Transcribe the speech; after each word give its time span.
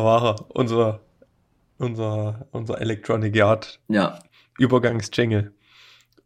da 0.00 0.04
war 0.06 0.24
er, 0.24 0.56
unser, 0.56 1.00
unser, 1.76 2.48
unser 2.52 2.80
Electronic 2.80 3.36
Yard 3.36 3.80
Ja. 3.88 4.18
Übergangsjingle. 4.58 5.52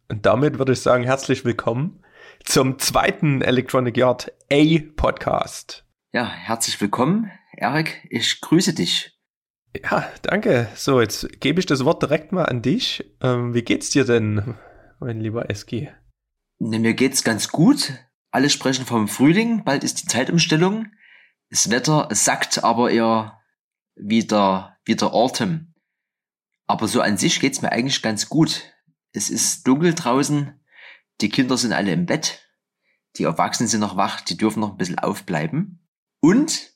Und 0.08 0.24
damit 0.24 0.58
würde 0.58 0.74
ich 0.74 0.80
sagen, 0.80 1.02
herzlich 1.02 1.44
willkommen 1.44 2.00
zum 2.44 2.78
zweiten 2.78 3.42
Electronic 3.42 3.96
Yard 3.96 4.32
A 4.52 4.62
Podcast. 4.94 5.84
Ja, 6.12 6.24
herzlich 6.24 6.80
willkommen, 6.80 7.32
Erik. 7.56 8.06
Ich 8.10 8.40
grüße 8.40 8.74
dich. 8.74 9.18
Ja, 9.82 10.08
danke. 10.22 10.68
So, 10.76 11.00
jetzt 11.00 11.40
gebe 11.40 11.58
ich 11.58 11.66
das 11.66 11.84
Wort 11.84 12.00
direkt 12.00 12.30
mal 12.30 12.44
an 12.44 12.62
dich. 12.62 13.04
Ähm, 13.20 13.54
wie 13.54 13.62
geht's 13.62 13.90
dir 13.90 14.04
denn, 14.04 14.54
mein 15.00 15.18
lieber 15.20 15.50
Eski? 15.50 15.90
Ne, 16.60 16.78
Mir 16.78 16.94
geht's 16.94 17.24
ganz 17.24 17.48
gut. 17.48 17.92
Alle 18.30 18.50
sprechen 18.50 18.86
vom 18.86 19.08
Frühling. 19.08 19.64
Bald 19.64 19.82
ist 19.82 20.00
die 20.00 20.06
Zeitumstellung. 20.06 20.92
Das 21.50 21.70
Wetter 21.72 22.06
sackt 22.12 22.62
aber 22.62 22.92
eher 22.92 23.40
wieder, 23.96 24.76
wieder 24.84 25.14
Autumn. 25.14 25.74
Aber 26.66 26.88
so 26.88 27.00
an 27.00 27.16
sich 27.16 27.40
geht's 27.40 27.62
mir 27.62 27.72
eigentlich 27.72 28.02
ganz 28.02 28.28
gut. 28.28 28.62
Es 29.12 29.30
ist 29.30 29.66
dunkel 29.66 29.94
draußen. 29.94 30.60
Die 31.20 31.28
Kinder 31.28 31.56
sind 31.56 31.72
alle 31.72 31.92
im 31.92 32.06
Bett. 32.06 32.48
Die 33.16 33.24
Erwachsenen 33.24 33.68
sind 33.68 33.80
noch 33.80 33.96
wach. 33.96 34.20
Die 34.20 34.36
dürfen 34.36 34.60
noch 34.60 34.72
ein 34.72 34.76
bisschen 34.76 34.98
aufbleiben. 34.98 35.86
Und, 36.20 36.72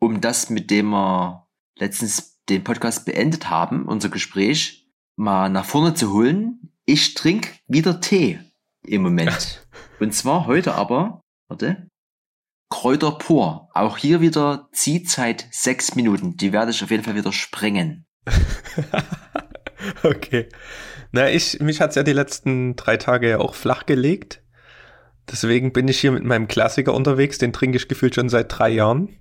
um 0.00 0.20
das, 0.20 0.50
mit 0.50 0.70
dem 0.70 0.90
wir 0.90 1.48
letztens 1.76 2.40
den 2.48 2.64
Podcast 2.64 3.04
beendet 3.04 3.50
haben, 3.50 3.86
unser 3.86 4.08
Gespräch, 4.08 4.90
mal 5.16 5.48
nach 5.50 5.64
vorne 5.64 5.94
zu 5.94 6.12
holen. 6.12 6.72
Ich 6.86 7.14
trinke 7.14 7.50
wieder 7.66 8.00
Tee 8.00 8.40
im 8.82 9.02
Moment. 9.02 9.66
Und 10.00 10.14
zwar 10.14 10.46
heute 10.46 10.74
aber, 10.74 11.20
warte, 11.48 11.89
Kräuter 12.70 13.12
pur. 13.12 13.68
Auch 13.74 13.98
hier 13.98 14.20
wieder 14.20 14.68
Ziehzeit 14.72 15.46
sechs 15.50 15.96
Minuten. 15.96 16.36
Die 16.36 16.52
werde 16.52 16.70
ich 16.70 16.82
auf 16.82 16.90
jeden 16.90 17.02
Fall 17.02 17.16
wieder 17.16 17.32
sprengen. 17.32 18.06
okay. 20.02 20.48
Na, 21.12 21.28
ich, 21.28 21.60
mich 21.60 21.80
hat's 21.80 21.96
ja 21.96 22.04
die 22.04 22.12
letzten 22.12 22.76
drei 22.76 22.96
Tage 22.96 23.28
ja 23.28 23.38
auch 23.38 23.54
flach 23.54 23.86
gelegt. 23.86 24.42
Deswegen 25.30 25.72
bin 25.72 25.88
ich 25.88 26.00
hier 26.00 26.12
mit 26.12 26.24
meinem 26.24 26.48
Klassiker 26.48 26.94
unterwegs. 26.94 27.38
Den 27.38 27.52
trinke 27.52 27.76
ich 27.76 27.88
gefühlt 27.88 28.14
schon 28.14 28.28
seit 28.28 28.56
drei 28.56 28.70
Jahren. 28.70 29.16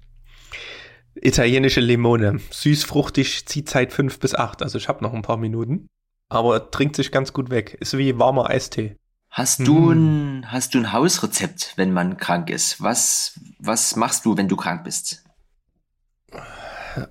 Italienische 1.16 1.82
Limone. 1.82 2.40
Süß, 2.52 2.84
fruchtig, 2.84 3.48
Ziehzeit 3.48 3.92
fünf 3.92 4.20
bis 4.20 4.36
acht. 4.36 4.62
Also 4.62 4.78
ich 4.78 4.88
habe 4.88 5.04
noch 5.04 5.14
ein 5.14 5.24
paar 5.24 5.38
Minuten. 5.38 5.88
Aber 6.30 6.54
er 6.54 6.72
trinkt 6.72 6.96
sich 6.96 7.12
ganz 7.12 7.34
gut 7.34 7.50
weg. 7.50 7.78
Ist 7.80 7.98
wie 7.98 8.20
warmer 8.20 8.50
Eistee. 8.50 8.96
Hast 9.32 9.60
du 9.60 9.92
ein, 9.92 10.52
hast 10.52 10.74
du 10.74 10.80
ein 10.80 10.92
Hausrezept, 10.92 11.74
wenn 11.76 11.94
man 11.94 12.18
krank 12.18 12.50
ist? 12.50 12.82
Was, 12.82 13.40
was 13.60 13.96
machst 13.96 14.26
du, 14.26 14.36
wenn 14.36 14.48
du 14.48 14.56
krank 14.56 14.84
bist? 14.84 15.24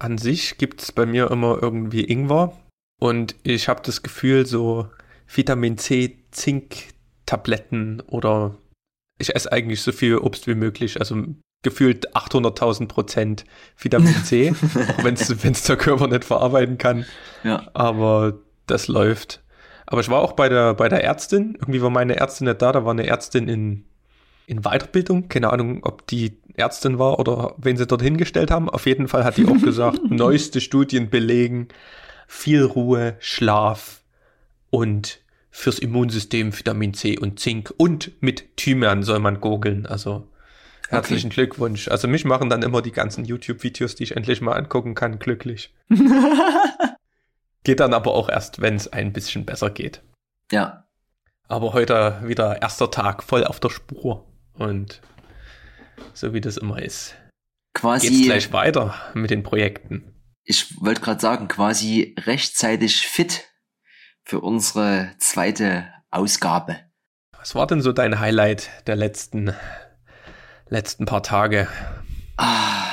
An 0.01 0.19
sich 0.19 0.59
gibt's 0.59 0.91
bei 0.91 1.07
mir 1.07 1.31
immer 1.31 1.63
irgendwie 1.63 2.05
Ingwer. 2.05 2.59
Und 3.01 3.37
ich 3.45 3.69
habe 3.69 3.83
das 3.85 4.03
Gefühl, 4.03 4.47
so 4.47 4.89
Vitamin 5.29 5.79
C, 5.79 6.25
Zink-Tabletten 6.33 8.01
oder 8.01 8.59
ich 9.19 9.35
esse 9.35 9.53
eigentlich 9.53 9.83
so 9.83 9.93
viel 9.93 10.19
Obst 10.19 10.47
wie 10.47 10.55
möglich. 10.55 10.99
Also 10.99 11.25
gefühlt 11.63 12.17
800.000 12.17 12.89
Prozent 12.89 13.45
Vitamin 13.77 14.15
C, 14.25 14.53
wenn 15.03 15.15
es 15.15 15.63
der 15.65 15.77
Körper 15.77 16.09
nicht 16.09 16.25
verarbeiten 16.25 16.79
kann. 16.79 17.05
Ja. 17.45 17.69
Aber 17.75 18.39
das 18.67 18.89
läuft. 18.89 19.43
Aber 19.91 20.03
ich 20.03 20.11
war 20.11 20.21
auch 20.21 20.33
bei 20.33 20.51
der, 20.51 20.75
bei 20.75 20.91
der 20.91 21.03
Ärztin. 21.03 21.55
Irgendwie 21.55 21.81
war 21.81 21.89
meine 21.89 22.17
Ärztin 22.17 22.47
nicht 22.47 22.61
da. 22.61 22.73
Da 22.73 22.85
war 22.85 22.91
eine 22.91 23.07
Ärztin 23.07 23.49
in, 23.49 23.85
in 24.47 24.61
Weiterbildung. 24.61 25.29
Keine 25.29 25.51
Ahnung, 25.51 25.81
ob 25.83 26.07
die 26.07 26.37
Ärztin 26.57 26.99
war 26.99 27.19
oder 27.19 27.55
wen 27.57 27.79
sie 27.79 27.87
dort 27.87 28.03
hingestellt 28.03 28.51
haben. 28.51 28.69
Auf 28.69 28.85
jeden 28.85 29.09
Fall 29.09 29.25
hat 29.25 29.39
die 29.39 29.47
auch 29.47 29.63
gesagt, 29.63 30.01
neueste 30.11 30.61
Studien 30.61 31.09
belegen, 31.09 31.69
viel 32.27 32.65
Ruhe, 32.65 33.17
Schlaf 33.19 34.03
und 34.69 35.21
fürs 35.51 35.79
Immunsystem 35.79 36.57
Vitamin 36.57 36.93
C 36.93 37.19
und 37.19 37.41
Zink 37.41 37.73
und 37.79 38.13
mit 38.21 38.59
Thymian 38.59 39.03
soll 39.03 39.21
man 39.21 39.41
gurgeln. 39.41 39.87
Also 39.87 40.29
herzlichen 40.91 41.31
Glückwunsch. 41.31 41.89
Also 41.89 42.09
mich 42.09 42.27
machen 42.27 42.51
dann 42.51 42.63
immer 42.63 42.83
die 42.83 42.93
ganzen 42.93 43.25
YouTube-Videos, 43.25 43.95
die 43.95 44.03
ich 44.03 44.17
endlich 44.17 44.43
mal 44.43 44.53
angucken 44.53 44.95
kann, 44.95 45.19
glücklich. 45.19 45.73
Geht 47.69 47.81
dann 47.81 47.93
aber 47.93 48.15
auch 48.15 48.31
erst, 48.31 48.63
wenn 48.63 48.77
es 48.77 48.91
ein 48.91 49.13
bisschen 49.13 49.45
besser 49.45 49.69
geht. 49.69 50.01
Ja. 50.51 50.89
Aber 51.49 51.75
heute 51.75 52.19
wieder 52.25 52.63
erster 52.63 52.91
Tag 52.91 53.23
voll 53.23 53.45
auf 53.45 53.61
der 53.61 53.69
Spur. 53.69 54.27
Und 54.55 55.03
so 56.15 56.33
wie 56.33 56.41
das 56.41 56.57
immer 56.57 56.81
ist. 56.81 57.15
Geht's 57.75 57.83
Quasi, 57.83 58.23
gleich 58.23 58.55
weiter 58.55 58.95
mit 59.13 59.29
den 59.29 59.43
Projekten. 59.43 60.15
ich 60.45 60.81
wollte 60.81 61.03
gerade 61.03 61.21
sagen, 61.21 61.47
quasi 61.47 62.17
rechtzeitig 62.19 63.07
fit 63.07 63.45
für 64.25 64.41
unsere 64.41 65.11
zweite 65.19 65.93
Ausgabe. 66.11 66.79
Was 67.37 67.55
war 67.55 67.67
denn 67.67 67.83
so 67.83 67.93
dein 67.93 68.19
Highlight 68.19 68.71
der 68.87 68.97
letzten, 68.97 69.53
letzten 70.71 71.05
paar 71.05 71.23
Tage? 71.23 71.69
Ah, 72.39 72.88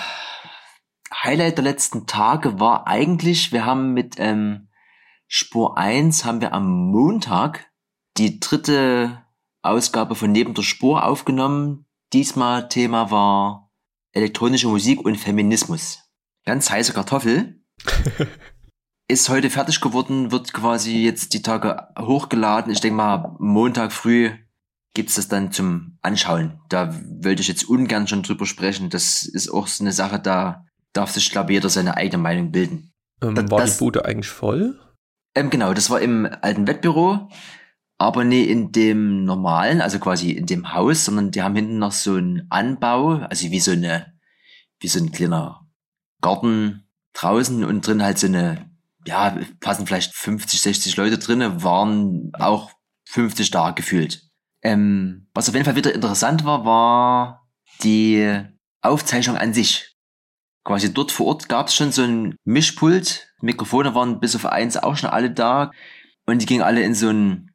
Highlight 1.25 1.57
der 1.57 1.63
letzten 1.63 2.05
Tage 2.05 2.59
war 2.59 2.85
eigentlich, 2.85 3.51
wir 3.51 3.65
haben 3.65 3.93
mit 3.93 4.15
ähm, 4.19 4.67
Spur 5.27 5.75
1 5.75 6.23
haben 6.23 6.39
wir 6.39 6.53
am 6.53 6.91
Montag 6.91 7.71
die 8.17 8.39
dritte 8.39 9.23
Ausgabe 9.63 10.13
von 10.13 10.31
Neben 10.31 10.53
der 10.53 10.61
Spur 10.61 11.03
aufgenommen. 11.03 11.87
Diesmal 12.13 12.69
Thema 12.69 13.09
war 13.09 13.71
elektronische 14.11 14.67
Musik 14.67 15.03
und 15.03 15.17
Feminismus. 15.17 16.03
Ganz 16.45 16.69
heiße 16.69 16.93
Kartoffel. 16.93 17.59
Ist 19.07 19.29
heute 19.29 19.49
fertig 19.49 19.81
geworden, 19.81 20.31
wird 20.31 20.53
quasi 20.53 21.03
jetzt 21.03 21.33
die 21.33 21.41
Tage 21.41 21.87
hochgeladen. 21.99 22.71
Ich 22.71 22.81
denke 22.81 22.97
mal, 22.97 23.35
Montag 23.39 23.91
früh 23.91 24.31
gibt's 24.93 25.15
das 25.15 25.27
dann 25.27 25.51
zum 25.51 25.97
Anschauen. 26.03 26.61
Da 26.69 26.93
wollte 27.23 27.41
ich 27.41 27.47
jetzt 27.47 27.67
ungern 27.67 28.07
schon 28.07 28.21
drüber 28.21 28.45
sprechen. 28.45 28.91
Das 28.91 29.23
ist 29.23 29.49
auch 29.49 29.65
so 29.67 29.83
eine 29.83 29.91
Sache, 29.91 30.19
da 30.19 30.64
darf 30.95 31.11
sich, 31.11 31.29
glaube 31.31 31.51
ich, 31.51 31.55
jeder 31.55 31.69
seine 31.69 31.97
eigene 31.97 32.21
Meinung 32.21 32.51
bilden. 32.51 32.93
Ähm, 33.21 33.35
Das- 33.35 33.51
war 33.51 33.59
das- 33.59 33.77
die 33.77 33.83
Bude 33.83 34.05
eigentlich 34.05 34.29
voll? 34.29 34.79
Ähm, 35.35 35.49
genau, 35.49 35.73
das 35.73 35.89
war 35.89 35.99
im 36.01 36.27
alten 36.41 36.65
Wettbüro, 36.67 37.29
aber 37.97 38.23
nee 38.23 38.43
in 38.43 38.71
dem 38.71 39.25
normalen, 39.25 39.81
also 39.81 39.99
quasi 39.99 40.31
in 40.31 40.45
dem 40.45 40.73
Haus, 40.73 41.05
sondern 41.05 41.31
die 41.31 41.41
haben 41.43 41.55
hinten 41.55 41.77
noch 41.77 41.91
so 41.91 42.15
einen 42.15 42.47
Anbau, 42.49 43.15
also 43.29 43.51
wie 43.51 43.59
so 43.59 43.71
eine, 43.71 44.13
wie 44.79 44.87
so 44.87 44.99
ein 44.99 45.11
kleiner 45.11 45.67
Garten 46.21 46.87
draußen 47.13 47.63
und 47.65 47.85
drin 47.85 48.01
halt 48.03 48.17
so 48.17 48.27
eine, 48.27 48.69
ja, 49.05 49.37
passen 49.59 49.85
vielleicht 49.85 50.13
50, 50.13 50.61
60 50.61 50.95
Leute 50.97 51.17
drinne, 51.17 51.63
waren 51.63 52.31
auch 52.33 52.71
50 53.05 53.51
da 53.51 53.71
gefühlt. 53.71 54.23
Ähm, 54.63 55.27
was 55.33 55.47
auf 55.47 55.53
jeden 55.55 55.65
Fall 55.65 55.75
wieder 55.75 55.93
interessant 55.93 56.43
war, 56.45 56.65
war 56.65 57.47
die 57.83 58.41
Aufzeichnung 58.81 59.37
an 59.37 59.53
sich. 59.53 59.94
Quasi 60.65 60.93
dort 60.93 61.11
vor 61.11 61.27
Ort 61.27 61.47
gab 61.47 61.67
es 61.67 61.75
schon 61.75 61.91
so 61.91 62.01
ein 62.01 62.35
Mischpult. 62.43 63.31
Mikrofone 63.39 63.93
waren 63.93 64.19
bis 64.19 64.35
auf 64.35 64.47
eins 64.47 64.75
auch 64.75 64.97
schon 64.97 65.11
alle 65.11 65.29
da. 65.29 65.71
Und 66.25 66.41
die 66.41 66.47
gingen 66.47 66.63
alle 66.63 66.81
in 66.81 66.95
so 66.95 67.09
ein, 67.09 67.51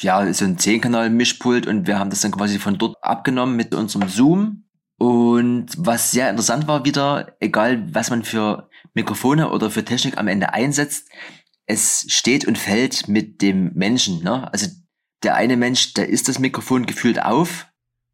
ja, 0.00 0.32
so 0.32 0.44
ein 0.44 0.56
10-Kanal-Mischpult 0.56 1.66
und 1.66 1.88
wir 1.88 1.98
haben 1.98 2.10
das 2.10 2.20
dann 2.20 2.30
quasi 2.30 2.60
von 2.60 2.78
dort 2.78 2.96
abgenommen 3.02 3.56
mit 3.56 3.74
unserem 3.74 4.08
Zoom. 4.08 4.64
Und 4.96 5.70
was 5.76 6.12
sehr 6.12 6.30
interessant 6.30 6.68
war 6.68 6.84
wieder, 6.84 7.34
egal 7.40 7.92
was 7.92 8.10
man 8.10 8.22
für 8.22 8.68
Mikrofone 8.94 9.50
oder 9.50 9.68
für 9.68 9.84
Technik 9.84 10.16
am 10.16 10.28
Ende 10.28 10.54
einsetzt, 10.54 11.08
es 11.66 12.06
steht 12.08 12.46
und 12.46 12.58
fällt 12.58 13.08
mit 13.08 13.42
dem 13.42 13.72
Menschen. 13.74 14.22
Ne? 14.22 14.48
Also 14.52 14.68
der 15.24 15.34
eine 15.34 15.56
Mensch, 15.56 15.94
der 15.94 16.08
ist 16.08 16.28
das 16.28 16.38
Mikrofon 16.38 16.86
gefühlt 16.86 17.20
auf 17.20 17.66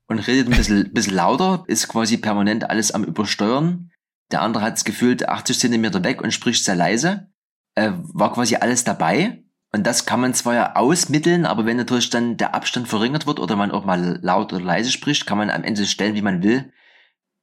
und 0.07 0.21
redet 0.21 0.49
ein 0.49 0.57
bisschen, 0.57 0.91
bisschen 0.95 1.15
lauter, 1.15 1.65
ist 1.67 1.89
quasi 1.89 2.17
permanent 2.17 2.71
alles 2.71 2.93
am 2.93 3.05
Übersteuern. 3.05 3.91
Der 4.31 4.43
andere 4.43 4.63
hat 4.63 4.77
es 4.77 4.85
gefühlt 4.85 5.29
80 5.29 5.59
Zentimeter 5.59 6.05
weg 6.05 6.23
und 6.23 6.33
spricht 6.33 6.65
sehr 6.65 6.77
leise. 6.77 7.29
Äh, 7.75 7.93
war 7.95 8.33
quasi 8.33 8.57
alles 8.57 8.85
dabei. 8.85 9.43
Und 9.73 9.87
das 9.87 10.07
kann 10.07 10.21
man 10.21 10.35
zwar 10.35 10.55
ja 10.55 10.77
ausmitteln, 10.77 11.45
aber 11.45 11.67
wenn 11.67 11.77
natürlich 11.77 12.09
dann 12.09 12.37
der 12.39 12.55
Abstand 12.55 12.89
verringert 12.89 13.27
wird 13.27 13.39
oder 13.39 13.55
man 13.55 13.71
auch 13.71 13.85
mal 13.85 14.19
laut 14.23 14.53
oder 14.53 14.65
leise 14.65 14.91
spricht, 14.91 15.27
kann 15.27 15.39
man 15.39 15.51
am 15.51 15.63
Ende 15.63 15.85
stellen, 15.85 16.15
wie 16.15 16.23
man 16.23 16.43
will. 16.43 16.73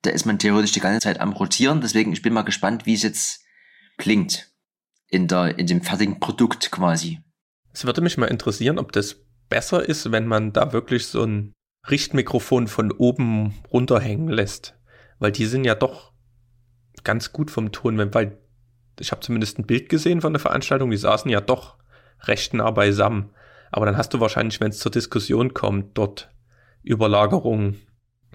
Da 0.02 0.10
ist 0.10 0.26
man 0.26 0.40
theoretisch 0.40 0.72
die 0.72 0.80
ganze 0.80 1.02
Zeit 1.02 1.20
am 1.20 1.34
Rotieren. 1.34 1.82
Deswegen, 1.82 2.14
ich 2.14 2.22
bin 2.22 2.34
mal 2.34 2.42
gespannt, 2.42 2.86
wie 2.86 2.96
es 2.96 3.04
jetzt 3.04 3.44
klingt. 3.98 4.52
In 5.08 5.28
der, 5.28 5.60
in 5.60 5.68
dem 5.68 5.82
fertigen 5.82 6.20
Produkt 6.20 6.72
quasi. 6.72 7.20
Es 7.72 7.86
würde 7.86 8.02
mich 8.02 8.18
mal 8.18 8.26
interessieren, 8.26 8.80
ob 8.80 8.92
das 8.92 9.18
besser 9.50 9.88
ist, 9.88 10.12
wenn 10.12 10.26
man 10.26 10.52
da 10.52 10.74
wirklich 10.74 11.06
so 11.08 11.24
ein 11.24 11.54
Richtmikrofon 11.90 12.68
von 12.68 12.92
oben 12.92 13.54
runterhängen 13.72 14.30
lässt. 14.30 14.76
Weil 15.20 15.32
die 15.32 15.46
sind 15.46 15.64
ja 15.64 15.76
doch 15.76 16.15
ganz 17.06 17.32
gut 17.32 17.50
vom 17.50 17.72
Ton, 17.72 17.98
wenn- 17.98 18.14
weil 18.14 18.38
ich 19.00 19.12
habe 19.12 19.22
zumindest 19.22 19.58
ein 19.60 19.66
Bild 19.66 19.88
gesehen 19.88 20.20
von 20.22 20.34
der 20.34 20.40
Veranstaltung, 20.42 20.90
die 20.92 20.98
saßen 20.98 21.32
ja 21.32 21.40
doch 21.40 21.78
recht 22.24 22.54
nah 22.54 22.72
beisammen. 22.72 23.30
Aber 23.72 23.86
dann 23.86 23.98
hast 23.98 24.14
du 24.14 24.20
wahrscheinlich, 24.20 24.60
wenn 24.62 24.70
es 24.72 24.80
zur 24.80 24.92
Diskussion 24.92 25.54
kommt, 25.54 25.98
dort 25.98 26.30
Überlagerungen. 26.84 27.82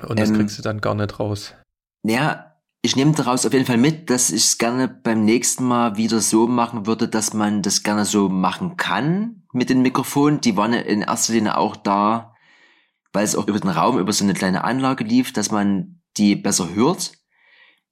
Und 0.07 0.19
das 0.19 0.31
Ähm. 0.31 0.37
kriegst 0.37 0.59
du 0.59 0.63
dann 0.63 0.81
gar 0.81 0.95
nicht 0.95 1.19
raus. 1.19 1.55
Naja, 2.03 2.57
ich 2.83 2.97
nehme 2.97 3.13
daraus 3.13 3.45
auf 3.47 3.53
jeden 3.53 3.67
Fall 3.67 3.77
mit, 3.77 4.11
dass 4.11 4.31
ich 4.31 4.45
es 4.45 4.59
gerne 4.59 4.89
beim 4.89 5.25
nächsten 5.25 5.65
Mal 5.65 5.97
wieder 5.97 6.21
so 6.21 6.47
machen 6.47 6.87
würde, 6.87 7.09
dass 7.09 7.35
man 7.35 7.63
das 7.63 7.83
gerne 7.83 8.05
so 8.05 8.29
machen 8.29 8.77
kann 8.77 9.43
mit 9.53 9.69
den 9.71 9.83
Mikrofonen. 9.83 10.41
Die 10.41 10.57
waren 10.57 10.73
in 10.73 11.03
erster 11.03 11.35
Linie 11.35 11.57
auch 11.59 11.77
da, 11.77 12.35
weil 13.13 13.25
es 13.25 13.37
auch 13.37 13.47
über 13.49 13.61
den 13.61 13.71
Raum, 13.71 13.99
über 13.99 14.13
so 14.13 14.25
eine 14.25 14.35
kleine 14.35 14.65
Anlage 14.65 15.05
lief, 15.05 15.33
dass 15.33 15.51
man 15.51 16.01
die 16.17 16.37
besser 16.37 16.75
hört. 16.75 17.13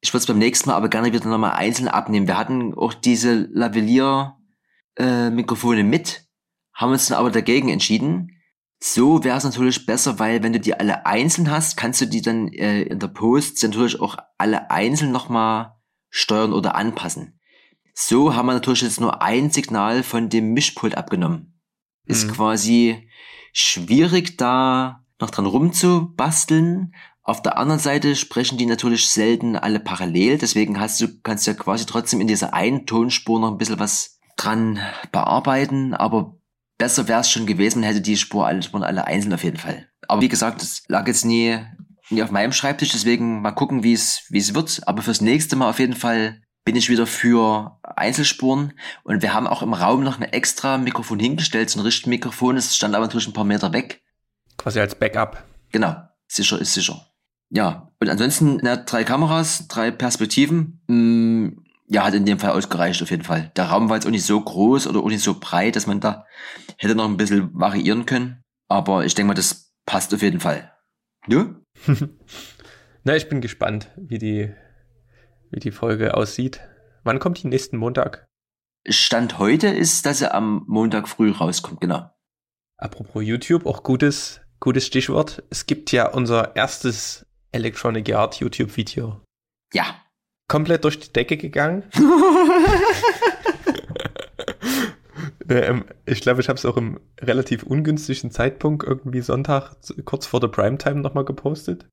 Ich 0.00 0.12
würde 0.12 0.22
es 0.22 0.26
beim 0.26 0.38
nächsten 0.38 0.68
Mal 0.68 0.76
aber 0.76 0.88
gerne 0.88 1.12
wieder 1.12 1.28
nochmal 1.28 1.52
einzeln 1.52 1.88
abnehmen. 1.88 2.28
Wir 2.28 2.38
hatten 2.38 2.74
auch 2.74 2.94
diese 2.94 3.48
Lavalier-Mikrofone 3.52 5.80
äh, 5.80 5.84
mit, 5.84 6.24
haben 6.72 6.92
uns 6.92 7.08
dann 7.08 7.18
aber 7.18 7.30
dagegen 7.30 7.68
entschieden, 7.68 8.38
so 8.80 9.24
wäre 9.24 9.36
es 9.36 9.44
natürlich 9.44 9.86
besser, 9.86 10.20
weil 10.20 10.42
wenn 10.42 10.52
du 10.52 10.60
die 10.60 10.74
alle 10.74 11.04
einzeln 11.04 11.50
hast, 11.50 11.76
kannst 11.76 12.00
du 12.00 12.06
die 12.06 12.22
dann 12.22 12.48
äh, 12.48 12.82
in 12.82 13.00
der 13.00 13.08
Post 13.08 13.62
natürlich 13.62 14.00
auch 14.00 14.16
alle 14.38 14.70
einzeln 14.70 15.10
nochmal 15.10 15.74
steuern 16.10 16.52
oder 16.52 16.76
anpassen. 16.76 17.40
So 17.92 18.36
haben 18.36 18.46
wir 18.46 18.52
natürlich 18.52 18.82
jetzt 18.82 19.00
nur 19.00 19.20
ein 19.22 19.50
Signal 19.50 20.04
von 20.04 20.28
dem 20.28 20.52
Mischpult 20.52 20.96
abgenommen. 20.96 21.60
Mhm. 22.04 22.12
Ist 22.12 22.32
quasi 22.32 23.10
schwierig 23.52 24.36
da 24.36 25.04
noch 25.20 25.30
dran 25.30 25.46
rumzubasteln. 25.46 26.94
Auf 27.28 27.42
der 27.42 27.58
anderen 27.58 27.78
Seite 27.78 28.16
sprechen 28.16 28.56
die 28.56 28.64
natürlich 28.64 29.10
selten 29.10 29.54
alle 29.54 29.80
parallel, 29.80 30.38
deswegen 30.38 30.80
hast 30.80 30.98
du, 30.98 31.08
kannst 31.22 31.46
du 31.46 31.50
ja 31.50 31.56
quasi 31.58 31.84
trotzdem 31.84 32.22
in 32.22 32.26
dieser 32.26 32.54
einen 32.54 32.86
Tonspur 32.86 33.38
noch 33.38 33.50
ein 33.50 33.58
bisschen 33.58 33.78
was 33.78 34.18
dran 34.38 34.78
bearbeiten, 35.12 35.92
aber 35.92 36.38
besser 36.78 37.06
wäre 37.06 37.20
es 37.20 37.30
schon 37.30 37.44
gewesen, 37.44 37.82
hätte 37.82 38.00
die 38.00 38.16
Spur 38.16 38.46
alle 38.46 38.62
Spuren 38.62 38.82
alle 38.82 39.06
einzeln 39.06 39.34
auf 39.34 39.44
jeden 39.44 39.58
Fall. 39.58 39.88
Aber 40.08 40.22
wie 40.22 40.30
gesagt, 40.30 40.62
das 40.62 40.84
lag 40.88 41.06
jetzt 41.06 41.26
nie, 41.26 41.58
nie 42.08 42.22
auf 42.22 42.30
meinem 42.30 42.52
Schreibtisch, 42.52 42.92
deswegen 42.92 43.42
mal 43.42 43.52
gucken, 43.52 43.82
wie 43.82 43.92
es 43.92 44.22
wie 44.30 44.38
es 44.38 44.54
wird. 44.54 44.80
Aber 44.86 45.02
fürs 45.02 45.20
nächste 45.20 45.54
Mal 45.54 45.68
auf 45.68 45.80
jeden 45.80 45.96
Fall 45.96 46.40
bin 46.64 46.76
ich 46.76 46.88
wieder 46.88 47.06
für 47.06 47.78
Einzelspuren 47.82 48.72
und 49.04 49.20
wir 49.20 49.34
haben 49.34 49.46
auch 49.46 49.60
im 49.60 49.74
Raum 49.74 50.02
noch 50.02 50.18
ein 50.18 50.32
extra 50.32 50.78
Mikrofon 50.78 51.18
hingestellt, 51.18 51.68
so 51.68 51.78
ein 51.78 51.82
Richtmikrofon, 51.84 52.56
es 52.56 52.74
stand 52.74 52.94
aber 52.94 53.04
natürlich 53.04 53.28
ein 53.28 53.34
paar 53.34 53.44
Meter 53.44 53.74
weg. 53.74 54.00
Quasi 54.56 54.80
als 54.80 54.94
Backup. 54.94 55.44
Genau, 55.72 55.94
sicher 56.26 56.58
ist 56.58 56.72
sicher. 56.72 57.07
Ja, 57.50 57.90
und 58.00 58.08
ansonsten 58.08 58.58
na, 58.62 58.76
drei 58.76 59.04
Kameras, 59.04 59.68
drei 59.68 59.90
Perspektiven. 59.90 60.80
Mh, 60.86 60.96
mm, 60.96 61.64
ja, 61.90 62.04
hat 62.04 62.14
in 62.14 62.26
dem 62.26 62.38
Fall 62.38 62.50
ausgereicht 62.50 63.02
auf 63.02 63.10
jeden 63.10 63.24
Fall. 63.24 63.50
Der 63.56 63.64
Raum 63.64 63.88
war 63.88 63.96
jetzt 63.96 64.06
auch 64.06 64.10
nicht 64.10 64.26
so 64.26 64.38
groß 64.38 64.86
oder 64.86 65.00
auch 65.00 65.08
nicht 65.08 65.24
so 65.24 65.40
breit, 65.40 65.74
dass 65.74 65.86
man 65.86 66.00
da 66.00 66.26
hätte 66.76 66.94
noch 66.94 67.06
ein 67.06 67.16
bisschen 67.16 67.50
variieren 67.54 68.04
können. 68.04 68.44
Aber 68.68 69.06
ich 69.06 69.14
denke 69.14 69.28
mal, 69.28 69.34
das 69.34 69.72
passt 69.86 70.12
auf 70.12 70.20
jeden 70.20 70.40
Fall. 70.40 70.70
Du? 71.28 71.64
Na, 73.04 73.16
ich 73.16 73.28
bin 73.30 73.40
gespannt, 73.40 73.90
wie 73.96 74.18
die, 74.18 74.52
wie 75.50 75.60
die 75.60 75.70
Folge 75.70 76.14
aussieht. 76.14 76.60
Wann 77.04 77.20
kommt 77.20 77.42
die 77.42 77.48
nächsten 77.48 77.78
Montag? 77.78 78.28
Stand 78.86 79.38
heute 79.38 79.68
ist, 79.68 80.04
dass 80.04 80.20
er 80.20 80.34
am 80.34 80.64
Montag 80.66 81.08
früh 81.08 81.30
rauskommt, 81.30 81.80
genau. 81.80 82.10
Apropos 82.76 83.24
YouTube, 83.24 83.64
auch 83.64 83.82
gutes, 83.82 84.42
gutes 84.60 84.86
Stichwort. 84.86 85.42
Es 85.48 85.66
gibt 85.66 85.90
ja 85.90 86.08
unser 86.08 86.54
erstes 86.54 87.26
Electronic 87.52 88.14
Art 88.14 88.36
YouTube-Video. 88.36 89.20
Ja, 89.72 89.84
komplett 90.48 90.84
durch 90.84 90.98
die 90.98 91.12
Decke 91.12 91.36
gegangen. 91.36 91.84
ähm, 95.48 95.84
ich 96.06 96.20
glaube, 96.20 96.40
ich 96.40 96.48
habe 96.48 96.56
es 96.56 96.64
auch 96.64 96.76
im 96.76 96.98
relativ 97.20 97.62
ungünstigen 97.62 98.30
Zeitpunkt 98.30 98.86
irgendwie 98.86 99.20
Sonntag 99.20 99.76
kurz 100.04 100.26
vor 100.26 100.40
der 100.40 100.48
Primetime 100.48 101.00
nochmal 101.00 101.24
gepostet. 101.24 101.86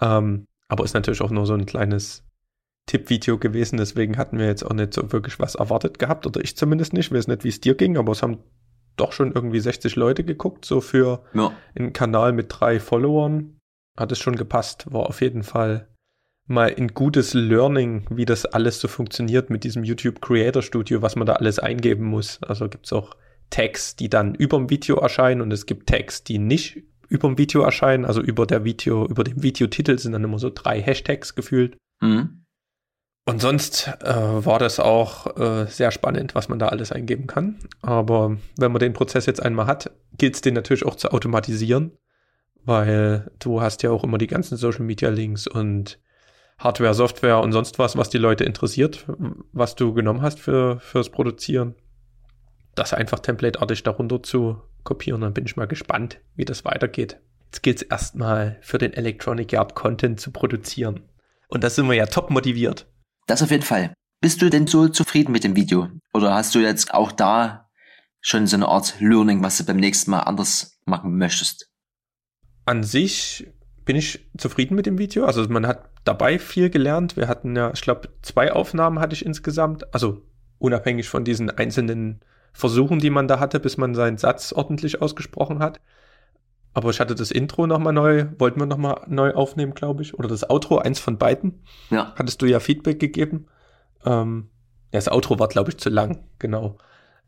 Ähm, 0.00 0.46
aber 0.68 0.84
ist 0.84 0.94
natürlich 0.94 1.20
auch 1.20 1.30
nur 1.30 1.46
so 1.46 1.54
ein 1.54 1.66
kleines 1.66 2.24
Tippvideo 2.86 3.38
gewesen, 3.38 3.78
deswegen 3.78 4.18
hatten 4.18 4.38
wir 4.38 4.46
jetzt 4.46 4.62
auch 4.62 4.74
nicht 4.74 4.92
so 4.92 5.10
wirklich 5.12 5.38
was 5.38 5.54
erwartet 5.54 5.98
gehabt, 5.98 6.26
oder 6.26 6.42
ich 6.42 6.56
zumindest 6.56 6.92
nicht. 6.92 7.06
Ich 7.06 7.12
weiß 7.12 7.28
nicht, 7.28 7.44
wie 7.44 7.48
es 7.48 7.60
dir 7.60 7.74
ging, 7.74 7.96
aber 7.96 8.12
es 8.12 8.22
haben 8.22 8.42
doch 8.96 9.12
schon 9.12 9.32
irgendwie 9.32 9.60
60 9.60 9.96
Leute 9.96 10.24
geguckt, 10.24 10.64
so 10.64 10.80
für 10.80 11.24
ja. 11.32 11.52
einen 11.74 11.92
Kanal 11.92 12.32
mit 12.32 12.46
drei 12.48 12.78
Followern. 12.78 13.58
Hat 13.96 14.12
es 14.12 14.18
schon 14.18 14.36
gepasst, 14.36 14.86
war 14.90 15.06
auf 15.06 15.20
jeden 15.20 15.42
Fall 15.42 15.88
mal 16.46 16.74
ein 16.76 16.88
gutes 16.88 17.32
Learning, 17.32 18.06
wie 18.10 18.24
das 18.24 18.44
alles 18.44 18.80
so 18.80 18.88
funktioniert 18.88 19.50
mit 19.50 19.64
diesem 19.64 19.84
YouTube 19.84 20.20
Creator 20.20 20.62
Studio, 20.62 21.00
was 21.00 21.16
man 21.16 21.26
da 21.26 21.34
alles 21.34 21.58
eingeben 21.58 22.04
muss. 22.04 22.42
Also 22.42 22.68
gibt 22.68 22.86
es 22.86 22.92
auch 22.92 23.16
Tags, 23.50 23.96
die 23.96 24.08
dann 24.08 24.34
über 24.34 24.58
dem 24.58 24.68
Video 24.68 24.96
erscheinen 24.96 25.40
und 25.40 25.52
es 25.52 25.66
gibt 25.66 25.88
Tags, 25.88 26.24
die 26.24 26.38
nicht 26.38 26.82
über 27.08 27.28
dem 27.28 27.38
Video 27.38 27.62
erscheinen. 27.62 28.04
Also 28.04 28.20
über 28.20 28.46
der 28.46 28.64
Video, 28.64 29.06
über 29.06 29.24
dem 29.24 29.42
Videotitel 29.42 29.98
sind 29.98 30.12
dann 30.12 30.24
immer 30.24 30.38
so 30.38 30.50
drei 30.52 30.82
Hashtags 30.82 31.34
gefühlt. 31.34 31.76
Mhm. 32.00 32.44
Und 33.26 33.40
sonst 33.40 33.88
äh, 34.02 34.44
war 34.44 34.58
das 34.58 34.80
auch 34.80 35.38
äh, 35.38 35.66
sehr 35.66 35.90
spannend, 35.90 36.34
was 36.34 36.50
man 36.50 36.58
da 36.58 36.68
alles 36.68 36.92
eingeben 36.92 37.26
kann. 37.26 37.58
Aber 37.80 38.36
wenn 38.58 38.72
man 38.72 38.80
den 38.80 38.92
Prozess 38.92 39.24
jetzt 39.24 39.42
einmal 39.42 39.66
hat, 39.66 39.90
gilt 40.18 40.34
es 40.34 40.40
den 40.42 40.52
natürlich 40.52 40.84
auch 40.84 40.96
zu 40.96 41.10
automatisieren, 41.10 41.92
weil 42.64 43.30
du 43.38 43.60
hast 43.60 43.82
ja 43.82 43.90
auch 43.90 44.04
immer 44.04 44.18
die 44.18 44.26
ganzen 44.26 44.56
Social 44.56 44.84
Media 44.84 45.10
Links 45.10 45.46
und 45.46 45.98
Hardware, 46.58 46.94
Software 46.94 47.40
und 47.40 47.52
sonst 47.52 47.78
was, 47.78 47.96
was 47.96 48.10
die 48.10 48.18
Leute 48.18 48.44
interessiert, 48.44 49.06
was 49.52 49.74
du 49.74 49.92
genommen 49.92 50.22
hast 50.22 50.40
für, 50.40 50.78
fürs 50.80 51.10
Produzieren. 51.10 51.74
Das 52.74 52.94
einfach 52.94 53.20
templateartig 53.20 53.82
darunter 53.82 54.22
zu 54.22 54.60
kopieren. 54.82 55.20
Dann 55.20 55.34
bin 55.34 55.46
ich 55.46 55.56
mal 55.56 55.66
gespannt, 55.66 56.20
wie 56.36 56.44
das 56.44 56.64
weitergeht. 56.64 57.20
Jetzt 57.46 57.62
geht 57.62 57.76
es 57.76 57.82
erstmal 57.82 58.58
für 58.60 58.78
den 58.78 58.92
Electronic 58.92 59.52
Yard 59.52 59.74
Content 59.74 60.20
zu 60.20 60.30
produzieren. 60.30 61.00
Und 61.48 61.62
da 61.62 61.70
sind 61.70 61.86
wir 61.86 61.94
ja 61.94 62.06
top 62.06 62.30
motiviert. 62.30 62.86
Das 63.26 63.42
auf 63.42 63.50
jeden 63.50 63.62
Fall. 63.62 63.92
Bist 64.20 64.42
du 64.42 64.50
denn 64.50 64.66
so 64.66 64.88
zufrieden 64.88 65.32
mit 65.32 65.44
dem 65.44 65.56
Video? 65.56 65.88
Oder 66.12 66.34
hast 66.34 66.54
du 66.54 66.60
jetzt 66.60 66.94
auch 66.94 67.12
da 67.12 67.70
schon 68.20 68.46
so 68.46 68.56
eine 68.56 68.68
Art 68.68 68.96
Learning, 69.00 69.42
was 69.42 69.58
du 69.58 69.64
beim 69.64 69.76
nächsten 69.76 70.10
Mal 70.10 70.20
anders 70.20 70.80
machen 70.84 71.16
möchtest? 71.16 71.70
An 72.64 72.82
sich 72.82 73.46
bin 73.84 73.96
ich 73.96 74.26
zufrieden 74.38 74.74
mit 74.74 74.86
dem 74.86 74.98
Video. 74.98 75.24
Also 75.24 75.46
man 75.48 75.66
hat 75.66 75.90
dabei 76.04 76.38
viel 76.38 76.70
gelernt. 76.70 77.16
Wir 77.16 77.28
hatten 77.28 77.54
ja, 77.56 77.70
ich 77.72 77.82
glaube, 77.82 78.08
zwei 78.22 78.52
Aufnahmen 78.52 78.98
hatte 78.98 79.14
ich 79.14 79.24
insgesamt. 79.24 79.92
Also 79.94 80.22
unabhängig 80.58 81.08
von 81.08 81.24
diesen 81.24 81.50
einzelnen 81.50 82.20
Versuchen, 82.52 83.00
die 83.00 83.10
man 83.10 83.28
da 83.28 83.40
hatte, 83.40 83.60
bis 83.60 83.76
man 83.76 83.94
seinen 83.94 84.16
Satz 84.16 84.52
ordentlich 84.52 85.02
ausgesprochen 85.02 85.58
hat. 85.58 85.80
Aber 86.72 86.90
ich 86.90 87.00
hatte 87.00 87.14
das 87.14 87.30
Intro 87.30 87.66
nochmal 87.66 87.92
neu, 87.92 88.26
wollten 88.38 88.60
wir 88.60 88.66
nochmal 88.66 89.02
neu 89.06 89.32
aufnehmen, 89.32 89.74
glaube 89.74 90.02
ich. 90.02 90.14
Oder 90.14 90.28
das 90.28 90.48
Outro, 90.48 90.78
eins 90.78 90.98
von 90.98 91.18
beiden. 91.18 91.62
Ja. 91.90 92.12
Hattest 92.16 92.42
du 92.42 92.46
ja 92.46 92.60
Feedback 92.60 92.98
gegeben. 92.98 93.46
Ähm, 94.04 94.48
das 94.90 95.08
Outro 95.08 95.38
war, 95.38 95.48
glaube 95.48 95.70
ich, 95.70 95.78
zu 95.78 95.88
lang, 95.88 96.24
genau. 96.38 96.78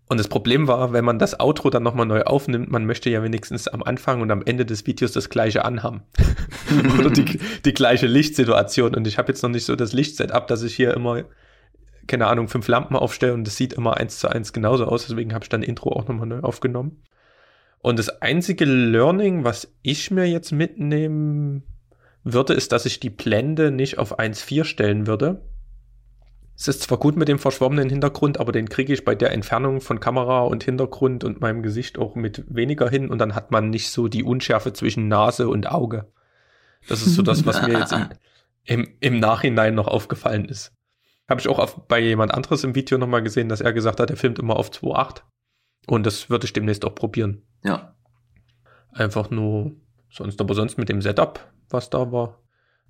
Und 0.08 0.18
das 0.18 0.28
Problem 0.28 0.68
war, 0.68 0.92
wenn 0.92 1.04
man 1.04 1.18
das 1.18 1.40
Outro 1.40 1.68
dann 1.68 1.82
nochmal 1.82 2.06
neu 2.06 2.22
aufnimmt, 2.22 2.70
man 2.70 2.86
möchte 2.86 3.10
ja 3.10 3.24
wenigstens 3.24 3.66
am 3.66 3.82
Anfang 3.82 4.20
und 4.20 4.30
am 4.30 4.42
Ende 4.44 4.64
des 4.64 4.86
Videos 4.86 5.10
das 5.10 5.30
gleiche 5.30 5.64
anhaben. 5.64 6.02
Oder 6.98 7.10
die, 7.10 7.40
die 7.64 7.74
gleiche 7.74 8.06
Lichtsituation. 8.06 8.94
Und 8.94 9.08
ich 9.08 9.18
habe 9.18 9.28
jetzt 9.28 9.42
noch 9.42 9.50
nicht 9.50 9.64
so 9.64 9.74
das 9.74 9.92
Lichtsetup, 9.92 10.46
dass 10.46 10.62
ich 10.62 10.76
hier 10.76 10.94
immer, 10.94 11.24
keine 12.06 12.28
Ahnung, 12.28 12.46
fünf 12.46 12.68
Lampen 12.68 12.94
aufstelle 12.94 13.34
und 13.34 13.44
das 13.44 13.56
sieht 13.56 13.72
immer 13.72 13.96
eins 13.96 14.20
zu 14.20 14.28
eins 14.28 14.52
genauso 14.52 14.84
aus. 14.86 15.08
Deswegen 15.08 15.34
habe 15.34 15.44
ich 15.44 15.48
dann 15.48 15.64
Intro 15.64 15.92
auch 15.92 16.06
nochmal 16.06 16.28
neu 16.28 16.40
aufgenommen. 16.40 17.02
Und 17.80 17.98
das 17.98 18.22
einzige 18.22 18.64
Learning, 18.64 19.42
was 19.42 19.72
ich 19.82 20.12
mir 20.12 20.26
jetzt 20.26 20.52
mitnehmen 20.52 21.64
würde, 22.22 22.54
ist, 22.54 22.70
dass 22.70 22.86
ich 22.86 23.00
die 23.00 23.10
Blende 23.10 23.72
nicht 23.72 23.98
auf 23.98 24.18
1.4 24.18 24.64
stellen 24.64 25.06
würde, 25.08 25.42
es 26.58 26.68
ist 26.68 26.82
zwar 26.82 26.98
gut 26.98 27.16
mit 27.16 27.28
dem 27.28 27.38
verschwommenen 27.38 27.90
Hintergrund, 27.90 28.40
aber 28.40 28.50
den 28.50 28.68
kriege 28.68 28.92
ich 28.92 29.04
bei 29.04 29.14
der 29.14 29.32
Entfernung 29.32 29.82
von 29.82 30.00
Kamera 30.00 30.40
und 30.40 30.64
Hintergrund 30.64 31.22
und 31.22 31.40
meinem 31.40 31.62
Gesicht 31.62 31.98
auch 31.98 32.14
mit 32.14 32.44
weniger 32.48 32.88
hin 32.88 33.10
und 33.10 33.18
dann 33.18 33.34
hat 33.34 33.50
man 33.50 33.68
nicht 33.68 33.90
so 33.90 34.08
die 34.08 34.24
Unschärfe 34.24 34.72
zwischen 34.72 35.08
Nase 35.08 35.48
und 35.48 35.70
Auge. 35.70 36.10
Das 36.88 37.02
ist 37.02 37.14
so 37.14 37.22
das, 37.22 37.44
was 37.44 37.60
mir 37.60 37.78
jetzt 37.78 37.92
im, 37.92 38.08
im, 38.64 38.88
im 39.00 39.20
Nachhinein 39.20 39.74
noch 39.74 39.86
aufgefallen 39.86 40.46
ist. 40.46 40.72
Habe 41.28 41.40
ich 41.40 41.48
auch 41.48 41.58
auf, 41.58 41.86
bei 41.88 41.98
jemand 41.98 42.32
anderes 42.32 42.64
im 42.64 42.74
Video 42.74 42.96
nochmal 42.96 43.22
gesehen, 43.22 43.48
dass 43.48 43.60
er 43.60 43.72
gesagt 43.72 44.00
hat, 44.00 44.10
er 44.10 44.16
filmt 44.16 44.38
immer 44.38 44.56
auf 44.56 44.70
2.8. 44.70 45.22
Und 45.86 46.06
das 46.06 46.30
würde 46.30 46.46
ich 46.46 46.52
demnächst 46.52 46.84
auch 46.84 46.94
probieren. 46.94 47.42
Ja. 47.64 47.96
Einfach 48.92 49.30
nur 49.30 49.72
sonst, 50.10 50.40
aber 50.40 50.54
sonst 50.54 50.78
mit 50.78 50.88
dem 50.88 51.02
Setup, 51.02 51.40
was 51.68 51.90
da 51.90 52.12
war, 52.12 52.40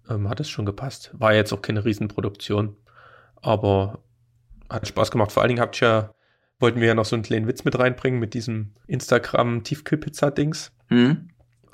ähm, 0.09 0.29
hat 0.29 0.39
es 0.39 0.49
schon 0.49 0.67
gepasst. 0.67 1.11
War 1.15 1.35
jetzt 1.35 1.53
auch 1.53 1.63
keine 1.63 1.85
Riesenproduktion. 1.85 2.77
Aber 3.47 4.01
hat 4.69 4.89
Spaß 4.89 5.13
gemacht. 5.13 5.31
Vor 5.31 5.43
allen 5.43 5.51
Dingen 5.51 5.61
habt 5.61 5.81
ihr 5.81 5.89
ja, 5.89 6.15
wollten 6.59 6.81
wir 6.81 6.89
ja 6.89 6.95
noch 6.95 7.05
so 7.05 7.15
einen 7.15 7.23
kleinen 7.23 7.47
Witz 7.47 7.65
mit 7.65 7.79
reinbringen 7.79 8.19
mit 8.19 8.35
diesem 8.35 8.73
Instagram 8.89 9.63
Tiefkühlpizza-Dings. 9.63 10.73
Mhm. 10.89 11.29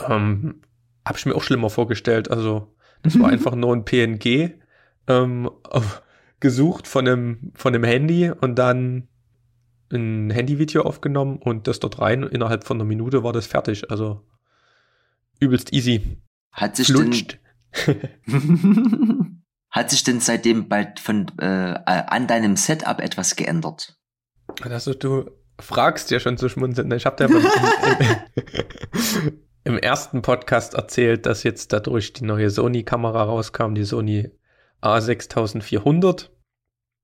Ähm, 0.07 0.61
hab 1.03 1.17
ich 1.17 1.25
mir 1.25 1.35
auch 1.35 1.43
schlimmer 1.43 1.71
vorgestellt. 1.71 2.31
Also, 2.31 2.75
das 3.03 3.19
war 3.19 3.29
einfach 3.33 3.55
nur 3.55 3.75
ein 3.75 3.87
PNG 3.87 4.51
ähm, 5.09 5.51
gesucht 6.41 6.87
von 6.87 7.09
einem, 7.09 7.53
von 7.55 7.75
einem 7.75 7.85
Handy 7.85 8.31
und 8.31 8.57
dann 8.57 9.09
ein 9.91 10.31
Handyvideo 10.31 10.83
aufgenommen 10.83 11.39
und 11.39 11.67
das 11.69 11.81
dort 11.81 12.01
rein. 12.01 12.23
Innerhalb 12.23 12.65
von 12.65 12.77
einer 12.77 12.85
Minute 12.85 13.25
war 13.25 13.33
das 13.33 13.47
fertig. 13.47 13.91
Also 13.91 14.21
übelst 15.41 15.73
easy. 15.73 16.19
Hat 16.51 16.77
sich 16.77 16.89
Flutscht. 16.89 17.39
denn 17.87 19.39
Hat 19.73 19.91
sich 19.91 20.05
denn 20.05 20.21
seitdem 20.21 20.69
bald 20.69 21.01
von 21.01 21.27
äh, 21.39 21.45
an 21.45 22.27
deinem 22.27 22.57
Setup 22.57 23.01
etwas 23.01 23.37
geändert? 23.37 23.97
Also 24.61 24.93
du 24.93 25.31
fragst 25.59 26.11
ja 26.11 26.21
schon 26.21 26.37
zu 26.37 26.51
schmunzeln. 26.51 26.91
Ich 26.93 27.07
habe 27.07 27.17
dir 27.17 27.35
im, 27.35 27.37
im, 29.65 29.75
im, 29.75 29.79
ersten 29.79 30.21
Podcast 30.21 30.75
erzählt, 30.75 31.25
dass 31.25 31.43
jetzt 31.43 31.73
dadurch 31.73 32.13
die 32.13 32.25
neue 32.25 32.51
Sony-Kamera 32.51 33.23
rauskam, 33.23 33.75
die 33.75 33.85
Sony 33.85 34.31
A6400. 34.83 36.29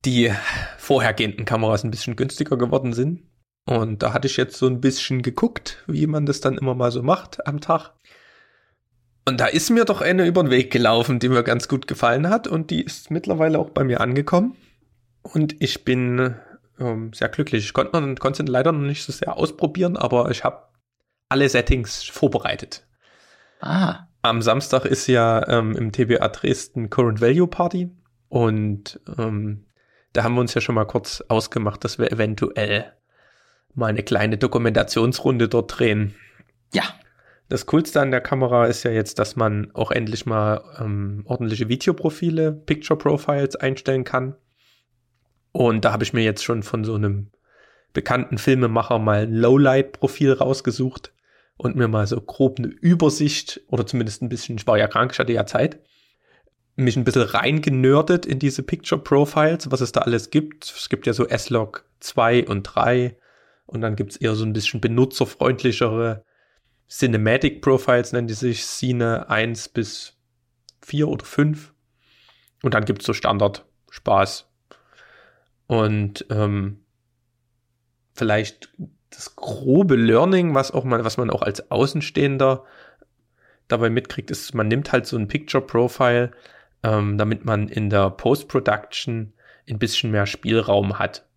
Die 0.04 0.32
vorhergehenden 0.76 1.44
Kameras 1.46 1.84
ein 1.84 1.90
bisschen 1.90 2.16
günstiger 2.16 2.58
geworden 2.58 2.92
sind. 2.92 3.22
Und 3.64 4.02
da 4.02 4.12
hatte 4.12 4.28
ich 4.28 4.36
jetzt 4.36 4.56
so 4.56 4.66
ein 4.66 4.80
bisschen 4.80 5.22
geguckt, 5.22 5.82
wie 5.86 6.06
man 6.06 6.26
das 6.26 6.40
dann 6.40 6.58
immer 6.58 6.74
mal 6.74 6.92
so 6.92 7.02
macht 7.02 7.46
am 7.46 7.60
Tag. 7.60 7.94
Und 9.28 9.40
da 9.40 9.46
ist 9.46 9.68
mir 9.68 9.84
doch 9.84 10.00
eine 10.00 10.24
über 10.24 10.42
den 10.42 10.50
Weg 10.50 10.70
gelaufen, 10.70 11.18
die 11.18 11.28
mir 11.28 11.42
ganz 11.42 11.68
gut 11.68 11.86
gefallen 11.86 12.30
hat 12.30 12.46
und 12.46 12.70
die 12.70 12.82
ist 12.82 13.10
mittlerweile 13.10 13.58
auch 13.58 13.68
bei 13.68 13.84
mir 13.84 14.00
angekommen. 14.00 14.56
Und 15.20 15.60
ich 15.60 15.84
bin 15.84 16.34
ähm, 16.80 17.12
sehr 17.12 17.28
glücklich. 17.28 17.66
Ich 17.66 17.74
konnte, 17.74 18.14
konnte 18.14 18.42
leider 18.44 18.72
noch 18.72 18.86
nicht 18.86 19.04
so 19.04 19.12
sehr 19.12 19.36
ausprobieren, 19.36 19.98
aber 19.98 20.30
ich 20.30 20.44
habe 20.44 20.62
alle 21.28 21.46
Settings 21.46 22.04
vorbereitet. 22.04 22.86
Ah. 23.60 24.06
Am 24.22 24.40
Samstag 24.40 24.86
ist 24.86 25.06
ja 25.08 25.46
ähm, 25.46 25.76
im 25.76 25.92
TBA 25.92 26.26
Dresden 26.28 26.88
Current 26.88 27.20
Value 27.20 27.48
Party 27.48 27.90
und 28.30 28.98
ähm, 29.18 29.66
da 30.14 30.24
haben 30.24 30.36
wir 30.36 30.40
uns 30.40 30.54
ja 30.54 30.62
schon 30.62 30.74
mal 30.74 30.86
kurz 30.86 31.22
ausgemacht, 31.28 31.84
dass 31.84 31.98
wir 31.98 32.10
eventuell 32.10 32.94
mal 33.74 33.88
eine 33.88 34.04
kleine 34.04 34.38
Dokumentationsrunde 34.38 35.50
dort 35.50 35.78
drehen. 35.78 36.14
Ja. 36.72 36.84
Das 37.48 37.64
Coolste 37.64 38.00
an 38.00 38.10
der 38.10 38.20
Kamera 38.20 38.66
ist 38.66 38.82
ja 38.82 38.90
jetzt, 38.90 39.18
dass 39.18 39.34
man 39.34 39.70
auch 39.72 39.90
endlich 39.90 40.26
mal 40.26 40.62
ähm, 40.78 41.22
ordentliche 41.24 41.68
Videoprofile, 41.68 42.52
Picture 42.52 42.98
Profiles 42.98 43.56
einstellen 43.56 44.04
kann. 44.04 44.36
Und 45.52 45.84
da 45.84 45.92
habe 45.92 46.04
ich 46.04 46.12
mir 46.12 46.22
jetzt 46.22 46.44
schon 46.44 46.62
von 46.62 46.84
so 46.84 46.94
einem 46.94 47.30
bekannten 47.94 48.36
Filmemacher 48.36 48.98
mal 48.98 49.22
ein 49.22 49.32
Lowlight-Profil 49.32 50.34
rausgesucht 50.34 51.14
und 51.56 51.74
mir 51.74 51.88
mal 51.88 52.06
so 52.06 52.20
grob 52.20 52.58
eine 52.58 52.68
Übersicht 52.68 53.62
oder 53.68 53.86
zumindest 53.86 54.22
ein 54.22 54.28
bisschen, 54.28 54.58
ich 54.58 54.66
war 54.66 54.76
ja 54.76 54.86
krank, 54.86 55.12
ich 55.12 55.18
hatte 55.18 55.32
ja 55.32 55.46
Zeit, 55.46 55.80
mich 56.76 56.96
ein 56.96 57.04
bisschen 57.04 57.22
reingenördet 57.22 58.26
in 58.26 58.38
diese 58.38 58.62
Picture 58.62 59.00
Profiles, 59.00 59.70
was 59.70 59.80
es 59.80 59.90
da 59.90 60.02
alles 60.02 60.30
gibt. 60.30 60.64
Es 60.64 60.90
gibt 60.90 61.06
ja 61.06 61.14
so 61.14 61.26
S-Log 61.26 61.86
2 62.00 62.46
und 62.46 62.62
3 62.62 63.16
und 63.66 63.80
dann 63.80 63.96
gibt 63.96 64.12
es 64.12 64.16
eher 64.18 64.34
so 64.34 64.44
ein 64.44 64.52
bisschen 64.52 64.80
benutzerfreundlichere 64.80 66.24
Cinematic 66.88 67.60
Profiles 67.60 68.12
nennen 68.12 68.28
die 68.28 68.34
sich 68.34 68.64
Cine 68.64 69.28
1 69.28 69.68
bis 69.68 70.16
4 70.82 71.08
oder 71.08 71.24
5. 71.24 71.72
Und 72.62 72.74
dann 72.74 72.84
gibt 72.84 73.02
es 73.02 73.06
so 73.06 73.12
Standard 73.12 73.66
Spaß. 73.90 74.50
Und 75.66 76.26
ähm, 76.30 76.80
vielleicht 78.14 78.70
das 79.10 79.36
grobe 79.36 79.96
Learning, 79.96 80.54
was 80.54 80.70
auch 80.70 80.84
man, 80.84 81.04
was 81.04 81.16
man 81.18 81.30
auch 81.30 81.42
als 81.42 81.70
Außenstehender 81.70 82.64
dabei 83.68 83.90
mitkriegt, 83.90 84.30
ist, 84.30 84.54
man 84.54 84.68
nimmt 84.68 84.92
halt 84.92 85.06
so 85.06 85.16
ein 85.16 85.28
Picture 85.28 85.64
Profile, 85.64 86.32
ähm, 86.82 87.18
damit 87.18 87.44
man 87.44 87.68
in 87.68 87.90
der 87.90 88.10
Post-Production 88.10 89.34
ein 89.68 89.78
bisschen 89.78 90.10
mehr 90.10 90.26
Spielraum 90.26 90.98
hat. 90.98 91.27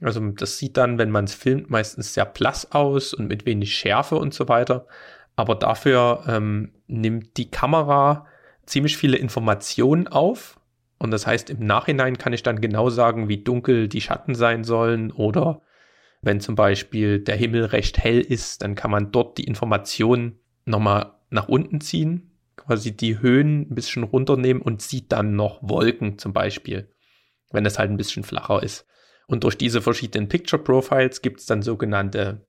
Also 0.00 0.20
das 0.30 0.58
sieht 0.58 0.76
dann, 0.76 0.98
wenn 0.98 1.10
man 1.10 1.24
es 1.24 1.34
filmt, 1.34 1.70
meistens 1.70 2.14
sehr 2.14 2.24
blass 2.24 2.72
aus 2.72 3.12
und 3.12 3.28
mit 3.28 3.44
wenig 3.46 3.74
Schärfe 3.74 4.16
und 4.16 4.32
so 4.32 4.48
weiter. 4.48 4.86
Aber 5.36 5.54
dafür 5.54 6.24
ähm, 6.26 6.72
nimmt 6.86 7.36
die 7.36 7.50
Kamera 7.50 8.26
ziemlich 8.66 8.96
viele 8.96 9.16
Informationen 9.16 10.08
auf. 10.08 10.58
Und 10.98 11.10
das 11.10 11.26
heißt, 11.26 11.50
im 11.50 11.64
Nachhinein 11.64 12.18
kann 12.18 12.32
ich 12.32 12.42
dann 12.42 12.60
genau 12.60 12.90
sagen, 12.90 13.28
wie 13.28 13.42
dunkel 13.42 13.88
die 13.88 14.00
Schatten 14.00 14.34
sein 14.34 14.64
sollen. 14.64 15.10
Oder 15.12 15.62
wenn 16.22 16.40
zum 16.40 16.54
Beispiel 16.54 17.20
der 17.20 17.36
Himmel 17.36 17.64
recht 17.66 17.98
hell 17.98 18.20
ist, 18.20 18.62
dann 18.62 18.74
kann 18.74 18.90
man 18.90 19.12
dort 19.12 19.38
die 19.38 19.44
Informationen 19.44 20.38
nochmal 20.66 21.14
nach 21.30 21.48
unten 21.48 21.80
ziehen, 21.80 22.32
quasi 22.56 22.96
die 22.96 23.20
Höhen 23.20 23.62
ein 23.62 23.74
bisschen 23.74 24.02
runternehmen 24.02 24.62
und 24.62 24.82
sieht 24.82 25.12
dann 25.12 25.36
noch 25.36 25.60
Wolken 25.62 26.18
zum 26.18 26.32
Beispiel, 26.32 26.92
wenn 27.50 27.64
es 27.64 27.78
halt 27.78 27.90
ein 27.90 27.96
bisschen 27.96 28.22
flacher 28.22 28.62
ist. 28.62 28.86
Und 29.30 29.44
durch 29.44 29.56
diese 29.56 29.80
verschiedenen 29.80 30.28
Picture 30.28 30.60
Profiles 30.60 31.22
gibt 31.22 31.38
es 31.38 31.46
dann 31.46 31.62
sogenannte 31.62 32.44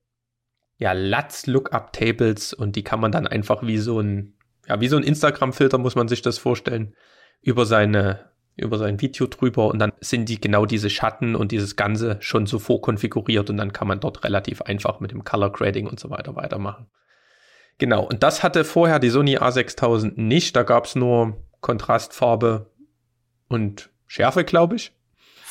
ja, 0.78 0.92
LUTs 0.92 1.46
Lookup 1.46 1.92
Tables. 1.92 2.52
Und 2.52 2.74
die 2.74 2.82
kann 2.82 2.98
man 2.98 3.12
dann 3.12 3.28
einfach 3.28 3.64
wie 3.64 3.78
so 3.78 4.00
ein, 4.00 4.34
ja, 4.66 4.80
wie 4.80 4.88
so 4.88 4.96
ein 4.96 5.04
Instagram-Filter 5.04 5.78
muss 5.78 5.94
man 5.94 6.08
sich 6.08 6.22
das 6.22 6.38
vorstellen, 6.38 6.96
über 7.40 7.66
seine, 7.66 8.32
über 8.56 8.78
sein 8.78 9.00
Video 9.00 9.28
drüber. 9.28 9.68
Und 9.68 9.78
dann 9.78 9.92
sind 10.00 10.28
die 10.28 10.40
genau 10.40 10.66
diese 10.66 10.90
Schatten 10.90 11.36
und 11.36 11.52
dieses 11.52 11.76
Ganze 11.76 12.16
schon 12.18 12.46
so 12.46 12.58
vorkonfiguriert. 12.58 13.48
Und 13.48 13.58
dann 13.58 13.72
kann 13.72 13.86
man 13.86 14.00
dort 14.00 14.24
relativ 14.24 14.60
einfach 14.62 14.98
mit 14.98 15.12
dem 15.12 15.22
Color 15.22 15.52
Grading 15.52 15.86
und 15.86 16.00
so 16.00 16.10
weiter 16.10 16.34
weitermachen. 16.34 16.88
Genau, 17.78 18.02
und 18.02 18.24
das 18.24 18.42
hatte 18.42 18.64
vorher 18.64 18.98
die 18.98 19.10
Sony 19.10 19.38
A6000 19.38 20.20
nicht, 20.20 20.56
da 20.56 20.64
gab 20.64 20.86
es 20.86 20.96
nur 20.96 21.46
Kontrastfarbe 21.60 22.72
und 23.46 23.90
Schärfe, 24.08 24.42
glaube 24.42 24.74
ich. 24.74 24.92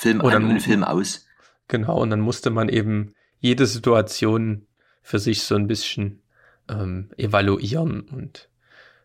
Film 0.02 0.20
und 0.22 0.34
an 0.34 0.50
und 0.50 0.60
Film 0.62 0.84
aus. 0.84 1.28
Genau, 1.68 2.02
und 2.02 2.10
dann 2.10 2.22
musste 2.22 2.50
man 2.50 2.70
eben 2.70 3.14
jede 3.40 3.68
Situation 3.68 4.66
für 5.04 5.20
sich 5.20 5.44
so 5.44 5.54
ein 5.54 5.68
bisschen 5.68 6.24
ähm, 6.68 7.12
evaluieren 7.18 8.02
und 8.02 8.50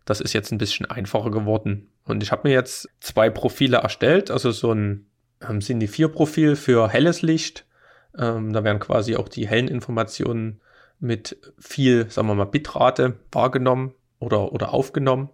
das 0.07 0.23
ist 0.23 0.33
jetzt 0.33 0.53
ein 0.53 0.59
bisschen 0.59 0.87
einfacher 0.87 1.31
geworden. 1.31 1.89
Und 2.05 2.23
ich 2.23 2.33
habe 2.33 2.49
mir 2.49 2.55
jetzt 2.55 2.89
zwei 3.01 3.29
Profile 3.29 3.79
erstellt, 3.79 4.31
also 4.31 4.53
so 4.53 4.73
ein 4.73 5.07
ähm, 5.47 5.61
Cine 5.61 5.87
4 5.87 6.09
Profil 6.09 6.57
für 6.57 6.89
helles 6.89 7.21
Licht. 7.21 7.67
Ähm, 8.17 8.55
da 8.55 8.65
werden 8.65 8.79
quasi 8.79 9.17
auch 9.17 9.29
die 9.29 9.47
hellen 9.47 9.69
Informationen 9.69 10.63
mit 10.99 11.37
viel, 11.59 12.11
sagen 12.11 12.29
wir 12.29 12.35
mal, 12.35 12.45
Bitrate 12.45 13.19
wahrgenommen 13.33 13.93
oder, 14.19 14.53
oder 14.53 14.73
aufgenommen. 14.73 15.29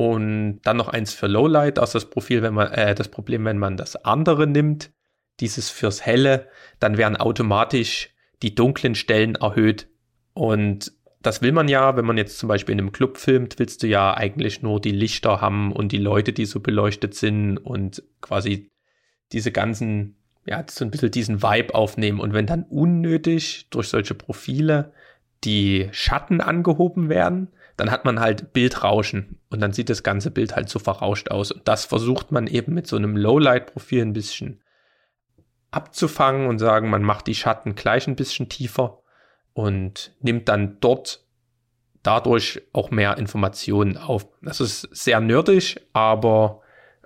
Und 0.00 0.60
dann 0.62 0.78
noch 0.78 0.88
eins 0.88 1.12
für 1.12 1.26
Lowlight, 1.26 1.78
also 1.78 1.98
das 1.98 2.08
Profil, 2.08 2.40
wenn 2.40 2.54
man, 2.54 2.72
äh, 2.72 2.94
das 2.94 3.08
Problem, 3.08 3.44
wenn 3.44 3.58
man 3.58 3.76
das 3.76 3.96
andere 3.96 4.46
nimmt, 4.46 4.92
dieses 5.40 5.68
fürs 5.68 6.06
Helle, 6.06 6.48
dann 6.78 6.96
werden 6.96 7.18
automatisch 7.18 8.08
die 8.42 8.54
dunklen 8.54 8.94
Stellen 8.94 9.34
erhöht. 9.34 9.88
Und 10.32 10.92
das 11.20 11.42
will 11.42 11.52
man 11.52 11.68
ja, 11.68 11.98
wenn 11.98 12.06
man 12.06 12.16
jetzt 12.16 12.38
zum 12.38 12.48
Beispiel 12.48 12.72
in 12.72 12.78
einem 12.78 12.92
Club 12.92 13.18
filmt, 13.18 13.58
willst 13.58 13.82
du 13.82 13.88
ja 13.88 14.16
eigentlich 14.16 14.62
nur 14.62 14.80
die 14.80 14.90
Lichter 14.90 15.42
haben 15.42 15.70
und 15.70 15.92
die 15.92 15.98
Leute, 15.98 16.32
die 16.32 16.46
so 16.46 16.60
beleuchtet 16.60 17.14
sind 17.14 17.58
und 17.58 18.02
quasi 18.22 18.70
diese 19.32 19.52
ganzen, 19.52 20.16
ja, 20.46 20.64
so 20.66 20.82
ein 20.82 20.90
bisschen 20.90 21.10
diesen 21.10 21.42
Vibe 21.42 21.74
aufnehmen. 21.74 22.20
Und 22.20 22.32
wenn 22.32 22.46
dann 22.46 22.62
unnötig 22.62 23.66
durch 23.68 23.88
solche 23.88 24.14
Profile 24.14 24.94
die 25.44 25.90
Schatten 25.92 26.40
angehoben 26.40 27.10
werden, 27.10 27.48
dann 27.80 27.90
hat 27.90 28.04
man 28.04 28.20
halt 28.20 28.52
Bildrauschen 28.52 29.40
und 29.48 29.60
dann 29.60 29.72
sieht 29.72 29.88
das 29.88 30.02
ganze 30.02 30.30
Bild 30.30 30.54
halt 30.54 30.68
so 30.68 30.78
verrauscht 30.78 31.30
aus. 31.30 31.50
Und 31.50 31.66
das 31.66 31.86
versucht 31.86 32.30
man 32.30 32.46
eben 32.46 32.74
mit 32.74 32.86
so 32.86 32.96
einem 32.96 33.16
Lowlight-Profil 33.16 34.02
ein 34.02 34.12
bisschen 34.12 34.62
abzufangen 35.70 36.46
und 36.46 36.58
sagen, 36.58 36.90
man 36.90 37.02
macht 37.02 37.26
die 37.26 37.34
Schatten 37.34 37.74
gleich 37.74 38.06
ein 38.06 38.16
bisschen 38.16 38.50
tiefer 38.50 38.98
und 39.54 40.14
nimmt 40.20 40.50
dann 40.50 40.76
dort 40.80 41.24
dadurch 42.02 42.60
auch 42.74 42.90
mehr 42.90 43.16
Informationen 43.16 43.96
auf. 43.96 44.28
Das 44.42 44.60
ist 44.60 44.82
sehr 44.92 45.20
nerdig, 45.20 45.80
aber 45.94 46.60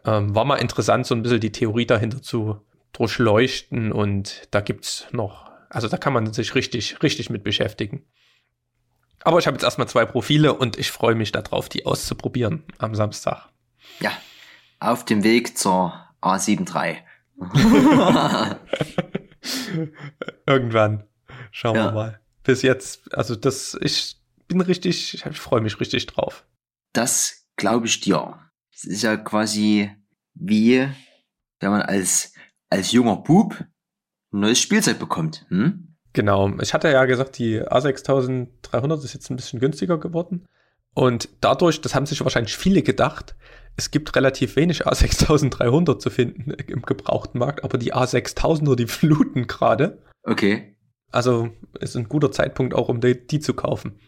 ähm, 0.05 0.35
war 0.35 0.45
mal 0.45 0.57
interessant, 0.57 1.07
so 1.07 1.15
ein 1.15 1.23
bisschen 1.23 1.39
die 1.39 1.53
Theorie 1.53 1.87
dahinter 1.87 2.21
zu 2.21 2.61
durchleuchten 2.93 3.93
und 3.93 4.49
da 4.51 4.61
gibt's 4.61 5.07
noch, 5.13 5.53
also 5.71 5.87
da 5.87 5.99
kann 5.99 6.13
man 6.13 6.33
sich 6.33 6.57
richtig, 6.57 7.01
richtig 7.01 7.31
mit 7.31 7.45
beschäftigen. 7.45 8.05
Aber 9.25 9.39
ich 9.39 9.47
habe 9.47 9.55
jetzt 9.55 9.65
erstmal 9.65 9.89
zwei 9.89 10.05
Profile 10.05 10.53
und 10.53 10.79
ich 10.79 10.91
freue 10.91 11.15
mich 11.15 11.33
darauf, 11.33 11.69
die 11.71 11.87
auszuprobieren 11.87 12.65
am 12.79 12.95
Samstag. 12.95 13.49
Ja, 14.01 14.13
auf 14.81 15.05
dem 15.05 15.25
Weg 15.25 15.57
zur 15.57 15.95
A73. 16.21 16.99
Irgendwann. 20.47 21.05
Schauen 21.51 21.77
ja. 21.77 21.87
wir 21.87 21.93
mal. 21.93 22.21
Bis 22.43 22.63
jetzt, 22.63 23.15
also 23.15 23.35
das, 23.35 23.77
ich 23.81 24.17
bin 24.49 24.61
richtig, 24.61 25.15
ich 25.15 25.39
freue 25.39 25.61
mich 25.63 25.81
richtig 25.81 26.07
drauf. 26.07 26.47
Das 26.93 27.47
glaube 27.57 27.87
ich 27.87 28.01
dir. 28.01 28.39
Es 28.75 28.85
ist 28.85 29.03
ja 29.03 29.17
quasi 29.17 29.91
wie, 30.35 30.89
wenn 31.61 31.71
man 31.71 31.83
als, 31.83 32.35
als 32.69 32.93
junger 32.93 33.17
Bub 33.17 33.59
ein 34.33 34.41
neues 34.41 34.61
Spielzeug 34.61 34.99
bekommt. 34.99 35.47
Hm? 35.49 35.94
Genau, 36.15 36.51
ich 36.61 36.73
hatte 36.73 36.91
ja 36.91 37.05
gesagt, 37.05 37.39
die 37.39 37.61
A6300 37.61 39.05
ist 39.05 39.15
jetzt 39.15 39.31
ein 39.31 39.37
bisschen 39.37 39.61
günstiger 39.61 39.99
geworden. 39.99 40.47
Und 40.95 41.29
dadurch, 41.41 41.81
das 41.81 41.95
haben 41.95 42.07
sich 42.07 42.23
wahrscheinlich 42.23 42.57
viele 42.57 42.83
gedacht, 42.83 43.35
es 43.77 43.91
gibt 43.91 44.15
relativ 44.15 44.55
wenig 44.55 44.87
A6300 44.87 45.99
zu 45.99 46.11
finden 46.11 46.53
im 46.53 46.83
gebrauchten 46.83 47.41
Markt, 47.41 47.65
aber 47.65 47.79
die 47.79 47.93
A6000er, 47.93 48.77
die 48.77 48.87
fluten 48.89 49.49
gerade. 49.49 50.03
Okay. 50.23 50.77
Also 51.11 51.51
ist 51.81 51.97
ein 51.97 52.09
guter 52.09 52.31
Zeitpunkt 52.31 52.75
auch, 52.75 52.89
um 52.89 53.01
die, 53.01 53.27
die 53.27 53.41
zu 53.41 53.55
kaufen. 53.55 53.99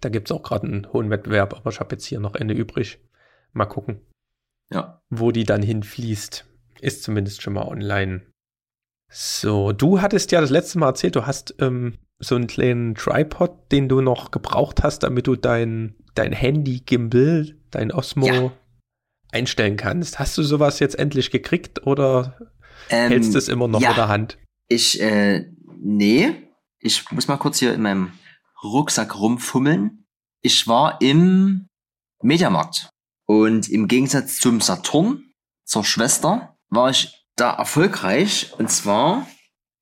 Da 0.00 0.08
gibt 0.08 0.28
es 0.28 0.36
auch 0.36 0.42
gerade 0.42 0.66
einen 0.66 0.92
hohen 0.92 1.10
Wettbewerb, 1.10 1.54
aber 1.54 1.70
ich 1.70 1.78
habe 1.78 1.94
jetzt 1.94 2.04
hier 2.04 2.18
noch 2.18 2.34
eine 2.34 2.54
übrig. 2.54 2.98
Mal 3.52 3.66
gucken. 3.66 4.00
Ja. 4.72 5.02
wo 5.10 5.32
die 5.32 5.44
dann 5.44 5.62
hinfließt. 5.62 6.46
Ist 6.80 7.02
zumindest 7.02 7.42
schon 7.42 7.52
mal 7.52 7.68
online. 7.68 8.22
So, 9.14 9.72
du 9.72 10.00
hattest 10.00 10.32
ja 10.32 10.40
das 10.40 10.48
letzte 10.50 10.78
Mal 10.78 10.86
erzählt, 10.88 11.16
du 11.16 11.26
hast 11.26 11.54
ähm, 11.58 11.98
so 12.18 12.34
einen 12.34 12.46
kleinen 12.46 12.94
Tripod, 12.94 13.70
den 13.70 13.88
du 13.88 14.00
noch 14.00 14.30
gebraucht 14.30 14.82
hast, 14.82 15.00
damit 15.00 15.26
du 15.26 15.36
dein, 15.36 15.94
dein 16.14 16.32
Handy-Gimbal, 16.32 17.54
dein 17.70 17.92
Osmo 17.92 18.26
Ja. 18.26 18.52
einstellen 19.30 19.76
kannst. 19.76 20.18
Hast 20.18 20.38
du 20.38 20.42
sowas 20.42 20.78
jetzt 20.78 20.98
endlich 20.98 21.30
gekriegt 21.30 21.86
oder 21.86 22.38
Ähm, 22.88 23.10
hältst 23.10 23.34
du 23.34 23.38
es 23.38 23.48
immer 23.48 23.68
noch 23.68 23.82
ja. 23.82 23.90
in 23.90 23.96
der 23.96 24.08
Hand? 24.08 24.38
Ich, 24.68 25.00
äh, 25.00 25.44
nee. 25.78 26.32
Ich 26.78 27.10
muss 27.10 27.28
mal 27.28 27.36
kurz 27.36 27.58
hier 27.58 27.74
in 27.74 27.82
meinem 27.82 28.12
Rucksack 28.64 29.18
rumfummeln. 29.18 30.06
Ich 30.40 30.66
war 30.66 31.00
im 31.02 31.66
Mediamarkt. 32.22 32.88
Und 33.26 33.68
im 33.68 33.88
Gegensatz 33.88 34.38
zum 34.38 34.60
Saturn, 34.60 35.32
zur 35.64 35.84
Schwester, 35.84 36.56
war 36.70 36.90
ich 36.90 37.21
da 37.42 37.52
erfolgreich. 37.52 38.52
Und 38.58 38.70
zwar, 38.70 39.26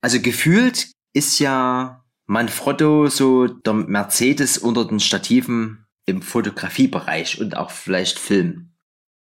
also 0.01 0.19
gefühlt 0.19 0.91
ist 1.13 1.39
ja 1.39 2.03
Manfrotto 2.25 3.07
so 3.07 3.47
der 3.47 3.73
Mercedes 3.73 4.57
unter 4.57 4.85
den 4.85 4.99
Stativen 4.99 5.85
im 6.05 6.21
Fotografiebereich 6.21 7.39
und 7.39 7.55
auch 7.55 7.69
vielleicht 7.69 8.17
Film. 8.17 8.73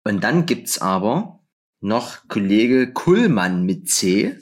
Und 0.06 0.24
dann 0.24 0.46
gibt's 0.46 0.80
aber 0.80 1.44
noch 1.82 2.28
Kollege 2.28 2.94
Kullmann 2.94 3.66
mit 3.66 3.90
C. 3.90 4.40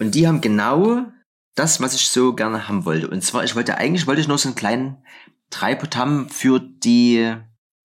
Und 0.00 0.14
die 0.14 0.26
haben 0.26 0.40
genau 0.40 1.06
das, 1.54 1.80
was 1.80 1.94
ich 1.94 2.08
so 2.08 2.34
gerne 2.34 2.68
haben 2.68 2.84
wollte. 2.84 3.08
Und 3.08 3.22
zwar, 3.22 3.44
ich 3.44 3.54
wollte 3.54 3.78
eigentlich, 3.78 4.06
wollte 4.06 4.20
ich 4.20 4.28
nur 4.28 4.38
so 4.38 4.48
einen 4.48 4.56
kleinen 4.56 5.04
Tripod 5.50 5.96
haben 5.96 6.28
für 6.28 6.60
die 6.60 7.34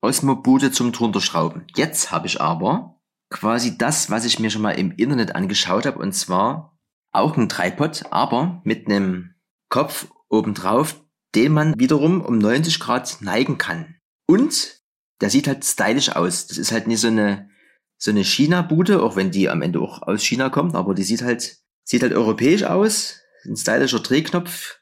Osmo-Bude 0.01 0.71
zum 0.71 0.91
drunterschrauben. 0.91 1.65
Jetzt 1.75 2.11
habe 2.11 2.27
ich 2.27 2.41
aber 2.41 3.00
quasi 3.31 3.77
das, 3.77 4.11
was 4.11 4.25
ich 4.25 4.39
mir 4.39 4.51
schon 4.51 4.61
mal 4.61 4.71
im 4.71 4.91
Internet 4.91 5.35
angeschaut 5.35 5.87
habe, 5.87 5.97
und 5.97 6.13
zwar 6.13 6.77
auch 7.11 7.35
ein 7.37 7.49
Tripod, 7.49 8.03
aber 8.11 8.61
mit 8.63 8.87
einem 8.87 9.33
Kopf 9.69 10.07
obendrauf, 10.29 11.01
den 11.33 11.53
man 11.53 11.79
wiederum 11.79 12.21
um 12.21 12.37
90 12.37 12.79
Grad 12.79 13.17
neigen 13.21 13.57
kann. 13.57 13.95
Und 14.27 14.81
der 15.21 15.29
sieht 15.29 15.47
halt 15.47 15.65
stylisch 15.65 16.09
aus. 16.09 16.47
Das 16.47 16.57
ist 16.57 16.71
halt 16.71 16.87
nicht 16.87 16.99
so 16.99 17.07
eine, 17.07 17.49
so 17.97 18.11
eine 18.11 18.23
China-Bude, 18.23 19.01
auch 19.01 19.15
wenn 19.15 19.31
die 19.31 19.49
am 19.49 19.61
Ende 19.61 19.79
auch 19.79 20.01
aus 20.01 20.23
China 20.23 20.49
kommt, 20.49 20.75
aber 20.75 20.93
die 20.93 21.03
sieht 21.03 21.21
halt, 21.21 21.57
sieht 21.83 22.03
halt 22.03 22.13
europäisch 22.13 22.63
aus. 22.63 23.19
Ein 23.45 23.55
stylischer 23.55 23.99
Drehknopf. 23.99 24.79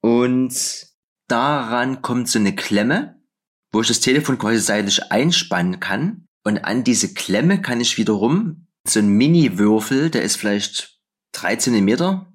Und 0.00 0.54
daran 1.28 2.02
kommt 2.02 2.28
so 2.28 2.38
eine 2.38 2.54
Klemme, 2.54 3.22
wo 3.72 3.82
ich 3.82 3.88
das 3.88 4.00
Telefon 4.00 4.38
quasi 4.38 4.58
seitlich 4.58 5.12
einspannen 5.12 5.80
kann. 5.80 6.26
Und 6.44 6.64
an 6.64 6.84
diese 6.84 7.12
Klemme 7.12 7.60
kann 7.60 7.80
ich 7.80 7.98
wiederum 7.98 8.66
so 8.86 8.98
ein 8.98 9.10
Mini-Würfel, 9.10 10.10
der 10.10 10.22
ist 10.22 10.36
vielleicht 10.36 10.98
drei 11.32 11.56
Zentimeter, 11.56 12.32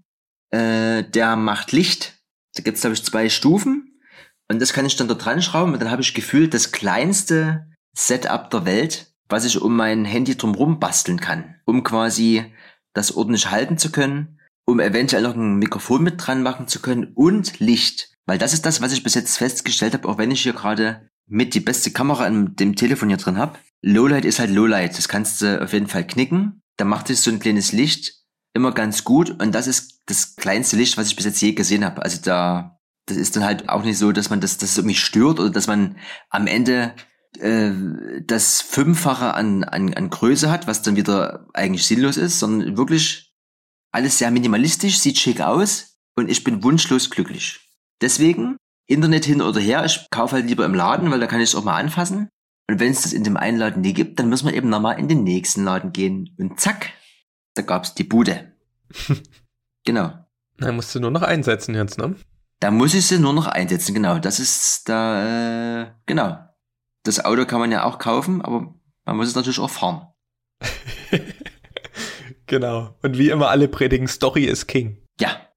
äh, 0.52 1.04
der 1.04 1.36
macht 1.36 1.72
Licht. 1.72 2.20
Da 2.56 2.64
gibt's 2.64 2.82
glaube 2.82 2.94
ich, 2.94 3.04
zwei 3.04 3.30
Stufen. 3.30 4.00
Und 4.48 4.62
das 4.62 4.74
kann 4.74 4.86
ich 4.86 4.96
dann 4.96 5.08
da 5.08 5.16
dran 5.16 5.42
schrauben. 5.42 5.74
Und 5.74 5.82
dann 5.82 5.92
habe 5.92 6.02
ich 6.02 6.14
gefühlt 6.14 6.54
das 6.54 6.72
kleinste 6.72 7.68
Setup 7.98 8.50
der 8.52 8.66
Welt, 8.66 9.14
was 9.28 9.46
ich 9.46 9.60
um 9.60 9.76
mein 9.76 10.06
Handy 10.06 10.38
drumherum 10.38 10.80
basteln 10.80 11.20
kann, 11.20 11.56
um 11.66 11.84
quasi 11.84 12.54
das 12.94 13.16
ordentlich 13.16 13.50
halten 13.50 13.78
zu 13.78 13.92
können, 13.92 14.40
um 14.66 14.80
eventuell 14.80 15.24
noch 15.24 15.36
ein 15.36 15.56
Mikrofon 15.56 16.04
mit 16.04 16.16
dran 16.18 16.44
machen 16.44 16.68
zu 16.68 16.80
können 16.80 17.12
und 17.16 17.60
Licht. 17.60 18.14
Weil 18.26 18.38
das 18.38 18.54
ist 18.54 18.66
das, 18.66 18.82
was 18.82 18.94
ich 18.94 19.04
bis 19.04 19.16
jetzt 19.16 19.38
festgestellt 19.38 19.94
habe, 19.94 20.08
auch 20.08 20.18
wenn 20.18 20.32
ich 20.32 20.42
hier 20.42 20.54
gerade 20.54 21.10
mit 21.28 21.54
die 21.54 21.60
beste 21.60 21.92
Kamera 21.92 22.26
an 22.26 22.56
dem 22.56 22.76
Telefon 22.76 23.10
hier 23.10 23.18
drin 23.18 23.38
habe. 23.38 23.58
Lowlight 23.86 24.26
ist 24.26 24.40
halt 24.40 24.50
Lowlight. 24.50 24.98
Das 24.98 25.08
kannst 25.08 25.42
du 25.42 25.62
auf 25.62 25.72
jeden 25.72 25.88
Fall 25.88 26.08
knicken. 26.08 26.64
Da 26.78 26.86
macht 26.86 27.12
es 27.12 27.24
so 27.24 27.30
ein 27.30 27.40
kleines 27.40 27.72
Licht 27.72 28.14
immer 28.56 28.72
ganz 28.72 29.04
gut. 29.04 29.30
Und 29.30 29.54
das 29.54 29.68
ist 29.68 30.02
das 30.08 30.36
kleinste 30.36 30.76
Licht, 30.76 30.98
was 30.98 31.08
ich 31.08 31.16
bis 31.16 31.26
jetzt 31.26 31.42
je 31.42 31.54
gesehen 31.54 31.86
habe. 31.86 32.02
Also 32.02 32.20
da, 32.20 32.80
das 33.06 33.16
ist 33.16 33.36
dann 33.36 33.44
halt 33.44 33.70
auch 33.70 33.84
nicht 33.84 34.00
so, 34.00 34.12
dass 34.12 34.32
man 34.32 34.42
das, 34.42 34.58
das 34.58 34.76
irgendwie 34.76 34.96
stört 34.96 35.40
oder 35.40 35.52
dass 35.52 35.68
man 35.68 35.98
am 36.32 36.48
Ende 36.48 36.96
äh, 37.40 37.72
das 38.26 38.62
Fünffache 38.62 39.36
an, 39.36 39.64
an, 39.64 39.94
an 39.94 40.10
Größe 40.10 40.50
hat, 40.50 40.66
was 40.66 40.82
dann 40.82 40.96
wieder 40.96 41.48
eigentlich 41.54 41.86
sinnlos 41.86 42.18
ist, 42.18 42.40
sondern 42.40 42.78
wirklich 42.78 43.36
alles 43.92 44.18
sehr 44.18 44.32
minimalistisch, 44.32 44.98
sieht 44.98 45.20
schick 45.20 45.42
aus 45.42 46.00
und 46.16 46.32
ich 46.32 46.44
bin 46.44 46.64
wunschlos 46.64 47.12
glücklich. 47.12 47.70
Deswegen, 48.02 48.58
Internet 48.88 49.26
hin 49.26 49.44
oder 49.44 49.60
her, 49.60 49.86
ich 49.86 50.08
kaufe 50.10 50.38
halt 50.38 50.48
lieber 50.48 50.66
im 50.66 50.74
Laden, 50.74 51.12
weil 51.12 51.20
da 51.20 51.28
kann 51.28 51.40
ich 51.40 51.50
es 51.50 51.56
auch 51.56 51.64
mal 51.64 51.78
anfassen. 51.78 52.30
Und 52.68 52.80
wenn 52.80 52.92
es 52.92 53.04
das 53.04 53.14
in 53.14 53.24
dem 53.24 53.38
einen 53.38 53.58
Laden 53.58 53.82
nie 53.82 53.94
gibt, 53.94 54.20
dann 54.20 54.30
müssen 54.30 54.48
wir 54.48 54.56
eben 54.56 54.70
nochmal 54.70 55.00
in 55.00 55.08
den 55.08 55.24
nächsten 55.24 55.64
Laden 55.64 55.92
gehen. 55.92 56.36
Und 56.38 56.60
zack, 56.60 56.92
da 57.54 57.62
gab's 57.62 57.94
die 57.94 58.04
Bude. 58.04 58.54
genau. 59.86 60.14
Dann 60.58 60.76
musst 60.76 60.96
du 60.96 61.00
nur 61.00 61.12
noch 61.12 61.22
einsetzen 61.22 61.76
jetzt, 61.76 61.98
ne? 61.98 62.16
Da 62.60 62.72
muss 62.72 62.94
ich 62.94 63.06
sie 63.06 63.20
nur 63.20 63.34
noch 63.34 63.48
einsetzen, 63.48 63.94
genau. 63.94 64.18
Das 64.18 64.40
ist 64.40 64.90
da, 64.90 65.84
äh, 65.84 65.92
genau. 66.06 66.40
Das 67.04 67.24
Auto 67.24 67.46
kann 67.46 67.60
man 67.60 67.72
ja 67.72 67.84
auch 67.84 68.00
kaufen, 68.00 68.42
aber 68.42 68.74
man 69.06 69.18
muss 69.18 69.28
es 69.28 69.36
natürlich 69.36 69.60
auch 69.60 69.70
fahren. 69.70 70.08
genau. 72.48 72.98
Und 73.04 73.18
wie 73.18 73.30
immer 73.30 73.50
alle 73.50 73.68
predigen, 73.68 74.08
Story 74.08 74.46
ist 74.46 74.68
King. 74.68 75.06
Ja. 75.20 75.50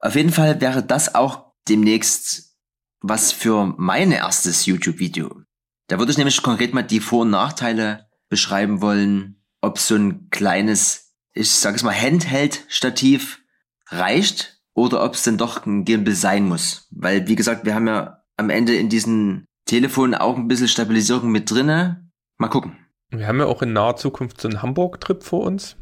Auf 0.00 0.16
jeden 0.16 0.32
Fall 0.32 0.60
wäre 0.60 0.82
das 0.82 1.14
auch 1.14 1.52
demnächst 1.68 2.56
was 3.02 3.32
für 3.32 3.74
mein 3.78 4.12
erstes 4.12 4.66
YouTube-Video. 4.66 5.42
Da 5.90 5.98
würde 5.98 6.12
ich 6.12 6.18
nämlich 6.18 6.40
konkret 6.40 6.72
mal 6.72 6.82
die 6.82 7.00
Vor- 7.00 7.22
und 7.22 7.30
Nachteile 7.30 8.06
beschreiben 8.28 8.80
wollen, 8.80 9.42
ob 9.60 9.80
so 9.80 9.96
ein 9.96 10.30
kleines, 10.30 11.16
ich 11.32 11.50
sage 11.50 11.74
es 11.74 11.82
mal, 11.82 11.92
Handheld-Stativ 11.92 13.42
reicht 13.88 14.60
oder 14.72 15.04
ob 15.04 15.14
es 15.14 15.24
denn 15.24 15.36
doch 15.36 15.66
ein 15.66 15.84
Gimbal 15.84 16.14
sein 16.14 16.46
muss. 16.46 16.86
Weil, 16.92 17.26
wie 17.26 17.34
gesagt, 17.34 17.66
wir 17.66 17.74
haben 17.74 17.88
ja 17.88 18.22
am 18.36 18.50
Ende 18.50 18.76
in 18.76 18.88
diesen 18.88 19.46
Telefonen 19.64 20.14
auch 20.14 20.36
ein 20.36 20.46
bisschen 20.46 20.68
Stabilisierung 20.68 21.28
mit 21.32 21.50
drinne. 21.50 22.08
Mal 22.38 22.48
gucken. 22.48 22.76
Wir 23.10 23.26
haben 23.26 23.40
ja 23.40 23.46
auch 23.46 23.60
in 23.60 23.72
naher 23.72 23.96
Zukunft 23.96 24.40
so 24.40 24.46
einen 24.46 24.62
Hamburg-Trip 24.62 25.24
vor 25.24 25.40
uns. 25.40 25.76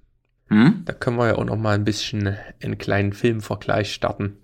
Hm? 0.47 0.85
Da 0.87 0.95
können 0.95 1.19
wir 1.19 1.27
ja 1.27 1.35
auch 1.35 1.45
noch 1.45 1.59
mal 1.59 1.75
ein 1.75 1.85
bisschen 1.85 2.35
einen 2.63 2.79
kleinen 2.79 3.13
Filmvergleich 3.13 3.93
starten. 3.93 4.39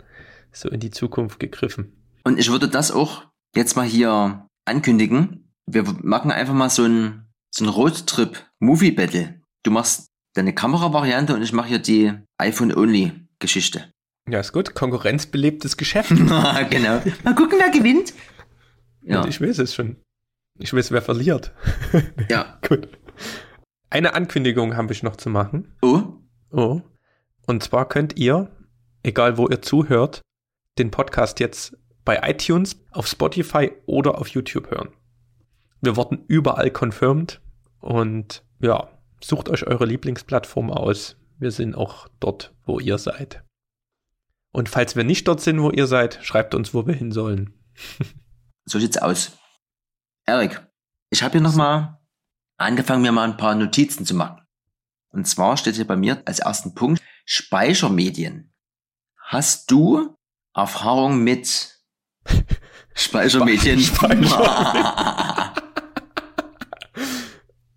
So 0.53 0.68
in 0.68 0.81
die 0.81 0.90
Zukunft 0.90 1.40
gegriffen. 1.40 1.96
Und 2.22 2.38
ich 2.38 2.50
würde 2.50 2.68
das 2.68 2.92
auch 2.92 3.24
jetzt 3.57 3.77
mal 3.77 3.87
hier 3.87 4.46
ankündigen. 4.66 5.43
Wir 5.66 5.83
machen 6.03 6.31
einfach 6.31 6.55
mal 6.55 6.70
so 6.70 6.85
ein, 6.85 7.27
so 7.50 7.64
ein 7.64 7.68
Roadtrip-Movie-Battle. 7.68 9.40
Du 9.62 9.70
machst 9.70 10.09
deine 10.35 10.55
Kameravariante 10.55 11.35
und 11.35 11.42
ich 11.42 11.53
mache 11.53 11.68
hier 11.68 11.79
die 11.79 12.12
iPhone-Only-Geschichte. 12.38 13.90
Ja, 14.29 14.40
ist 14.40 14.53
gut. 14.53 14.74
Konkurrenzbelebtes 14.74 15.77
Geschäft. 15.77 16.09
genau. 16.70 17.03
Mal 17.24 17.35
gucken, 17.35 17.59
wer 17.59 17.70
gewinnt. 17.70 18.12
Ja. 19.03 19.16
Ja, 19.16 19.22
Und 19.22 19.29
ich 19.29 19.40
weiß 19.40 19.59
es 19.59 19.74
schon. 19.74 19.96
Ich 20.59 20.72
weiß, 20.72 20.90
wer 20.92 21.03
verliert. 21.03 21.53
ja. 22.31 22.59
Gut. 22.66 22.88
Eine 23.90 24.14
Ankündigung 24.14 24.77
habe 24.77 24.92
ich 24.92 25.03
noch 25.03 25.16
zu 25.16 25.29
machen. 25.31 25.77
Oh, 25.83 26.03
Oh. 26.50 26.83
Und 27.46 27.62
zwar 27.64 27.88
könnt 27.88 28.16
ihr, 28.16 28.48
egal 29.03 29.37
wo 29.37 29.48
ihr 29.48 29.61
zuhört, 29.61 30.22
den 30.79 30.90
Podcast 30.90 31.40
jetzt 31.40 31.77
bei 32.05 32.20
iTunes, 32.31 32.77
auf 32.92 33.07
Spotify 33.09 33.72
oder 33.87 34.18
auf 34.18 34.29
YouTube 34.29 34.70
hören. 34.70 34.90
Wir 35.85 35.97
wurden 35.97 36.25
überall 36.29 36.70
confirmed 36.70 37.40
und 37.81 38.42
ja, 38.61 38.88
sucht 39.20 39.51
euch 39.51 39.66
eure 39.66 39.85
Lieblingsplattform 39.85 40.70
aus. 40.70 41.16
Wir 41.38 41.51
sind 41.51 41.75
auch 41.75 42.09
dort, 42.20 42.55
wo 42.64 42.81
ihr 42.81 42.97
seid. 42.97 43.42
Und 44.51 44.68
falls 44.70 44.97
wir 44.97 45.05
nicht 45.05 45.29
dort 45.29 45.40
sind, 45.42 45.61
wo 45.61 45.70
ihr 45.70 45.87
seid, 45.87 46.20
schreibt 46.23 46.55
uns, 46.55 46.73
wo 46.73 46.87
wir 46.87 46.94
hin 46.94 47.12
sollen. 47.12 47.53
so 48.64 48.79
sieht's 48.79 48.97
aus. 48.97 49.33
Erik, 50.25 50.66
ich 51.11 51.23
habe 51.23 51.33
hier 51.33 51.40
nochmal 51.42 51.99
angefangen, 52.57 53.03
mir 53.03 53.12
mal 53.12 53.29
ein 53.29 53.37
paar 53.37 53.55
Notizen 53.55 54.07
zu 54.07 54.14
machen. 54.14 54.40
Und 55.11 55.27
zwar 55.27 55.57
steht 55.59 55.75
hier 55.75 55.87
bei 55.87 55.97
mir 55.97 56.23
als 56.25 56.38
ersten 56.38 56.75
Punkt 56.75 57.03
Speichermedien. 57.27 58.55
Hast 59.18 59.70
du 59.70 60.16
Erfahrung 60.55 61.23
mit 61.23 61.79
Speichermedien? 62.94 63.81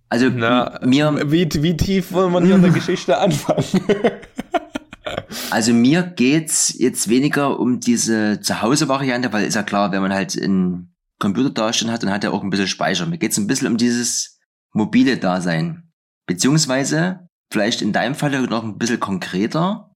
also 0.09 0.29
Na, 0.29 0.79
mir, 0.83 1.31
wie, 1.31 1.49
wie 1.51 1.77
tief 1.77 2.11
wollen 2.11 2.31
wir 2.33 2.41
hier 2.41 2.55
in 2.55 2.61
der 2.61 2.71
Geschichte 2.79 3.17
anfangen? 3.17 3.63
also 5.51 5.73
mir 5.73 6.03
geht's 6.03 6.73
jetzt 6.77 7.09
weniger 7.09 7.59
um 7.59 7.79
diese 7.79 8.39
Zuhause-Variante, 8.41 9.31
weil 9.33 9.45
ist 9.45 9.55
ja 9.55 9.63
klar, 9.63 9.91
wenn 9.91 10.01
man 10.01 10.13
halt 10.13 10.39
einen 10.41 10.95
Computer 11.19 11.49
dastehen 11.49 11.91
hat, 11.91 12.03
dann 12.03 12.11
hat 12.11 12.23
er 12.23 12.33
auch 12.33 12.43
ein 12.43 12.49
bisschen 12.49 12.67
Speicher. 12.67 13.05
Mir 13.05 13.17
geht's 13.17 13.37
ein 13.37 13.47
bisschen 13.47 13.67
um 13.67 13.77
dieses 13.77 14.39
mobile 14.73 15.17
Dasein. 15.17 15.91
Beziehungsweise, 16.27 17.27
vielleicht 17.51 17.81
in 17.81 17.93
deinem 17.93 18.15
Fall 18.15 18.41
noch 18.47 18.63
ein 18.63 18.77
bisschen 18.77 18.99
konkreter, 18.99 19.91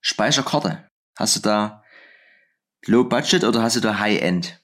Speicherkarte. 0.00 0.86
Hast 1.18 1.36
du 1.36 1.40
da 1.40 1.82
Low 2.86 3.04
Budget 3.04 3.42
oder 3.42 3.62
hast 3.62 3.76
du 3.76 3.80
da 3.80 3.98
High 3.98 4.20
End? 4.20 4.60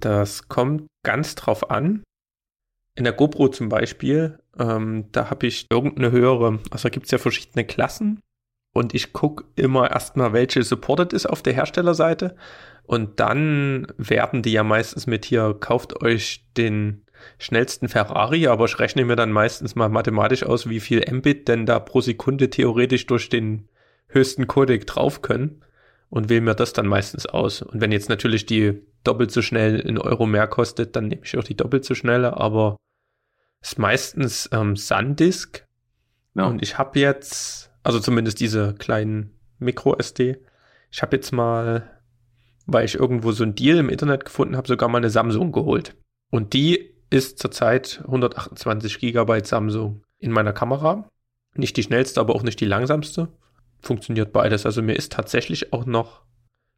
Das 0.00 0.48
kommt 0.48 0.86
ganz 1.04 1.34
drauf 1.34 1.70
an. 1.70 2.02
In 2.96 3.04
der 3.04 3.12
GoPro 3.12 3.48
zum 3.48 3.68
Beispiel, 3.68 4.38
ähm, 4.58 5.06
da 5.12 5.30
habe 5.30 5.46
ich 5.46 5.66
irgendeine 5.70 6.10
höhere, 6.10 6.60
also 6.70 6.88
da 6.88 6.88
gibt 6.88 7.06
es 7.06 7.12
ja 7.12 7.18
verschiedene 7.18 7.64
Klassen 7.64 8.20
und 8.72 8.94
ich 8.94 9.12
gucke 9.12 9.44
immer 9.54 9.90
erstmal, 9.90 10.32
welche 10.32 10.62
supported 10.62 11.12
ist 11.12 11.26
auf 11.26 11.42
der 11.42 11.52
Herstellerseite 11.52 12.36
und 12.84 13.20
dann 13.20 13.86
werden 13.98 14.42
die 14.42 14.52
ja 14.52 14.64
meistens 14.64 15.06
mit 15.06 15.26
hier, 15.26 15.54
kauft 15.60 16.02
euch 16.02 16.46
den 16.56 17.04
schnellsten 17.38 17.88
Ferrari, 17.88 18.46
aber 18.46 18.64
ich 18.64 18.78
rechne 18.78 19.04
mir 19.04 19.16
dann 19.16 19.32
meistens 19.32 19.74
mal 19.74 19.88
mathematisch 19.88 20.42
aus, 20.42 20.68
wie 20.68 20.80
viel 20.80 21.04
Mbit 21.10 21.48
denn 21.48 21.66
da 21.66 21.78
pro 21.80 22.00
Sekunde 22.00 22.50
theoretisch 22.50 23.06
durch 23.06 23.28
den 23.28 23.68
höchsten 24.08 24.46
Codec 24.46 24.86
drauf 24.86 25.22
können 25.22 25.62
und 26.08 26.28
wähle 26.28 26.40
mir 26.40 26.54
das 26.54 26.72
dann 26.72 26.86
meistens 26.86 27.26
aus. 27.26 27.62
Und 27.62 27.80
wenn 27.80 27.92
jetzt 27.92 28.08
natürlich 28.08 28.46
die 28.46 28.82
doppelt 29.06 29.30
so 29.30 29.42
schnell 29.42 29.80
in 29.80 29.98
Euro 29.98 30.26
mehr 30.26 30.46
kostet, 30.46 30.96
dann 30.96 31.08
nehme 31.08 31.22
ich 31.24 31.36
auch 31.36 31.44
die 31.44 31.56
doppelt 31.56 31.84
so 31.84 31.94
schnelle, 31.94 32.36
aber 32.36 32.76
es 33.60 33.72
ist 33.72 33.78
meistens 33.78 34.48
ähm, 34.52 34.76
SanDisk. 34.76 35.64
Ja. 36.34 36.46
Und 36.46 36.62
ich 36.62 36.78
habe 36.78 36.98
jetzt, 36.98 37.70
also 37.82 38.00
zumindest 38.00 38.40
diese 38.40 38.74
kleinen 38.74 39.38
Micro-SD, 39.58 40.38
ich 40.90 41.02
habe 41.02 41.16
jetzt 41.16 41.32
mal, 41.32 42.00
weil 42.66 42.84
ich 42.84 42.94
irgendwo 42.94 43.32
so 43.32 43.44
ein 43.44 43.54
Deal 43.54 43.78
im 43.78 43.88
Internet 43.88 44.24
gefunden 44.24 44.56
habe, 44.56 44.68
sogar 44.68 44.88
mal 44.88 44.98
eine 44.98 45.10
Samsung 45.10 45.52
geholt. 45.52 45.96
Und 46.30 46.52
die 46.52 46.94
ist 47.10 47.38
zurzeit 47.38 48.00
128 48.04 48.98
Gigabyte 48.98 49.46
Samsung 49.46 50.02
in 50.18 50.32
meiner 50.32 50.52
Kamera. 50.52 51.08
Nicht 51.54 51.76
die 51.76 51.82
schnellste, 51.82 52.20
aber 52.20 52.34
auch 52.34 52.42
nicht 52.42 52.60
die 52.60 52.66
langsamste. 52.66 53.28
Funktioniert 53.80 54.32
beides. 54.32 54.66
Also 54.66 54.82
mir 54.82 54.94
ist 54.94 55.12
tatsächlich 55.12 55.72
auch 55.72 55.86
noch, 55.86 56.22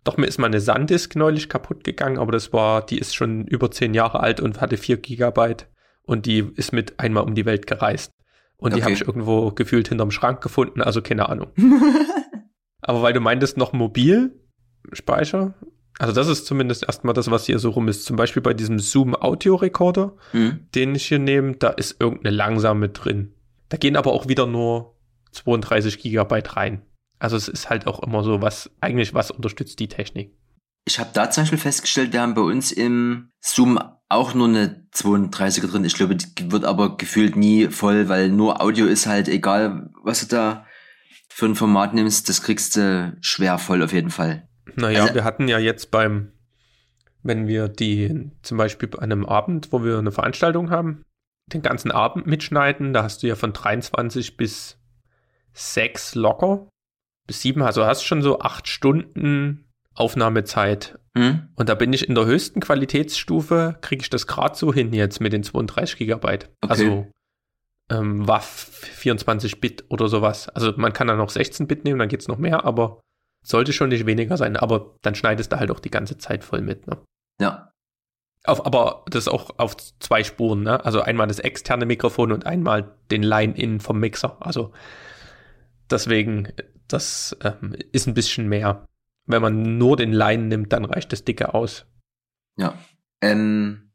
doch 0.08 0.16
mir 0.16 0.26
ist 0.26 0.38
meine 0.38 0.60
SanDisk 0.60 1.16
neulich 1.16 1.48
kaputt 1.50 1.84
gegangen, 1.84 2.18
aber 2.18 2.32
das 2.32 2.52
war, 2.52 2.84
die 2.84 2.98
ist 2.98 3.14
schon 3.14 3.46
über 3.46 3.70
10 3.70 3.92
Jahre 3.92 4.20
alt 4.20 4.40
und 4.40 4.60
hatte 4.60 4.78
4 4.78 4.96
Gigabyte 4.96 5.68
und 6.02 6.24
die 6.24 6.50
ist 6.56 6.72
mit 6.72 6.98
einmal 6.98 7.24
um 7.24 7.34
die 7.34 7.44
Welt 7.44 7.66
gereist. 7.66 8.12
Und 8.56 8.72
okay. 8.72 8.76
die 8.76 8.84
habe 8.84 8.94
ich 8.94 9.06
irgendwo 9.06 9.52
gefühlt 9.52 9.88
hinterm 9.88 10.10
Schrank 10.10 10.40
gefunden, 10.40 10.80
also 10.80 11.02
keine 11.02 11.28
Ahnung. 11.28 11.48
aber 12.80 13.02
weil 13.02 13.12
du 13.12 13.20
meintest 13.20 13.58
noch 13.58 13.74
mobil 13.74 14.40
Speicher, 14.92 15.54
also 15.98 16.14
das 16.14 16.28
ist 16.28 16.46
zumindest 16.46 16.84
erstmal 16.84 17.12
das, 17.12 17.30
was 17.30 17.44
hier 17.44 17.58
so 17.58 17.70
rum 17.70 17.88
ist. 17.88 18.04
Zum 18.04 18.16
Beispiel 18.16 18.40
bei 18.40 18.54
diesem 18.54 18.78
Zoom 18.78 19.14
Audio 19.14 19.56
Recorder, 19.56 20.16
mhm. 20.32 20.68
den 20.74 20.94
ich 20.94 21.06
hier 21.06 21.18
nehme, 21.18 21.56
da 21.56 21.68
ist 21.68 22.00
irgendeine 22.00 22.34
langsame 22.34 22.88
drin. 22.88 23.34
Da 23.68 23.76
gehen 23.76 23.96
aber 23.96 24.12
auch 24.12 24.28
wieder 24.28 24.46
nur 24.46 24.94
32 25.32 25.98
Gigabyte 25.98 26.56
rein. 26.56 26.82
Also 27.18 27.36
es 27.36 27.48
ist 27.48 27.70
halt 27.70 27.86
auch 27.86 28.00
immer 28.00 28.22
so, 28.22 28.42
was 28.42 28.70
eigentlich 28.80 29.14
was 29.14 29.30
unterstützt 29.30 29.78
die 29.80 29.88
Technik. 29.88 30.32
Ich 30.86 30.98
habe 30.98 31.10
da 31.12 31.30
zum 31.30 31.42
Beispiel 31.42 31.58
festgestellt, 31.58 32.12
wir 32.12 32.22
haben 32.22 32.34
bei 32.34 32.42
uns 32.42 32.72
im 32.72 33.30
Zoom 33.40 33.78
auch 34.08 34.34
nur 34.34 34.48
eine 34.48 34.86
32er 34.94 35.70
drin. 35.70 35.84
Ich 35.84 35.94
glaube, 35.94 36.16
die 36.16 36.50
wird 36.50 36.64
aber 36.64 36.96
gefühlt 36.96 37.36
nie 37.36 37.68
voll, 37.68 38.08
weil 38.08 38.30
nur 38.30 38.62
Audio 38.62 38.86
ist 38.86 39.06
halt 39.06 39.28
egal, 39.28 39.90
was 40.02 40.20
du 40.20 40.34
da 40.34 40.64
für 41.28 41.46
ein 41.46 41.54
Format 41.54 41.94
nimmst, 41.94 42.28
das 42.28 42.42
kriegst 42.42 42.76
du 42.76 43.16
schwer 43.20 43.58
voll 43.58 43.82
auf 43.82 43.92
jeden 43.92 44.10
Fall. 44.10 44.48
Naja, 44.76 45.02
also, 45.02 45.14
wir 45.14 45.24
hatten 45.24 45.46
ja 45.46 45.58
jetzt 45.58 45.90
beim, 45.90 46.32
wenn 47.22 47.46
wir 47.46 47.68
die, 47.68 48.30
zum 48.42 48.58
Beispiel 48.58 48.88
an 48.96 49.12
einem 49.12 49.26
Abend, 49.26 49.72
wo 49.72 49.84
wir 49.84 49.98
eine 49.98 50.12
Veranstaltung 50.12 50.70
haben, 50.70 51.02
den 51.52 51.62
ganzen 51.62 51.90
Abend 51.90 52.26
mitschneiden, 52.26 52.92
da 52.92 53.02
hast 53.02 53.22
du 53.22 53.26
ja 53.26 53.36
von 53.36 53.52
23 53.52 54.36
bis 54.36 54.78
6 55.52 56.14
locker, 56.14 56.68
bis 57.28 57.42
7, 57.42 57.62
also 57.62 57.86
hast 57.86 58.02
schon 58.02 58.22
so 58.22 58.40
8 58.40 58.66
Stunden 58.66 59.68
Aufnahmezeit. 59.94 60.98
Mhm. 61.14 61.48
Und 61.54 61.68
da 61.68 61.74
bin 61.74 61.92
ich 61.92 62.08
in 62.08 62.14
der 62.14 62.24
höchsten 62.24 62.60
Qualitätsstufe, 62.60 63.76
kriege 63.80 64.02
ich 64.02 64.10
das 64.10 64.26
gerade 64.26 64.56
so 64.56 64.72
hin 64.72 64.92
jetzt 64.92 65.20
mit 65.20 65.32
den 65.32 65.44
32 65.44 65.96
Gigabyte. 65.96 66.50
Okay. 66.60 66.70
Also 66.70 67.06
ähm, 67.90 68.26
WAF 68.26 68.44
24 68.44 69.60
Bit 69.60 69.84
oder 69.88 70.08
sowas. 70.08 70.48
Also 70.48 70.72
man 70.76 70.92
kann 70.92 71.08
da 71.08 71.16
noch 71.16 71.30
16 71.30 71.66
Bit 71.66 71.84
nehmen, 71.84 71.98
dann 71.98 72.08
geht 72.08 72.20
es 72.20 72.28
noch 72.28 72.38
mehr, 72.38 72.64
aber 72.64 73.00
sollte 73.44 73.72
schon 73.72 73.88
nicht 73.88 74.06
weniger 74.06 74.36
sein, 74.36 74.56
aber 74.56 74.96
dann 75.02 75.14
schneidest 75.14 75.52
du 75.52 75.58
halt 75.58 75.70
auch 75.70 75.80
die 75.80 75.90
ganze 75.90 76.18
Zeit 76.18 76.44
voll 76.44 76.60
mit. 76.60 76.86
Ne? 76.86 76.98
Ja. 77.40 77.72
Auf, 78.44 78.64
aber 78.64 79.04
das 79.10 79.26
auch 79.28 79.58
auf 79.58 79.76
zwei 79.98 80.22
Spuren, 80.22 80.62
ne? 80.62 80.84
Also 80.84 81.00
einmal 81.00 81.26
das 81.26 81.40
externe 81.40 81.86
Mikrofon 81.86 82.30
und 82.32 82.46
einmal 82.46 82.94
den 83.10 83.22
Line-In 83.22 83.80
vom 83.80 83.98
Mixer. 83.98 84.36
Also 84.40 84.72
deswegen, 85.90 86.52
das 86.88 87.36
ähm, 87.42 87.76
ist 87.92 88.06
ein 88.06 88.14
bisschen 88.14 88.48
mehr. 88.48 88.86
Wenn 89.26 89.42
man 89.42 89.78
nur 89.78 89.96
den 89.96 90.12
Line 90.12 90.44
nimmt, 90.44 90.72
dann 90.72 90.84
reicht 90.84 91.12
das 91.12 91.24
dicke 91.24 91.54
aus. 91.54 91.86
Ja. 92.56 92.78
Ähm, 93.20 93.92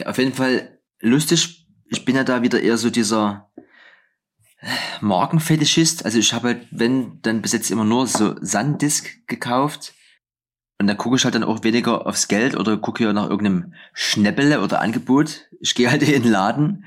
ja, 0.00 0.08
auf 0.08 0.18
jeden 0.18 0.34
Fall 0.34 0.78
lustig. 1.00 1.66
Ich 1.86 2.04
bin 2.04 2.16
ja 2.16 2.24
da 2.24 2.42
wieder 2.42 2.60
eher 2.60 2.76
so 2.78 2.90
dieser 2.90 3.50
Markenfetischist. 5.00 6.04
Also 6.04 6.18
ich 6.18 6.32
habe 6.32 6.48
halt, 6.48 6.68
wenn, 6.70 7.20
dann 7.22 7.42
bis 7.42 7.52
jetzt 7.52 7.70
immer 7.70 7.84
nur 7.84 8.06
so 8.06 8.36
Sandisk 8.40 9.26
gekauft. 9.26 9.94
Und 10.78 10.86
dann 10.86 10.96
gucke 10.96 11.16
ich 11.16 11.24
halt 11.24 11.34
dann 11.34 11.44
auch 11.44 11.62
weniger 11.64 12.06
aufs 12.06 12.28
Geld 12.28 12.56
oder 12.56 12.76
gucke 12.76 13.04
ja 13.04 13.12
nach 13.12 13.28
irgendeinem 13.28 13.74
Schnäppele 13.92 14.60
oder 14.60 14.80
Angebot. 14.80 15.48
Ich 15.60 15.74
gehe 15.74 15.90
halt 15.90 16.02
in 16.08 16.22
den 16.22 16.32
Laden 16.32 16.84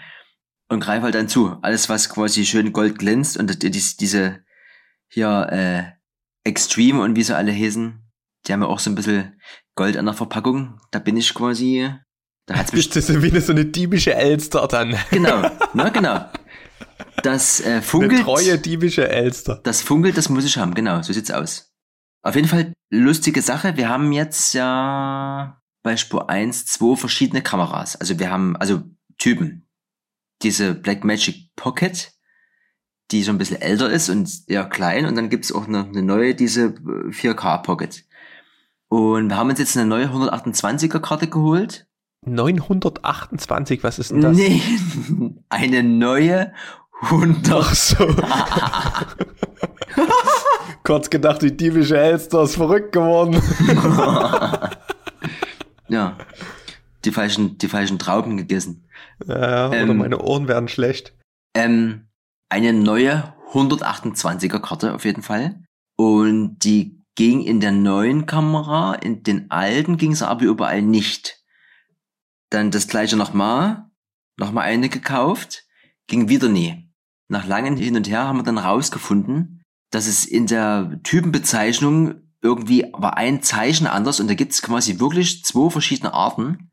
und 0.69 0.81
greife 0.81 1.03
halt 1.03 1.15
dann 1.15 1.29
zu. 1.29 1.57
Alles, 1.61 1.89
was 1.89 2.09
quasi 2.09 2.45
schön 2.45 2.73
gold 2.73 2.97
glänzt 2.99 3.37
und 3.37 3.63
diese 3.63 4.39
hier 5.15 5.47
äh, 5.49 6.47
Extreme 6.47 7.01
und 7.01 7.15
wie 7.15 7.23
sie 7.23 7.35
alle 7.35 7.53
heißen, 7.53 8.03
die 8.45 8.53
haben 8.53 8.61
ja 8.61 8.67
auch 8.67 8.79
so 8.79 8.91
ein 8.91 8.95
bisschen 8.95 9.39
Gold 9.75 9.97
an 9.97 10.05
der 10.05 10.13
Verpackung. 10.13 10.79
Da 10.91 10.99
bin 10.99 11.17
ich 11.17 11.33
quasi. 11.33 11.89
Da 12.45 12.55
hat's 12.55 12.73
mich. 12.73 12.89
Das 12.93 13.09
ist 13.09 13.21
wie 13.21 13.39
so 13.39 13.53
eine 13.53 13.65
diebische 13.65 14.13
Elster 14.13 14.67
dann. 14.67 14.95
Genau, 15.09 15.49
ne, 15.73 15.91
genau. 15.91 16.29
Das 17.23 17.61
äh, 17.61 17.81
funkelt. 17.81 18.13
Eine 18.13 18.23
treue 18.23 18.57
diebische 18.59 19.09
Elster. 19.09 19.61
Das 19.63 19.81
funkelt, 19.81 20.17
das 20.17 20.29
muss 20.29 20.45
ich 20.45 20.57
haben, 20.57 20.73
genau, 20.73 21.01
so 21.01 21.13
sieht's 21.13 21.31
aus. 21.31 21.71
Auf 22.21 22.35
jeden 22.35 22.47
Fall 22.47 22.73
lustige 22.91 23.41
Sache. 23.41 23.77
Wir 23.77 23.89
haben 23.89 24.11
jetzt 24.11 24.53
ja 24.53 25.61
bei 25.81 25.95
Spur 25.97 26.29
1 26.29 26.65
zwei 26.65 26.95
verschiedene 26.95 27.41
Kameras. 27.41 27.95
Also 27.95 28.19
wir 28.19 28.29
haben, 28.29 28.55
also 28.57 28.83
Typen. 29.17 29.67
Diese 30.41 30.75
Blackmagic 30.75 31.55
Pocket, 31.55 32.11
die 33.11 33.23
so 33.23 33.31
ein 33.31 33.37
bisschen 33.37 33.61
älter 33.61 33.89
ist 33.89 34.09
und 34.09 34.29
eher 34.47 34.65
klein. 34.65 35.05
Und 35.05 35.15
dann 35.15 35.29
gibt's 35.29 35.51
auch 35.51 35.67
noch 35.67 35.87
eine 35.87 36.01
neue, 36.01 36.35
diese 36.35 36.69
4K 36.69 37.61
Pocket. 37.61 38.03
Und 38.87 39.29
wir 39.29 39.37
haben 39.37 39.49
uns 39.49 39.59
jetzt 39.59 39.77
eine 39.77 39.87
neue 39.87 40.07
128er 40.07 40.99
Karte 40.99 41.27
geholt. 41.27 41.87
928, 42.25 43.83
was 43.83 43.99
ist 43.99 44.11
denn 44.11 44.21
das? 44.21 44.35
Nee, 44.35 44.61
eine 45.49 45.83
neue 45.83 46.53
100. 47.01 47.53
Ach 47.53 47.75
so. 47.75 48.07
Kurz 50.83 51.09
gedacht, 51.09 51.41
die 51.41 51.55
diebische 51.55 51.97
Elster 51.97 52.43
ist 52.43 52.55
verrückt 52.55 52.91
geworden. 52.91 53.41
ja. 55.87 56.17
Die 57.03 57.11
falschen, 57.11 57.57
die 57.57 57.67
falschen 57.67 57.99
Trauben 57.99 58.37
gegessen. 58.37 58.87
Ja, 59.25 59.67
oder 59.67 59.77
ähm, 59.77 59.97
meine 59.97 60.19
Ohren 60.19 60.47
werden 60.47 60.67
schlecht. 60.67 61.13
Ähm, 61.53 62.04
eine 62.49 62.73
neue 62.73 63.33
128er 63.51 64.59
Karte 64.59 64.93
auf 64.93 65.05
jeden 65.05 65.21
Fall. 65.21 65.63
Und 65.97 66.59
die 66.59 67.03
ging 67.15 67.41
in 67.41 67.59
der 67.59 67.71
neuen 67.71 68.25
Kamera, 68.25 68.93
in 68.95 69.23
den 69.23 69.49
alten 69.49 69.97
ging 69.97 70.11
es 70.11 70.21
aber 70.21 70.43
überall 70.43 70.81
nicht. 70.81 71.41
Dann 72.49 72.71
das 72.71 72.87
gleiche 72.87 73.15
nochmal, 73.15 73.89
nochmal 74.37 74.65
eine 74.65 74.89
gekauft, 74.89 75.63
ging 76.07 76.29
wieder 76.29 76.49
nie. 76.49 76.91
Nach 77.27 77.47
langem 77.47 77.77
Hin 77.77 77.95
und 77.95 78.09
Her 78.09 78.27
haben 78.27 78.37
wir 78.37 78.43
dann 78.43 78.57
rausgefunden, 78.57 79.63
dass 79.91 80.07
es 80.07 80.25
in 80.25 80.47
der 80.47 80.99
Typenbezeichnung 81.03 82.15
irgendwie 82.41 82.85
war 82.93 83.17
ein 83.17 83.41
Zeichen 83.41 83.87
anders 83.87 84.19
und 84.19 84.27
da 84.27 84.35
gibt 84.35 84.51
es 84.51 84.61
quasi 84.61 84.99
wirklich 84.99 85.43
zwei 85.43 85.69
verschiedene 85.69 86.13
Arten. 86.13 86.69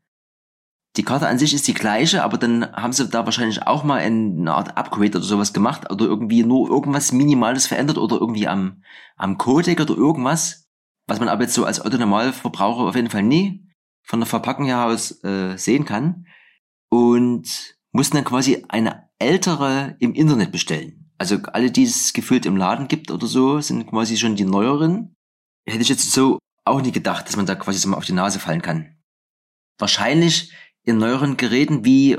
Die 0.95 1.03
Karte 1.03 1.27
an 1.27 1.39
sich 1.39 1.53
ist 1.53 1.67
die 1.67 1.73
gleiche, 1.73 2.23
aber 2.23 2.37
dann 2.37 2.71
haben 2.71 2.93
sie 2.93 3.07
da 3.07 3.25
wahrscheinlich 3.25 3.65
auch 3.65 3.83
mal 3.83 3.99
eine 3.99 4.53
Art 4.53 4.77
Upgrade 4.77 5.17
oder 5.17 5.25
sowas 5.25 5.51
gemacht 5.51 5.91
oder 5.91 6.05
irgendwie 6.05 6.43
nur 6.43 6.69
irgendwas 6.69 7.11
Minimales 7.11 7.65
verändert 7.65 7.97
oder 7.97 8.17
irgendwie 8.17 8.47
am, 8.47 8.83
am 9.15 9.39
Codec 9.39 9.79
oder 9.79 9.95
irgendwas, 9.95 10.69
was 11.07 11.19
man 11.19 11.29
aber 11.29 11.43
jetzt 11.43 11.55
so 11.55 11.65
als 11.65 11.81
Autonormalverbraucher 11.81 12.83
auf 12.83 12.95
jeden 12.95 13.09
Fall 13.09 13.23
nie 13.23 13.67
von 14.03 14.19
der 14.19 14.27
Verpackung 14.27 14.65
her 14.65 14.85
aus 14.85 15.23
äh, 15.23 15.57
sehen 15.57 15.85
kann. 15.85 16.27
Und 16.89 17.75
mussten 17.91 18.17
dann 18.17 18.25
quasi 18.25 18.65
eine 18.67 19.09
ältere 19.19 19.95
im 19.99 20.13
Internet 20.13 20.51
bestellen. 20.51 21.11
Also 21.17 21.37
alle, 21.53 21.71
die 21.71 21.83
es 21.83 22.13
gefühlt 22.13 22.45
im 22.45 22.57
Laden 22.57 22.87
gibt 22.87 23.09
oder 23.09 23.27
so, 23.27 23.61
sind 23.61 23.87
quasi 23.87 24.17
schon 24.17 24.35
die 24.35 24.45
neueren. 24.45 25.15
Hätte 25.65 25.81
ich 25.81 25.89
jetzt 25.89 26.11
so 26.11 26.39
auch 26.65 26.81
nie 26.81 26.91
gedacht, 26.91 27.27
dass 27.27 27.35
man 27.35 27.45
da 27.45 27.55
quasi 27.55 27.79
so 27.79 27.89
mal 27.89 27.97
auf 27.97 28.05
die 28.05 28.13
Nase 28.13 28.39
fallen 28.39 28.61
kann. 28.61 28.97
Wahrscheinlich 29.79 30.53
in 30.83 30.97
neueren 30.97 31.37
Geräten 31.37 31.85
wie 31.85 32.17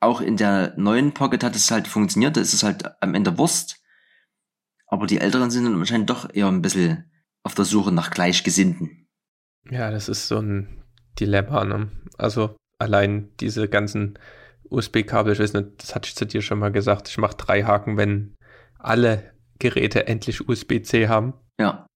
auch 0.00 0.20
in 0.20 0.36
der 0.36 0.74
neuen 0.76 1.12
Pocket 1.12 1.44
hat 1.44 1.54
es 1.54 1.70
halt 1.70 1.86
funktioniert, 1.86 2.36
da 2.36 2.40
ist 2.40 2.54
es 2.54 2.62
halt 2.62 3.02
am 3.02 3.14
Ende 3.14 3.36
Wurst. 3.38 3.82
Aber 4.86 5.06
die 5.06 5.18
Älteren 5.18 5.50
sind 5.50 5.64
dann 5.64 5.78
wahrscheinlich 5.78 6.06
doch 6.06 6.34
eher 6.34 6.48
ein 6.48 6.62
bisschen 6.62 7.10
auf 7.42 7.54
der 7.54 7.66
Suche 7.66 7.92
nach 7.92 8.10
Gleichgesinnten. 8.10 9.06
Ja, 9.70 9.90
das 9.90 10.08
ist 10.08 10.26
so 10.26 10.38
ein 10.38 10.82
Dilemma, 11.18 11.64
ne? 11.64 11.90
Also 12.16 12.56
allein 12.78 13.28
diese 13.40 13.68
ganzen 13.68 14.18
USB-Kabel, 14.64 15.34
ich 15.34 15.38
weiß 15.38 15.52
nicht, 15.52 15.68
das 15.78 15.94
hatte 15.94 16.08
ich 16.08 16.16
zu 16.16 16.26
dir 16.26 16.42
schon 16.42 16.58
mal 16.58 16.72
gesagt. 16.72 17.08
Ich 17.08 17.18
mache 17.18 17.36
drei 17.36 17.62
Haken, 17.62 17.96
wenn 17.96 18.34
alle 18.78 19.34
Geräte 19.58 20.06
endlich 20.06 20.48
USB-C 20.48 21.08
haben. 21.08 21.34
Ja. 21.60 21.86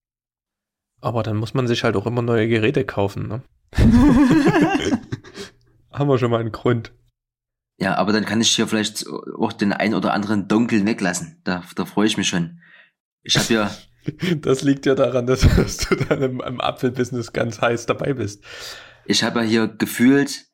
Aber 1.00 1.22
dann 1.22 1.36
muss 1.36 1.54
man 1.54 1.66
sich 1.66 1.84
halt 1.84 1.96
auch 1.96 2.06
immer 2.06 2.22
neue 2.22 2.48
Geräte 2.48 2.84
kaufen, 2.84 3.28
ne? 3.28 3.42
haben 5.94 6.08
wir 6.08 6.18
schon 6.18 6.30
mal 6.30 6.40
einen 6.40 6.52
Grund. 6.52 6.92
Ja, 7.78 7.96
aber 7.96 8.12
dann 8.12 8.24
kann 8.24 8.40
ich 8.40 8.50
hier 8.50 8.68
vielleicht 8.68 9.06
auch 9.38 9.52
den 9.52 9.72
ein 9.72 9.94
oder 9.94 10.12
anderen 10.12 10.46
Dunkel 10.46 10.86
weglassen. 10.86 11.40
Da, 11.44 11.64
da 11.74 11.84
freue 11.84 12.06
ich 12.06 12.16
mich 12.16 12.28
schon. 12.28 12.60
Ich 13.22 13.36
habe 13.36 13.52
ja. 13.52 13.70
Das 14.42 14.60
liegt 14.60 14.84
ja 14.84 14.94
daran, 14.94 15.26
dass, 15.26 15.40
du 15.40 15.94
dann 15.94 16.20
im, 16.20 16.40
im 16.42 16.60
Apfelbusiness 16.60 17.32
ganz 17.32 17.62
heiß 17.62 17.86
dabei 17.86 18.12
bist. 18.12 18.44
Ich 19.06 19.24
habe 19.24 19.40
ja 19.40 19.46
hier 19.46 19.66
gefühlt 19.66 20.44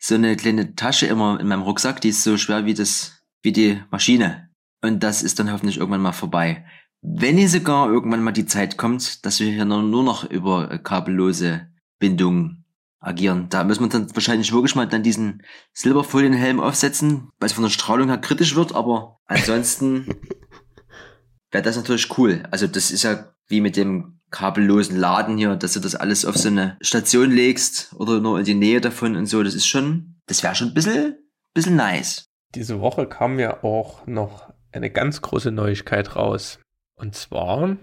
so 0.00 0.16
eine 0.16 0.34
kleine 0.34 0.74
Tasche 0.74 1.06
immer 1.06 1.38
in 1.38 1.46
meinem 1.46 1.62
Rucksack, 1.62 2.00
die 2.00 2.08
ist 2.08 2.24
so 2.24 2.36
schwer 2.36 2.64
wie 2.64 2.74
das, 2.74 3.22
wie 3.42 3.52
die 3.52 3.80
Maschine. 3.92 4.50
Und 4.82 5.04
das 5.04 5.22
ist 5.22 5.38
dann 5.38 5.52
hoffentlich 5.52 5.78
irgendwann 5.78 6.00
mal 6.00 6.10
vorbei. 6.10 6.66
Wenn 7.00 7.46
sogar 7.46 7.88
irgendwann 7.88 8.24
mal 8.24 8.32
die 8.32 8.46
Zeit 8.46 8.76
kommt, 8.76 9.24
dass 9.24 9.38
wir 9.38 9.52
hier 9.52 9.64
nur 9.64 10.02
noch 10.02 10.28
über 10.28 10.78
kabellose 10.78 11.68
Bindungen 12.00 12.57
agieren. 13.00 13.48
Da 13.50 13.64
müssen 13.64 13.84
wir 13.84 13.88
dann 13.88 14.14
wahrscheinlich 14.14 14.52
wirklich 14.52 14.74
mal 14.74 14.86
dann 14.86 15.02
diesen 15.02 15.42
Silberfolienhelm 15.72 16.60
aufsetzen, 16.60 17.30
weil 17.38 17.46
es 17.46 17.52
von 17.52 17.64
der 17.64 17.70
Strahlung 17.70 18.08
her 18.08 18.18
kritisch 18.18 18.56
wird, 18.56 18.74
aber 18.74 19.18
ansonsten 19.26 20.06
wäre 21.50 21.62
das 21.62 21.76
natürlich 21.76 22.18
cool. 22.18 22.42
Also 22.50 22.66
das 22.66 22.90
ist 22.90 23.04
ja 23.04 23.32
wie 23.46 23.60
mit 23.60 23.76
dem 23.76 24.20
kabellosen 24.30 24.96
Laden 24.96 25.38
hier, 25.38 25.56
dass 25.56 25.72
du 25.72 25.80
das 25.80 25.94
alles 25.94 26.24
auf 26.24 26.36
so 26.36 26.48
eine 26.48 26.76
Station 26.80 27.30
legst 27.30 27.94
oder 27.94 28.20
nur 28.20 28.38
in 28.38 28.44
die 28.44 28.54
Nähe 28.54 28.80
davon 28.80 29.16
und 29.16 29.26
so. 29.26 29.42
Das 29.42 29.54
ist 29.54 29.66
schon, 29.66 30.20
das 30.26 30.42
wäre 30.42 30.54
schon 30.54 30.68
ein 30.68 30.74
bisschen, 30.74 31.16
bisschen 31.54 31.76
nice. 31.76 32.26
Diese 32.54 32.80
Woche 32.80 33.06
kam 33.06 33.38
ja 33.38 33.62
auch 33.62 34.06
noch 34.06 34.52
eine 34.72 34.90
ganz 34.90 35.22
große 35.22 35.50
Neuigkeit 35.50 36.16
raus. 36.16 36.58
Und 36.96 37.14
zwar 37.14 37.76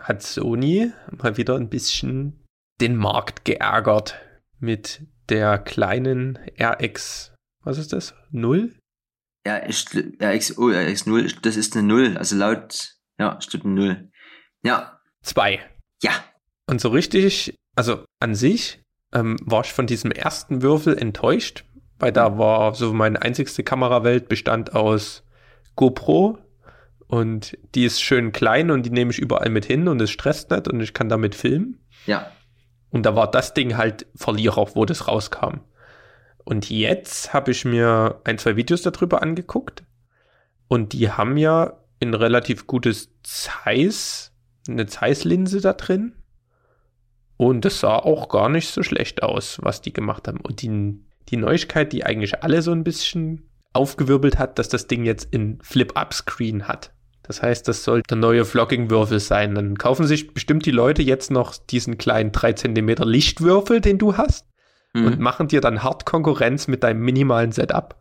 hat 0.00 0.22
Sony 0.22 0.92
mal 1.10 1.36
wieder 1.36 1.56
ein 1.56 1.68
bisschen 1.68 2.46
den 2.80 2.96
Markt 2.96 3.44
geärgert 3.44 4.16
mit 4.62 5.06
der 5.28 5.58
kleinen 5.58 6.38
RX, 6.58 7.34
was 7.64 7.78
ist 7.78 7.92
das? 7.92 8.14
Null? 8.30 8.74
RX, 9.46 9.96
RX, 10.22 10.58
oh, 10.58 10.68
RX 10.68 11.06
0, 11.06 11.26
das 11.42 11.56
ist 11.56 11.76
eine 11.76 11.86
Null, 11.86 12.16
also 12.16 12.36
laut, 12.36 12.94
ja, 13.18 13.40
stimmt 13.40 13.64
eine 13.64 13.74
Null. 13.74 14.10
Ja. 14.62 15.00
Zwei. 15.22 15.60
Ja. 16.02 16.12
Und 16.68 16.80
so 16.80 16.90
richtig, 16.90 17.56
also 17.74 18.04
an 18.20 18.36
sich 18.36 18.82
ähm, 19.12 19.36
war 19.42 19.64
ich 19.64 19.72
von 19.72 19.86
diesem 19.86 20.12
ersten 20.12 20.62
Würfel 20.62 20.96
enttäuscht, 20.96 21.64
weil 21.98 22.12
da 22.12 22.38
war 22.38 22.74
so 22.74 22.92
meine 22.92 23.20
einzigste 23.20 23.64
Kamerawelt 23.64 24.28
bestand 24.28 24.74
aus 24.74 25.24
GoPro 25.74 26.38
und 27.08 27.58
die 27.74 27.84
ist 27.84 28.00
schön 28.00 28.30
klein 28.30 28.70
und 28.70 28.86
die 28.86 28.90
nehme 28.90 29.10
ich 29.10 29.18
überall 29.18 29.50
mit 29.50 29.64
hin 29.64 29.88
und 29.88 30.00
es 30.00 30.10
stresst 30.10 30.50
nicht 30.52 30.68
und 30.68 30.80
ich 30.80 30.94
kann 30.94 31.08
damit 31.08 31.34
filmen. 31.34 31.84
Ja. 32.06 32.30
Und 32.92 33.04
da 33.04 33.16
war 33.16 33.30
das 33.30 33.54
Ding 33.54 33.76
halt 33.76 34.06
Verlierer, 34.14 34.74
wo 34.74 34.84
das 34.84 35.08
rauskam. 35.08 35.60
Und 36.44 36.70
jetzt 36.70 37.32
habe 37.32 37.50
ich 37.50 37.64
mir 37.64 38.20
ein, 38.24 38.38
zwei 38.38 38.54
Videos 38.56 38.82
darüber 38.82 39.22
angeguckt. 39.22 39.82
Und 40.68 40.92
die 40.92 41.10
haben 41.10 41.36
ja 41.36 41.78
ein 42.02 42.14
relativ 42.14 42.66
gutes 42.66 43.10
Zeiss, 43.22 44.32
eine 44.68 44.86
Zeiss-Linse 44.86 45.60
da 45.60 45.72
drin. 45.72 46.14
Und 47.38 47.64
das 47.64 47.80
sah 47.80 47.96
auch 47.96 48.28
gar 48.28 48.48
nicht 48.48 48.68
so 48.68 48.82
schlecht 48.82 49.22
aus, 49.22 49.58
was 49.62 49.80
die 49.80 49.92
gemacht 49.92 50.28
haben. 50.28 50.40
Und 50.40 50.62
die, 50.62 51.00
die 51.30 51.36
Neuigkeit, 51.36 51.92
die 51.92 52.04
eigentlich 52.04 52.42
alle 52.42 52.60
so 52.60 52.72
ein 52.72 52.84
bisschen 52.84 53.48
aufgewirbelt 53.72 54.38
hat, 54.38 54.58
dass 54.58 54.68
das 54.68 54.86
Ding 54.86 55.04
jetzt 55.04 55.32
in 55.32 55.58
Flip-Up-Screen 55.62 56.68
hat. 56.68 56.92
Das 57.32 57.40
heißt, 57.40 57.66
das 57.66 57.82
soll 57.82 58.02
der 58.02 58.18
neue 58.18 58.44
Vlogging-Würfel 58.44 59.18
sein. 59.18 59.54
Dann 59.54 59.78
kaufen 59.78 60.06
sich 60.06 60.34
bestimmt 60.34 60.66
die 60.66 60.70
Leute 60.70 61.00
jetzt 61.00 61.30
noch 61.30 61.56
diesen 61.56 61.96
kleinen 61.96 62.30
3 62.30 62.52
cm 62.52 62.88
Lichtwürfel, 63.04 63.80
den 63.80 63.96
du 63.96 64.18
hast, 64.18 64.46
mhm. 64.92 65.06
und 65.06 65.18
machen 65.18 65.48
dir 65.48 65.62
dann 65.62 65.82
hart 65.82 66.04
Konkurrenz 66.04 66.68
mit 66.68 66.82
deinem 66.82 67.00
minimalen 67.00 67.50
Setup. 67.50 67.98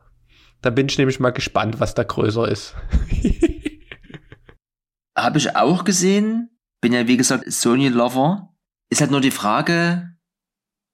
Da 0.62 0.70
bin 0.70 0.88
ich 0.88 0.98
nämlich 0.98 1.22
mal 1.22 1.30
gespannt, 1.30 1.80
was 1.80 1.96
da 1.96 2.04
größer 2.04 2.46
ist. 2.46 2.76
Habe 5.18 5.38
ich 5.38 5.56
auch 5.56 5.86
gesehen. 5.86 6.50
Bin 6.82 6.92
ja, 6.92 7.08
wie 7.08 7.16
gesagt, 7.16 7.50
Sony-Lover. 7.50 8.54
Ist 8.90 9.00
halt 9.00 9.12
nur 9.12 9.22
die 9.22 9.32
Frage, 9.32 10.10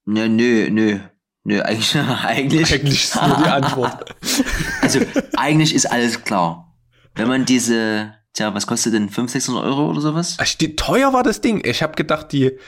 nö, 0.06 0.30
nö, 0.30 0.70
nö, 0.70 1.00
nö, 1.44 1.62
eigentlich, 1.64 1.96
eigentlich. 2.24 2.72
Eigentlich 2.72 3.04
ist 3.04 3.16
nur 3.16 3.38
die 3.38 3.50
Antwort. 3.50 4.16
also, 4.84 5.00
eigentlich 5.36 5.74
ist 5.74 5.88
alles 5.88 6.24
klar. 6.24 6.78
Wenn 7.16 7.28
man 7.28 7.46
diese 7.46 8.17
Tja, 8.38 8.54
was 8.54 8.68
kostet 8.68 8.94
denn 8.94 9.10
500, 9.10 9.32
600 9.32 9.64
Euro 9.66 9.90
oder 9.90 10.00
sowas? 10.00 10.38
Die, 10.62 10.76
teuer 10.76 11.12
war 11.12 11.24
das 11.24 11.42
Ding. 11.42 11.66
Ich 11.66 11.82
habe 11.82 11.96
gedacht, 11.96 12.32
die, 12.32 12.60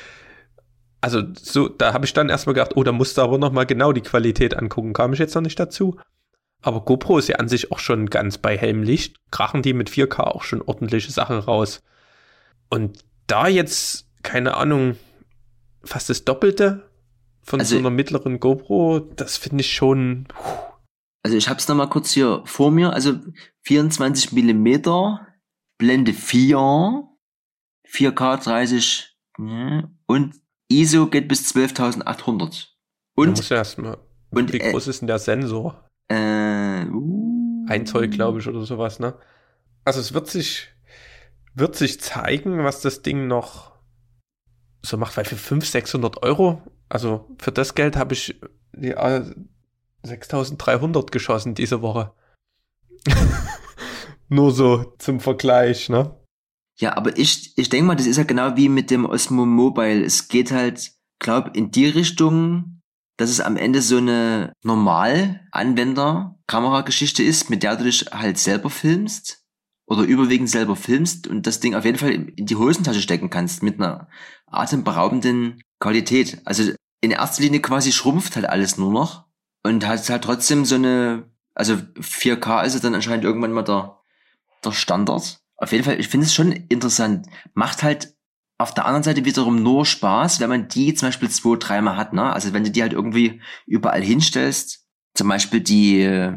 also 0.99 1.21
so, 1.39 1.67
da 1.69 1.93
habe 1.93 2.05
ich 2.05 2.13
dann 2.13 2.29
erstmal 2.29 2.55
gedacht, 2.55 2.71
oh, 2.75 2.81
da 2.81 2.91
musst 2.91 3.19
du 3.19 3.21
aber 3.21 3.37
nochmal 3.37 3.67
genau 3.67 3.91
die 3.91 4.01
Qualität 4.01 4.57
angucken. 4.57 4.93
Kam 4.93 5.13
ich 5.13 5.19
jetzt 5.19 5.35
noch 5.35 5.43
nicht 5.43 5.59
dazu. 5.59 5.99
Aber 6.63 6.83
GoPro 6.83 7.19
ist 7.19 7.27
ja 7.27 7.35
an 7.35 7.47
sich 7.47 7.71
auch 7.71 7.77
schon 7.77 8.07
ganz 8.07 8.39
bei 8.39 8.57
hellem 8.57 8.81
Licht. 8.81 9.17
Krachen 9.29 9.61
die 9.61 9.73
mit 9.73 9.91
4K 9.91 10.21
auch 10.21 10.41
schon 10.41 10.63
ordentliche 10.63 11.11
Sachen 11.11 11.37
raus. 11.37 11.83
Und 12.71 13.05
da 13.27 13.47
jetzt, 13.47 14.07
keine 14.23 14.57
Ahnung, 14.57 14.97
fast 15.83 16.09
das 16.09 16.25
Doppelte 16.25 16.89
von 17.43 17.59
also, 17.59 17.75
so 17.75 17.79
einer 17.79 17.91
mittleren 17.91 18.39
GoPro, 18.39 19.01
das 19.15 19.37
finde 19.37 19.61
ich 19.61 19.71
schon. 19.71 20.25
Also 21.21 21.37
ich 21.37 21.47
habe 21.47 21.59
es 21.59 21.67
nochmal 21.67 21.89
kurz 21.89 22.09
hier 22.09 22.41
vor 22.45 22.71
mir. 22.71 22.91
Also 22.91 23.19
24 23.61 24.31
Millimeter 24.31 25.27
Blende 25.79 26.13
4, 26.13 27.07
4K 27.87 28.43
30 28.43 29.17
ne, 29.37 29.89
und 30.05 30.35
ISO 30.67 31.07
geht 31.07 31.27
bis 31.27 31.51
12.800. 31.55 32.67
Und 33.15 33.49
ja. 33.49 33.63
Und 34.29 34.53
wie 34.53 34.59
äh, 34.59 34.71
groß 34.71 34.87
ist 34.87 35.01
denn 35.01 35.07
der 35.07 35.19
Sensor? 35.19 35.89
Äh, 36.09 36.85
uh, 36.85 37.65
Ein 37.67 37.85
Zoll, 37.87 38.09
glaube 38.09 38.39
ich, 38.39 38.47
oder 38.47 38.63
sowas, 38.65 38.99
ne? 38.99 39.15
Also 39.85 39.99
es 40.01 40.13
wird 40.13 40.27
sich, 40.27 40.67
wird 41.55 41.75
sich 41.75 41.99
zeigen, 41.99 42.63
was 42.63 42.81
das 42.81 43.01
Ding 43.01 43.27
noch 43.27 43.71
so 44.83 44.97
macht, 44.97 45.17
weil 45.17 45.25
für 45.25 45.37
500, 45.37 45.71
600 45.71 46.23
Euro, 46.23 46.61
also 46.89 47.27
für 47.39 47.51
das 47.51 47.73
Geld 47.73 47.95
habe 47.95 48.13
ich 48.13 48.39
ja, 48.77 49.25
6300 50.03 51.11
geschossen 51.11 51.55
diese 51.55 51.81
Woche. 51.81 52.11
Nur 54.29 54.51
so 54.51 54.93
zum 54.99 55.19
Vergleich, 55.19 55.89
ne? 55.89 56.15
Ja, 56.79 56.95
aber 56.95 57.17
ich, 57.17 57.57
ich 57.57 57.69
denke 57.69 57.87
mal, 57.87 57.95
das 57.95 58.05
ist 58.05 58.17
ja 58.17 58.23
genau 58.23 58.55
wie 58.55 58.69
mit 58.69 58.89
dem 58.89 59.05
Osmo 59.05 59.45
Mobile. 59.45 60.03
Es 60.03 60.29
geht 60.29 60.51
halt, 60.51 60.91
glaub, 61.19 61.55
in 61.55 61.71
die 61.71 61.87
Richtung, 61.87 62.81
dass 63.17 63.29
es 63.29 63.41
am 63.41 63.57
Ende 63.57 63.81
so 63.81 63.97
eine 63.97 64.53
normal 64.63 65.41
Anwender-Kamerageschichte 65.51 67.21
ist, 67.21 67.49
mit 67.49 67.63
der 67.63 67.75
du 67.75 67.83
dich 67.83 68.05
halt 68.11 68.37
selber 68.37 68.69
filmst 68.69 69.43
oder 69.87 70.03
überwiegend 70.03 70.49
selber 70.49 70.77
filmst 70.77 71.27
und 71.27 71.45
das 71.47 71.59
Ding 71.59 71.75
auf 71.75 71.83
jeden 71.83 71.97
Fall 71.97 72.11
in 72.11 72.45
die 72.45 72.55
Hosentasche 72.55 73.01
stecken 73.01 73.29
kannst 73.29 73.61
mit 73.61 73.81
einer 73.81 74.07
atemberaubenden 74.45 75.61
Qualität. 75.79 76.41
Also 76.45 76.71
in 77.01 77.11
erster 77.11 77.41
Linie 77.41 77.59
quasi 77.59 77.91
schrumpft 77.91 78.35
halt 78.35 78.47
alles 78.47 78.77
nur 78.77 78.93
noch 78.93 79.25
und 79.63 79.85
hat 79.85 80.07
halt 80.09 80.23
trotzdem 80.23 80.63
so 80.63 80.75
eine, 80.75 81.29
also 81.55 81.73
4K 81.73 82.63
ist 82.63 82.75
es 82.75 82.81
dann 82.81 82.95
anscheinend 82.95 83.25
irgendwann 83.25 83.51
mal 83.51 83.63
der 83.63 83.98
der 84.63 84.71
Standard. 84.71 85.39
Auf 85.57 85.71
jeden 85.71 85.83
Fall, 85.83 85.99
ich 85.99 86.07
finde 86.07 86.25
es 86.25 86.33
schon 86.33 86.51
interessant. 86.51 87.27
Macht 87.53 87.83
halt 87.83 88.13
auf 88.57 88.73
der 88.73 88.85
anderen 88.85 89.03
Seite 89.03 89.25
wiederum 89.25 89.63
nur 89.63 89.85
Spaß, 89.85 90.39
wenn 90.39 90.49
man 90.49 90.67
die 90.67 90.93
zum 90.93 91.07
Beispiel 91.07 91.29
zwei, 91.29 91.55
dreimal 91.57 91.95
hat, 91.95 92.13
ne? 92.13 92.31
Also 92.33 92.53
wenn 92.53 92.63
du 92.63 92.71
die 92.71 92.81
halt 92.81 92.93
irgendwie 92.93 93.41
überall 93.65 94.01
hinstellst, 94.01 94.85
zum 95.15 95.29
Beispiel 95.29 95.61
die, 95.61 96.33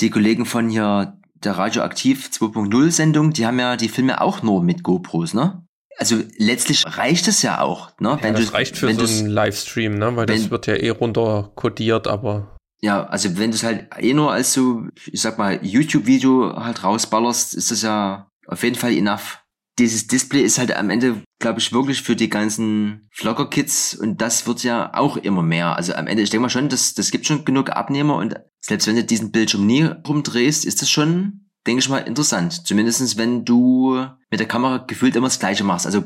die 0.00 0.10
Kollegen 0.10 0.44
von 0.44 0.68
hier 0.68 1.18
der 1.34 1.52
Radioaktiv 1.52 2.30
2.0 2.32 2.90
Sendung, 2.90 3.32
die 3.32 3.46
haben 3.46 3.58
ja 3.58 3.76
die 3.76 3.88
Filme 3.88 4.20
auch 4.20 4.42
nur 4.42 4.62
mit 4.62 4.82
GoPros, 4.82 5.34
ne? 5.34 5.66
Also 5.98 6.22
letztlich 6.36 6.84
reicht 6.86 7.28
es 7.28 7.42
ja 7.42 7.60
auch, 7.60 7.90
ne? 8.00 8.18
Ja, 8.22 8.32
das 8.32 8.52
reicht 8.52 8.76
für 8.76 8.92
so 8.94 9.04
einen 9.04 9.30
Livestream, 9.30 9.94
ne? 9.94 10.16
Weil 10.16 10.28
wenn, 10.28 10.36
das 10.36 10.50
wird 10.50 10.66
ja 10.66 10.74
eh 10.74 10.90
runter 10.90 11.52
kodiert, 11.54 12.06
aber 12.06 12.56
ja, 12.82 13.04
also 13.04 13.38
wenn 13.38 13.52
du 13.52 13.56
es 13.56 13.62
halt 13.62 13.88
eh 13.98 14.12
nur 14.12 14.32
als 14.32 14.52
so, 14.52 14.82
ich 15.06 15.20
sag 15.20 15.38
mal, 15.38 15.64
YouTube-Video 15.64 16.56
halt 16.56 16.82
rausballerst, 16.82 17.54
ist 17.54 17.70
das 17.70 17.82
ja 17.82 18.28
auf 18.48 18.62
jeden 18.64 18.74
Fall 18.74 18.92
enough. 18.92 19.38
Dieses 19.78 20.08
Display 20.08 20.42
ist 20.42 20.58
halt 20.58 20.76
am 20.76 20.90
Ende, 20.90 21.22
glaube 21.40 21.60
ich, 21.60 21.72
wirklich 21.72 22.02
für 22.02 22.16
die 22.16 22.28
ganzen 22.28 23.08
Vlogger-Kids 23.12 23.94
und 23.94 24.20
das 24.20 24.46
wird 24.46 24.64
ja 24.64 24.92
auch 24.94 25.16
immer 25.16 25.42
mehr. 25.42 25.76
Also 25.76 25.94
am 25.94 26.08
Ende, 26.08 26.24
ich 26.24 26.30
denke 26.30 26.42
mal 26.42 26.50
schon, 26.50 26.68
das, 26.68 26.92
das 26.94 27.12
gibt 27.12 27.26
schon 27.26 27.44
genug 27.44 27.70
Abnehmer 27.70 28.16
und 28.16 28.34
selbst 28.60 28.88
wenn 28.88 28.96
du 28.96 29.04
diesen 29.04 29.30
Bildschirm 29.30 29.64
nie 29.64 29.84
rumdrehst, 29.84 30.64
ist 30.64 30.82
das 30.82 30.90
schon, 30.90 31.48
denke 31.66 31.80
ich 31.80 31.88
mal, 31.88 31.98
interessant. 31.98 32.66
Zumindestens 32.66 33.16
wenn 33.16 33.44
du 33.44 34.06
mit 34.28 34.40
der 34.40 34.48
Kamera 34.48 34.78
gefühlt 34.78 35.14
immer 35.14 35.28
das 35.28 35.38
Gleiche 35.38 35.64
machst. 35.64 35.86
Also 35.86 36.04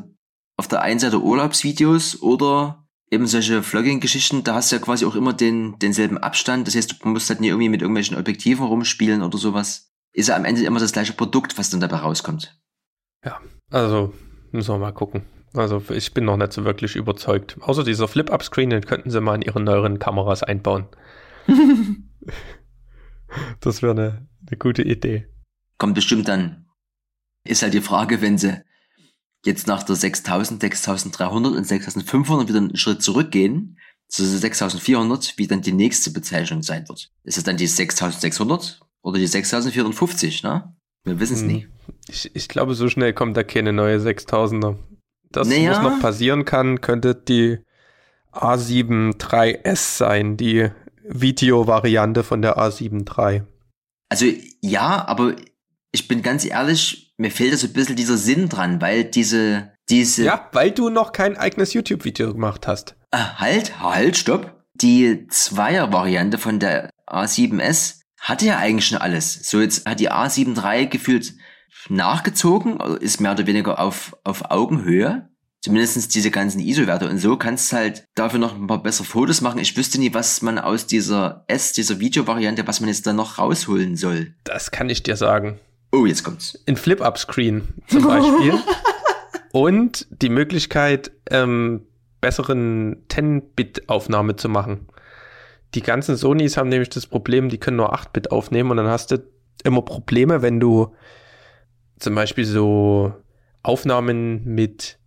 auf 0.59 0.69
der 0.69 0.83
einen 0.83 1.01
Seite 1.01 1.23
Urlaubsvideos 1.23 2.21
oder 2.23 2.86
eben 3.11 3.27
solche 3.27 3.63
Vlogging-Geschichten, 3.63 4.45
da 4.45 4.55
hast 4.55 4.73
du 4.73 4.77
ja 4.77 4.83
quasi 4.83 5.05
auch 5.05 5.15
immer 5.15 5.33
den, 5.33 5.79
denselben 5.79 6.19
Abstand. 6.19 6.67
Das 6.67 6.75
heißt, 6.75 7.03
du 7.03 7.09
musst 7.09 7.29
halt 7.29 7.41
nie 7.41 7.49
irgendwie 7.49 7.69
mit 7.69 7.83
irgendwelchen 7.83 8.17
Objektiven 8.17 8.67
rumspielen 8.67 9.23
oder 9.23 9.39
sowas. 9.39 9.93
Ist 10.13 10.29
ja 10.29 10.37
am 10.37 10.45
Ende 10.45 10.65
immer 10.65 10.81
das 10.81 10.93
gleiche 10.93 11.13
Produkt, 11.13 11.59
was 11.59 11.71
dann 11.71 11.81
dabei 11.81 11.99
rauskommt. 11.99 12.59
Ja, 13.25 13.41
also 13.71 14.13
müssen 14.51 14.75
wir 14.75 14.79
mal 14.79 14.93
gucken. 14.93 15.23
Also 15.55 15.83
ich 15.91 16.13
bin 16.13 16.25
noch 16.25 16.37
nicht 16.37 16.53
so 16.53 16.65
wirklich 16.65 16.97
überzeugt. 16.97 17.57
Außer 17.61 17.85
dieser 17.85 18.09
Flip-Up-Screen, 18.09 18.71
den 18.71 18.85
könnten 18.85 19.11
sie 19.11 19.21
mal 19.21 19.37
in 19.37 19.43
ihre 19.43 19.61
neueren 19.61 19.99
Kameras 19.99 20.43
einbauen. 20.43 20.87
das 23.61 23.83
wäre 23.83 23.93
eine, 23.93 24.29
eine 24.47 24.59
gute 24.59 24.83
Idee. 24.83 25.29
Kommt 25.79 25.95
bestimmt 25.95 26.29
dann. 26.29 26.67
Ist 27.45 27.63
halt 27.63 27.75
die 27.75 27.81
Frage, 27.81 28.21
wenn 28.21 28.39
sie 28.39 28.63
jetzt 29.47 29.67
nach 29.67 29.83
der 29.83 29.97
6000, 29.97 30.61
6300 30.61 31.55
und 31.55 31.65
6500 31.65 32.49
wieder 32.49 32.59
einen 32.59 32.77
Schritt 32.77 33.03
zurückgehen, 33.03 33.79
zu 34.09 34.25
6400, 34.25 35.35
wie 35.37 35.47
dann 35.47 35.63
die 35.63 35.73
nächste 35.73 36.11
Bezeichnung 36.11 36.63
sein 36.63 36.89
wird. 36.89 37.11
Ist 37.25 37.39
es 37.39 37.45
dann 37.45 37.57
die 37.57 37.67
6600 37.67 38.81
oder 39.03 39.19
die 39.19 39.27
6450, 39.27 40.43
ne? 40.43 40.75
Wir 41.05 41.21
wissen 41.21 41.35
es 41.35 41.41
hm. 41.41 41.49
nie. 41.49 41.69
Ich, 42.09 42.35
ich 42.35 42.49
glaube, 42.49 42.75
so 42.75 42.89
schnell 42.89 43.13
kommt 43.13 43.37
da 43.37 43.43
keine 43.43 43.73
neue 43.73 43.99
6000er. 43.99 44.77
Das, 45.31 45.49
naja. 45.49 45.71
was 45.71 45.83
noch 45.83 46.01
passieren 46.01 46.45
kann, 46.45 46.81
könnte 46.81 47.15
die 47.15 47.59
A7 48.33 49.17
3S 49.17 49.97
sein, 49.99 50.37
die 50.37 50.69
Video-Variante 51.05 52.23
von 52.23 52.43
der 52.43 52.59
A7 52.59 53.07
III. 53.07 53.43
Also 54.09 54.27
ja, 54.61 55.07
aber 55.07 55.35
ich 55.97 56.09
bin 56.09 56.21
ganz 56.21 56.45
ehrlich, 56.45 57.15
mir 57.17 57.31
fehlt 57.31 57.55
da 57.55 57.57
so 57.57 57.67
ein 57.67 57.73
bisschen 57.73 57.97
dieser 57.97 58.19
Sinn 58.19 58.51
dran, 58.51 58.83
weil 58.83 59.05
diese, 59.05 59.73
diese. 59.89 60.25
Ja, 60.25 60.51
weil 60.53 60.71
du 60.71 60.91
noch 60.91 61.13
kein 61.13 61.39
eigenes 61.39 61.73
YouTube-Video 61.73 62.35
gemacht 62.35 62.67
hast. 62.67 62.97
Ah, 63.13 63.39
halt, 63.39 63.81
halt, 63.81 64.19
stopp. 64.19 64.63
Die 64.75 65.27
Zweier-Variante 65.29 66.37
von 66.37 66.61
der 66.61 66.91
A7S 67.09 68.01
hatte 68.21 68.45
ja 68.45 68.59
eigentlich 68.59 68.87
schon 68.87 68.99
alles. 68.99 69.49
So, 69.49 69.63
jetzt 69.63 69.87
hat 69.87 70.01
die 70.01 70.11
A7 70.11 70.63
III 70.63 70.89
gefühlt 70.89 71.33
nachgezogen, 71.89 72.79
ist 73.01 73.21
mehr 73.21 73.33
oder 73.33 73.47
weniger 73.47 73.79
auf, 73.79 74.15
auf 74.23 74.51
Augenhöhe. 74.51 75.31
Zumindestens 75.63 76.09
diese 76.09 76.31
ganzen 76.31 76.61
ISO-Werte 76.61 77.09
und 77.09 77.19
so 77.19 77.37
kannst 77.39 77.73
du 77.73 77.77
halt 77.77 78.05
dafür 78.15 78.39
noch 78.39 78.55
ein 78.55 78.67
paar 78.67 78.83
bessere 78.83 79.07
Fotos 79.07 79.41
machen. 79.41 79.59
Ich 79.59 79.77
wüsste 79.77 79.99
nie, 79.99 80.15
was 80.15 80.43
man 80.43 80.59
aus 80.59 80.87
dieser 80.87 81.45
S, 81.49 81.73
dieser 81.73 81.99
Videovariante, 81.99 82.67
was 82.69 82.81
man 82.81 82.89
jetzt 82.89 83.07
da 83.07 83.13
noch 83.15 83.39
rausholen 83.39 83.97
soll. 83.97 84.35
Das 84.45 84.71
kann 84.71 84.91
ich 84.91 85.03
dir 85.03 85.17
sagen. 85.17 85.59
Oh, 85.93 86.07
jetzt 86.07 86.25
kommt's. 86.25 86.55
In 86.67 86.77
Flip-Up-Screen 86.77 87.69
zum 87.87 88.05
Beispiel. 88.05 88.55
und 89.53 90.07
die 90.11 90.29
Möglichkeit, 90.29 91.13
ähm, 91.31 91.87
besseren 92.21 93.07
10-Bit-Aufnahme 93.09 94.37
zu 94.37 94.49
machen. 94.49 94.89
Die 95.75 95.83
ganzen 95.83 96.17
Sonys 96.17 96.57
haben 96.57 96.69
nämlich 96.69 96.89
das 96.89 97.07
Problem, 97.07 97.49
die 97.49 97.59
können 97.59 97.77
nur 97.77 97.95
8-Bit 97.95 98.31
aufnehmen 98.31 98.71
und 98.71 98.79
dann 98.79 98.89
hast 98.89 99.11
du 99.11 99.23
immer 99.65 99.83
Probleme, 99.83 100.43
wenn 100.43 100.61
du 100.61 100.95
zum 101.99 102.15
Beispiel 102.15 102.45
so 102.45 103.15
Aufnahmen 103.63 104.45
mit 104.45 104.99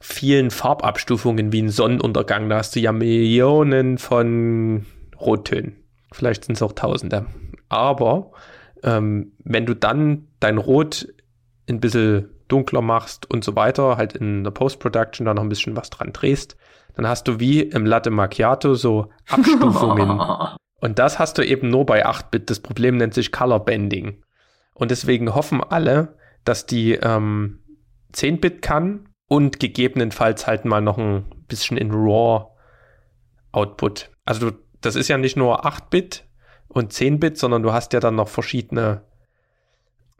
vielen 0.00 0.50
Farbabstufungen 0.50 1.52
wie 1.52 1.62
ein 1.62 1.70
Sonnenuntergang, 1.70 2.48
da 2.48 2.58
hast 2.58 2.76
du 2.76 2.80
ja 2.80 2.92
Millionen 2.92 3.98
von 3.98 4.86
Rottönen. 5.20 5.76
Vielleicht 6.12 6.44
sind 6.44 6.54
es 6.54 6.62
auch 6.62 6.72
Tausende. 6.72 7.26
Aber 7.68 8.30
ähm, 8.82 9.32
wenn 9.44 9.66
du 9.66 9.74
dann 9.74 10.28
dein 10.40 10.58
Rot 10.58 11.08
ein 11.68 11.80
bisschen 11.80 12.30
dunkler 12.48 12.82
machst 12.82 13.30
und 13.30 13.44
so 13.44 13.56
weiter, 13.56 13.96
halt 13.96 14.14
in 14.14 14.44
der 14.44 14.50
Post-Production 14.50 15.26
da 15.26 15.34
noch 15.34 15.42
ein 15.42 15.48
bisschen 15.48 15.76
was 15.76 15.90
dran 15.90 16.12
drehst, 16.12 16.56
dann 16.94 17.06
hast 17.06 17.28
du 17.28 17.38
wie 17.38 17.60
im 17.60 17.86
Latte 17.86 18.10
Macchiato 18.10 18.74
so 18.74 19.10
Abstufungen. 19.28 20.20
und 20.80 20.98
das 20.98 21.18
hast 21.18 21.38
du 21.38 21.42
eben 21.46 21.68
nur 21.68 21.86
bei 21.86 22.06
8-Bit. 22.06 22.50
Das 22.50 22.60
Problem 22.60 22.96
nennt 22.96 23.14
sich 23.14 23.32
Color 23.32 23.64
Bending. 23.64 24.22
Und 24.74 24.90
deswegen 24.90 25.34
hoffen 25.34 25.62
alle, 25.62 26.16
dass 26.44 26.66
die 26.66 26.92
ähm, 26.94 27.60
10-Bit 28.14 28.62
kann 28.62 29.08
und 29.28 29.60
gegebenenfalls 29.60 30.46
halt 30.46 30.64
mal 30.64 30.80
noch 30.80 30.98
ein 30.98 31.44
bisschen 31.48 31.76
in 31.76 31.90
RAW 31.90 32.46
Output. 33.52 34.10
Also 34.24 34.50
du, 34.50 34.58
das 34.80 34.94
ist 34.94 35.08
ja 35.08 35.18
nicht 35.18 35.36
nur 35.36 35.66
8-Bit 35.66 36.27
und 36.68 36.92
10-Bit, 36.92 37.38
sondern 37.38 37.62
du 37.62 37.72
hast 37.72 37.92
ja 37.92 38.00
dann 38.00 38.14
noch 38.14 38.28
verschiedene, 38.28 39.02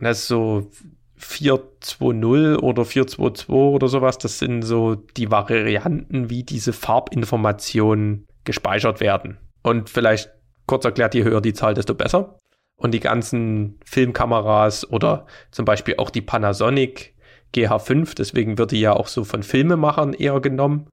das 0.00 0.20
ist 0.20 0.28
so 0.28 0.70
420 1.16 2.62
oder 2.62 2.84
422 2.84 3.48
oder 3.48 3.88
sowas. 3.88 4.18
Das 4.18 4.38
sind 4.38 4.62
so 4.62 4.94
die 4.94 5.30
Varianten, 5.30 6.30
wie 6.30 6.44
diese 6.44 6.72
Farbinformationen 6.72 8.26
gespeichert 8.44 9.00
werden. 9.00 9.38
Und 9.62 9.90
vielleicht 9.90 10.30
kurz 10.66 10.84
erklärt, 10.84 11.14
je 11.14 11.24
höher 11.24 11.40
die 11.40 11.52
Zahl, 11.52 11.74
desto 11.74 11.94
besser. 11.94 12.36
Und 12.76 12.92
die 12.92 13.00
ganzen 13.00 13.80
Filmkameras 13.84 14.88
oder 14.88 15.26
zum 15.50 15.64
Beispiel 15.64 15.96
auch 15.98 16.10
die 16.10 16.22
Panasonic 16.22 17.14
GH5, 17.54 18.14
deswegen 18.14 18.56
wird 18.56 18.70
die 18.70 18.80
ja 18.80 18.92
auch 18.92 19.08
so 19.08 19.24
von 19.24 19.42
Filmemachern 19.42 20.12
eher 20.12 20.40
genommen. 20.40 20.88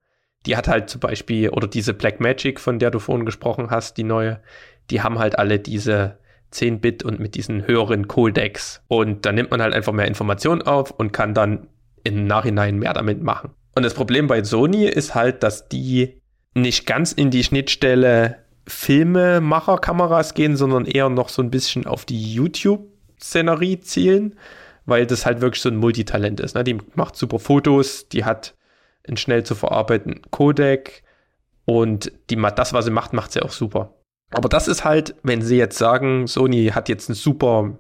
Die 0.48 0.58
hat 0.58 0.68
halt 0.68 0.90
zum 0.90 1.02
Beispiel, 1.02 1.50
oder 1.50 1.68
diese 1.68 1.94
Blackmagic, 1.94 2.60
von 2.60 2.80
der 2.80 2.92
du 2.92 3.00
vorhin 3.00 3.26
gesprochen 3.26 3.70
hast, 3.70 3.98
die 3.98 4.04
neue, 4.04 4.42
die 4.90 5.02
haben 5.02 5.20
halt 5.20 5.38
alle 5.38 5.60
diese 5.60 6.18
10-Bit 6.54 7.04
und 7.04 7.20
mit 7.20 7.36
diesen 7.36 7.68
höheren 7.68 8.08
Codecs. 8.08 8.82
Und 8.88 9.26
da 9.26 9.32
nimmt 9.32 9.52
man 9.52 9.62
halt 9.62 9.74
einfach 9.74 9.94
mehr 9.94 10.08
Informationen 10.08 10.62
auf 10.62 10.92
und 10.92 11.12
kann 11.12 11.34
dann 11.34 11.68
im 12.04 12.28
Nachhinein 12.28 12.78
mehr 12.78 12.94
damit 12.94 13.22
machen. 13.22 13.52
Und 13.76 13.84
das 13.84 13.94
Problem 13.94 14.28
bei 14.28 14.44
Sony 14.44 14.86
ist 14.86 15.16
halt, 15.16 15.44
dass 15.44 15.68
die 15.68 16.22
nicht 16.54 16.86
ganz 16.86 17.12
in 17.12 17.30
die 17.30 17.44
Schnittstelle 17.44 18.38
Filmemacher-Kameras 18.68 20.34
gehen, 20.34 20.56
sondern 20.56 20.86
eher 20.86 21.10
noch 21.10 21.30
so 21.30 21.42
ein 21.42 21.52
bisschen 21.52 21.86
auf 21.86 22.06
die 22.06 22.34
YouTube-Szenerie 22.34 23.80
zielen, 23.82 24.40
weil 24.86 25.06
das 25.06 25.26
halt 25.26 25.42
wirklich 25.42 25.62
so 25.62 25.70
ein 25.70 25.76
Multitalent 25.76 26.40
ist. 26.40 26.56
Ne? 26.56 26.64
Die 26.64 26.78
macht 26.96 27.16
super 27.16 27.40
Fotos, 27.40 28.08
die 28.08 28.24
hat 28.24 28.56
einen 29.08 29.18
schnell 29.18 29.44
zu 29.44 29.56
verarbeitenden 29.56 30.22
Codec 30.32 31.04
und 31.66 32.12
die, 32.30 32.38
das, 32.56 32.74
was 32.74 32.86
sie 32.86 32.92
macht, 32.92 33.14
macht 33.14 33.32
sie 33.32 33.42
auch 33.42 33.52
super. 33.52 33.94
Aber 34.36 34.50
das 34.50 34.68
ist 34.68 34.84
halt, 34.84 35.16
wenn 35.24 35.42
sie 35.42 35.58
jetzt 35.58 35.78
sagen, 35.78 36.28
Sony 36.28 36.72
hat 36.76 36.90
jetzt 36.90 37.10
ein 37.10 37.14
super 37.14 37.78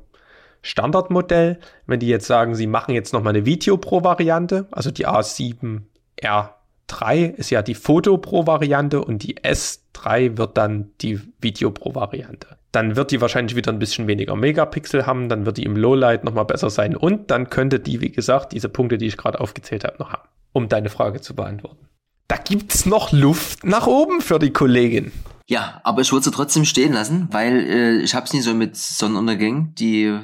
Standardmodell, 0.62 1.60
wenn 1.86 2.00
die 2.00 2.08
jetzt 2.08 2.28
sagen, 2.28 2.56
sie 2.56 2.65
machen 2.65 2.96
jetzt 2.96 3.12
nochmal 3.12 3.36
eine 3.36 3.46
Video 3.46 3.76
Pro-Variante, 3.76 4.65
also 4.72 4.89
die 4.89 5.06
A7R3 5.06 7.36
ist 7.36 7.50
ja 7.50 7.62
die 7.62 7.76
Foto 7.76 8.18
Pro-Variante 8.18 9.04
und 9.04 9.24
die 9.24 9.38
S3 9.38 10.38
wird 10.38 10.58
dann 10.58 10.91
die 11.02 11.20
Video 11.41 11.72
Pro-Variante. 11.72 12.48
Dann 12.72 12.96
wird 12.96 13.12
die 13.12 13.20
wahrscheinlich 13.20 13.58
wieder 13.58 13.74
ein 13.74 13.80
bisschen 13.80 14.08
weniger 14.08 14.38
Megapixel 14.38 15.06
haben, 15.06 15.28
dann 15.28 15.46
wird 15.46 15.58
die 15.58 15.63
im 15.63 15.76
Lowlight 15.76 16.24
nochmal 16.24 16.46
besser 16.46 16.70
sein 16.70 16.96
und 16.96 17.32
dann 17.32 17.50
könnte 17.50 17.82
die, 17.82 18.00
wie 18.00 18.13
gesagt, 18.13 18.54
diese 18.54 18.70
Punkte, 18.70 18.98
die 18.98 19.08
ich 19.08 19.18
gerade 19.18 19.41
aufgezählt 19.41 19.84
habe, 19.84 19.98
noch 20.00 20.13
haben, 20.13 20.30
um 20.54 20.70
deine 20.70 20.89
Frage 20.89 21.20
zu 21.20 21.36
beantworten. 21.36 21.89
Da 22.30 22.38
gibt's 22.38 22.86
noch 22.86 23.12
Luft 23.12 23.65
nach 23.65 23.88
oben 23.88 24.22
für 24.22 24.39
die 24.39 24.54
Kollegin. 24.54 25.12
Ja, 25.48 25.80
aber 25.84 26.02
ich 26.02 26.12
würde 26.12 26.26
sie 26.26 26.32
trotzdem 26.32 26.66
stehen 26.66 26.94
lassen, 26.94 27.28
weil 27.32 27.58
äh, 27.58 27.98
ich 28.02 28.16
hab's 28.16 28.34
nie 28.34 28.42
so 28.42 28.54
mit 28.54 28.76
Sonnenuntergängen, 28.76 29.76
die 29.76 30.18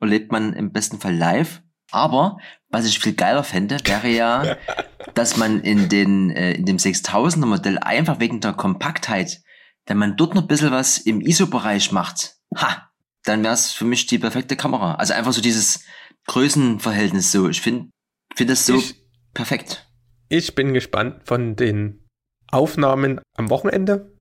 erlebt 0.00 0.32
man 0.32 0.52
im 0.52 0.72
besten 0.72 0.98
Fall 0.98 1.14
live. 1.14 1.62
Aber 1.92 2.38
was 2.68 2.86
ich 2.86 2.98
viel 2.98 3.14
geiler 3.14 3.44
fände, 3.44 3.78
wäre 3.84 4.08
ja, 4.08 4.56
dass 5.14 5.36
man 5.36 5.60
in 5.60 5.88
den 5.88 6.30
äh, 6.30 6.54
in 6.54 6.66
dem 6.66 6.78
6000er 6.78 7.46
Modell 7.46 7.78
einfach 7.78 8.18
wegen 8.18 8.40
der 8.40 8.52
Kompaktheit, 8.52 9.42
wenn 9.86 9.98
man 9.98 10.16
dort 10.16 10.34
noch 10.34 10.42
ein 10.42 10.48
bisschen 10.48 10.72
was 10.72 10.98
im 10.98 11.20
ISO-Bereich 11.20 11.92
macht, 11.92 12.36
ha, 12.56 12.90
dann 13.22 13.44
wäre 13.44 13.54
es 13.54 13.70
für 13.70 13.84
mich 13.84 14.06
die 14.06 14.18
perfekte 14.18 14.56
Kamera. 14.56 14.96
Also 14.96 15.12
einfach 15.12 15.32
so 15.32 15.40
dieses 15.40 15.84
Größenverhältnis 16.26 17.30
so. 17.30 17.48
Ich 17.48 17.60
finde 17.60 17.90
finde 18.34 18.54
das 18.54 18.66
so 18.66 18.76
ich, 18.76 18.96
perfekt. 19.34 19.88
Ich 20.28 20.56
bin 20.56 20.74
gespannt 20.74 21.22
von 21.26 21.54
den 21.54 22.08
Aufnahmen 22.50 23.20
am 23.36 23.50
Wochenende 23.50 24.13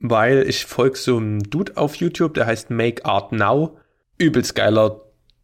weil 0.00 0.48
ich 0.48 0.66
folge 0.66 0.96
so 0.96 1.16
einem 1.16 1.42
Dude 1.42 1.76
auf 1.76 1.96
YouTube, 1.96 2.34
der 2.34 2.46
heißt 2.46 2.70
Make 2.70 3.04
Art 3.04 3.32
Now. 3.32 3.78
Übelst 4.18 4.54
geiler 4.54 5.00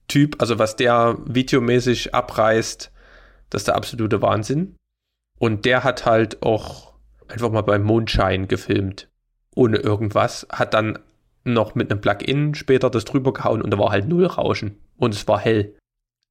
Typ. 0.08 0.36
Also 0.40 0.58
was 0.58 0.76
der 0.76 1.18
videomäßig 1.26 2.14
abreißt, 2.14 2.92
das 3.50 3.62
ist 3.62 3.68
der 3.68 3.76
absolute 3.76 4.22
Wahnsinn. 4.22 4.76
Und 5.38 5.64
der 5.64 5.84
hat 5.84 6.06
halt 6.06 6.42
auch 6.42 6.94
einfach 7.28 7.50
mal 7.50 7.62
beim 7.62 7.82
Mondschein 7.82 8.48
gefilmt. 8.48 9.08
Ohne 9.54 9.78
irgendwas. 9.78 10.46
Hat 10.50 10.74
dann 10.74 10.98
noch 11.44 11.74
mit 11.74 11.90
einem 11.90 12.00
Plugin 12.00 12.54
später 12.54 12.90
das 12.90 13.04
drüber 13.04 13.32
gehauen 13.32 13.62
und 13.62 13.70
da 13.70 13.78
war 13.78 13.90
halt 13.90 14.08
null 14.08 14.26
Rauschen. 14.26 14.78
Und 14.96 15.14
es 15.14 15.26
war 15.28 15.38
hell. 15.38 15.74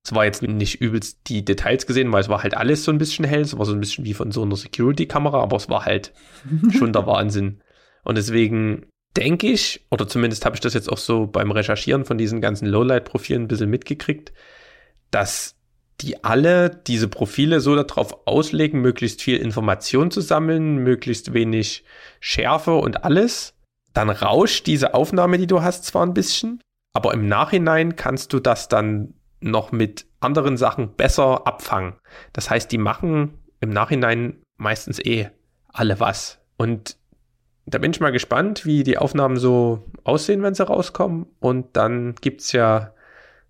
Es 0.06 0.14
war 0.14 0.26
jetzt 0.26 0.42
nicht 0.42 0.82
übelst 0.82 1.20
die 1.28 1.46
Details 1.46 1.86
gesehen, 1.86 2.12
weil 2.12 2.22
es 2.22 2.30
war 2.30 2.44
halt 2.44 2.58
alles 2.58 2.84
so 2.84 2.92
ein 2.92 2.98
bisschen 2.98 3.24
hell. 3.24 3.42
Es 3.42 3.58
war 3.58 3.66
so 3.66 3.74
ein 3.74 3.80
bisschen 3.80 4.04
wie 4.04 4.14
von 4.14 4.32
so 4.32 4.42
einer 4.42 4.58
Security-Kamera, 4.58 5.42
aber 5.42 5.56
es 5.56 5.70
war 5.70 5.86
halt 5.86 6.14
schon 6.78 6.92
der 6.92 7.08
Wahnsinn. 7.08 7.62
Und 8.04 8.18
deswegen 8.18 8.86
denke 9.16 9.48
ich, 9.48 9.86
oder 9.92 10.08
zumindest 10.08 10.46
habe 10.46 10.56
ich 10.56 10.60
das 10.60 10.74
jetzt 10.74 10.92
auch 10.92 10.98
so 10.98 11.28
beim 11.28 11.52
Recherchieren 11.52 12.06
von 12.06 12.18
diesen 12.18 12.42
ganzen 12.42 12.68
Lowlight-Profilen 12.68 13.44
ein 13.44 13.48
bisschen 13.48 13.70
mitgekriegt, 13.70 14.34
dass 15.12 15.56
die 16.02 16.24
alle 16.24 16.70
diese 16.70 17.08
Profile 17.08 17.60
so 17.60 17.82
darauf 17.82 18.28
auslegen, 18.28 18.82
möglichst 18.82 19.22
viel 19.22 19.38
Information 19.38 20.12
zu 20.12 20.22
sammeln, 20.22 20.78
möglichst 20.78 21.34
wenig 21.34 21.84
Schärfe 22.20 22.76
und 22.76 23.04
alles. 23.04 23.54
Dann 23.94 24.10
rauscht 24.10 24.66
diese 24.66 24.96
Aufnahme, 24.96 25.38
die 25.38 25.48
du 25.48 25.62
hast, 25.62 25.86
zwar 25.86 26.06
ein 26.06 26.16
bisschen, 26.16 26.62
aber 26.94 27.14
im 27.14 27.28
Nachhinein 27.28 27.96
kannst 27.96 28.34
du 28.34 28.40
das 28.40 28.68
dann 28.68 29.14
noch 29.40 29.72
mit 29.72 30.08
anderen 30.20 30.58
Sachen 30.58 30.96
besser 30.96 31.46
abfangen. 31.46 31.96
Das 32.32 32.50
heißt, 32.50 32.72
die 32.72 32.78
machen 32.78 33.38
im 33.60 33.70
Nachhinein 33.70 34.42
meistens 34.58 35.00
eh 35.00 35.30
alle 35.68 36.00
was. 36.00 36.40
Und 36.58 36.98
da 37.66 37.78
bin 37.78 37.92
ich 37.92 38.00
mal 38.00 38.12
gespannt, 38.12 38.66
wie 38.66 38.84
die 38.84 38.98
Aufnahmen 38.98 39.38
so 39.38 39.84
aussehen, 40.04 40.44
wenn 40.44 40.54
sie 40.54 40.66
rauskommen. 40.66 41.28
Und 41.40 41.78
dann 41.78 42.16
gibt 42.16 42.42
es 42.42 42.52
ja 42.52 42.94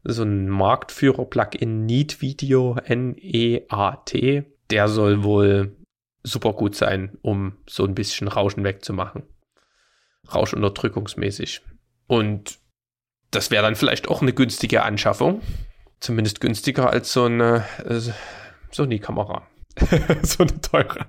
so 0.03 0.23
ein 0.23 0.49
Marktführer-Plugin 0.49 1.85
Neat 1.85 2.21
Video, 2.21 2.77
N-E-A-T. 2.83 4.43
Der 4.69 4.87
soll 4.87 5.23
wohl 5.23 5.75
super 6.23 6.53
gut 6.53 6.75
sein, 6.75 7.17
um 7.21 7.57
so 7.67 7.85
ein 7.85 7.95
bisschen 7.95 8.27
Rauschen 8.27 8.63
wegzumachen. 8.63 9.23
Rauschunterdrückungsmäßig. 10.33 11.61
Und 12.07 12.59
das 13.31 13.49
wäre 13.51 13.63
dann 13.63 13.75
vielleicht 13.75 14.07
auch 14.07 14.21
eine 14.21 14.33
günstige 14.33 14.83
Anschaffung. 14.83 15.41
Zumindest 15.99 16.39
günstiger 16.39 16.89
als 16.89 17.13
so 17.13 17.25
eine 17.25 17.65
äh, 17.85 17.99
Sony-Kamera. 18.71 19.47
so 20.21 20.43
eine 20.43 20.61
teure. 20.61 21.05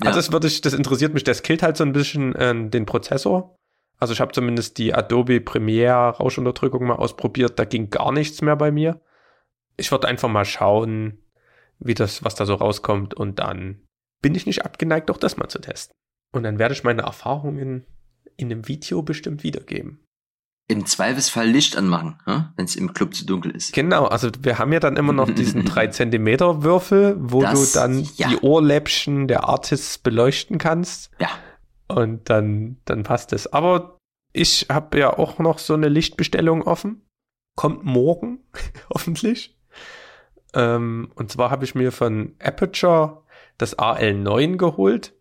Ja. 0.00 0.08
Also 0.08 0.18
das, 0.18 0.32
würde 0.32 0.46
ich, 0.46 0.60
das 0.60 0.74
interessiert 0.74 1.14
mich. 1.14 1.24
Das 1.24 1.42
killt 1.42 1.62
halt 1.62 1.76
so 1.76 1.84
ein 1.84 1.92
bisschen 1.92 2.34
äh, 2.34 2.68
den 2.68 2.86
Prozessor. 2.86 3.56
Also 3.98 4.12
ich 4.12 4.20
habe 4.20 4.32
zumindest 4.32 4.78
die 4.78 4.94
Adobe 4.94 5.40
Premiere 5.40 6.16
Rauschunterdrückung 6.16 6.86
mal 6.86 6.96
ausprobiert. 6.96 7.58
Da 7.58 7.64
ging 7.64 7.90
gar 7.90 8.12
nichts 8.12 8.42
mehr 8.42 8.56
bei 8.56 8.70
mir. 8.70 9.00
Ich 9.76 9.90
würde 9.90 10.08
einfach 10.08 10.28
mal 10.28 10.44
schauen, 10.44 11.18
wie 11.78 11.94
das, 11.94 12.24
was 12.24 12.34
da 12.34 12.46
so 12.46 12.54
rauskommt. 12.54 13.14
Und 13.14 13.38
dann 13.38 13.80
bin 14.20 14.34
ich 14.34 14.46
nicht 14.46 14.64
abgeneigt, 14.64 15.10
auch 15.10 15.18
das 15.18 15.36
mal 15.36 15.48
zu 15.48 15.58
testen. 15.58 15.94
Und 16.32 16.42
dann 16.42 16.58
werde 16.58 16.74
ich 16.74 16.84
meine 16.84 17.02
Erfahrungen 17.02 17.86
in 18.36 18.50
einem 18.50 18.66
Video 18.66 19.02
bestimmt 19.02 19.42
wiedergeben. 19.42 20.03
Im 20.66 20.86
Zweifelsfall 20.86 21.46
Licht 21.46 21.76
anmachen, 21.76 22.18
wenn 22.56 22.64
es 22.64 22.74
im 22.74 22.94
Club 22.94 23.14
zu 23.14 23.26
dunkel 23.26 23.50
ist. 23.50 23.74
Genau, 23.74 24.06
also 24.06 24.30
wir 24.40 24.58
haben 24.58 24.72
ja 24.72 24.80
dann 24.80 24.96
immer 24.96 25.12
noch 25.12 25.30
diesen 25.30 25.64
3 25.66 25.88
Zentimeter 25.88 26.62
Würfel, 26.62 27.16
wo 27.18 27.42
das, 27.42 27.72
du 27.72 27.78
dann 27.78 28.08
ja. 28.16 28.28
die 28.28 28.38
Ohrläppchen 28.38 29.28
der 29.28 29.44
Artists 29.44 29.98
beleuchten 29.98 30.56
kannst. 30.56 31.10
Ja. 31.18 31.28
Und 31.86 32.30
dann, 32.30 32.78
dann 32.86 33.02
passt 33.02 33.34
es. 33.34 33.52
Aber 33.52 33.98
ich 34.32 34.66
habe 34.70 34.98
ja 34.98 35.16
auch 35.16 35.38
noch 35.38 35.58
so 35.58 35.74
eine 35.74 35.88
Lichtbestellung 35.88 36.62
offen. 36.62 37.02
Kommt 37.56 37.84
morgen, 37.84 38.40
hoffentlich. 38.92 39.58
Ähm, 40.54 41.12
und 41.14 41.30
zwar 41.30 41.50
habe 41.50 41.64
ich 41.64 41.74
mir 41.74 41.92
von 41.92 42.34
Aperture 42.42 43.22
das 43.58 43.78
AL9 43.78 44.56
geholt. 44.56 45.14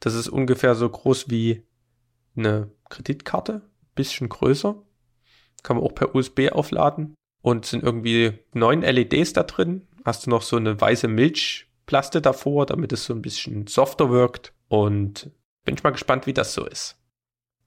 Das 0.00 0.14
ist 0.14 0.28
ungefähr 0.28 0.74
so 0.74 0.88
groß 0.88 1.28
wie 1.28 1.66
eine 2.36 2.70
Kreditkarte, 2.88 3.67
bisschen 3.98 4.28
größer. 4.28 4.74
Kann 5.62 5.76
man 5.76 5.84
auch 5.84 5.94
per 5.94 6.14
USB 6.14 6.50
aufladen. 6.52 7.14
Und 7.42 7.66
sind 7.66 7.82
irgendwie 7.84 8.38
neun 8.52 8.82
LEDs 8.82 9.32
da 9.32 9.42
drin. 9.42 9.86
Hast 10.04 10.26
du 10.26 10.30
noch 10.30 10.42
so 10.42 10.56
eine 10.56 10.80
weiße 10.80 11.08
Milchplaste 11.08 12.20
davor, 12.22 12.66
damit 12.66 12.92
es 12.92 13.04
so 13.04 13.14
ein 13.14 13.22
bisschen 13.22 13.66
softer 13.66 14.10
wirkt. 14.10 14.52
Und 14.68 15.30
bin 15.64 15.74
ich 15.74 15.82
mal 15.82 15.90
gespannt, 15.90 16.26
wie 16.26 16.32
das 16.32 16.54
so 16.54 16.64
ist. 16.66 16.96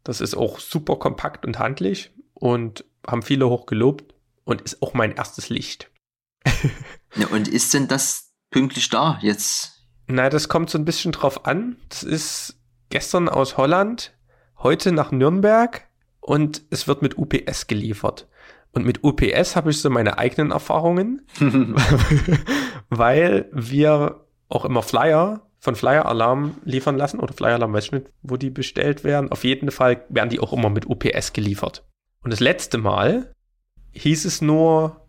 Das 0.03 0.21
ist 0.21 0.35
auch 0.35 0.59
super 0.59 0.95
kompakt 0.95 1.45
und 1.45 1.59
handlich 1.59 2.11
und 2.33 2.83
haben 3.05 3.21
viele 3.21 3.47
hoch 3.47 3.65
gelobt 3.65 4.15
und 4.43 4.61
ist 4.61 4.81
auch 4.81 4.93
mein 4.93 5.11
erstes 5.11 5.49
Licht. 5.49 5.91
ja, 7.15 7.27
und 7.27 7.47
ist 7.47 7.73
denn 7.73 7.87
das 7.87 8.33
pünktlich 8.49 8.89
da 8.89 9.19
jetzt? 9.21 9.87
Na, 10.07 10.29
das 10.29 10.49
kommt 10.49 10.69
so 10.69 10.77
ein 10.77 10.85
bisschen 10.85 11.11
drauf 11.11 11.45
an. 11.45 11.77
Das 11.89 12.03
ist 12.03 12.59
gestern 12.89 13.29
aus 13.29 13.57
Holland, 13.57 14.13
heute 14.57 14.91
nach 14.91 15.11
Nürnberg 15.11 15.87
und 16.21 16.63
es 16.69 16.87
wird 16.87 17.01
mit 17.01 17.17
UPS 17.17 17.67
geliefert. 17.67 18.27
Und 18.71 18.85
mit 18.85 19.03
UPS 19.03 19.55
habe 19.55 19.71
ich 19.71 19.81
so 19.81 19.89
meine 19.89 20.17
eigenen 20.17 20.51
Erfahrungen, 20.51 21.23
weil 22.89 23.49
wir 23.51 24.25
auch 24.47 24.63
immer 24.63 24.81
Flyer 24.81 25.41
von 25.59 25.75
Flyer 25.75 26.05
Alarm 26.05 26.55
liefern 26.63 26.97
lassen 26.97 27.19
oder 27.19 27.33
Flyer 27.33 27.55
Alarm 27.55 27.73
weiß 27.73 27.85
ich 27.85 27.91
nicht, 27.91 28.05
wo 28.21 28.37
die 28.37 28.49
bestellt 28.49 29.03
werden. 29.03 29.31
Auf 29.31 29.43
jeden 29.43 29.71
Fall 29.71 30.05
werden 30.09 30.29
die 30.29 30.39
auch 30.39 30.53
immer 30.53 30.69
mit 30.69 30.87
UPS 30.87 31.33
geliefert. 31.33 31.85
Und 32.23 32.31
das 32.31 32.39
letzte 32.39 32.77
Mal 32.77 33.33
hieß 33.91 34.25
es 34.25 34.41
nur 34.41 35.01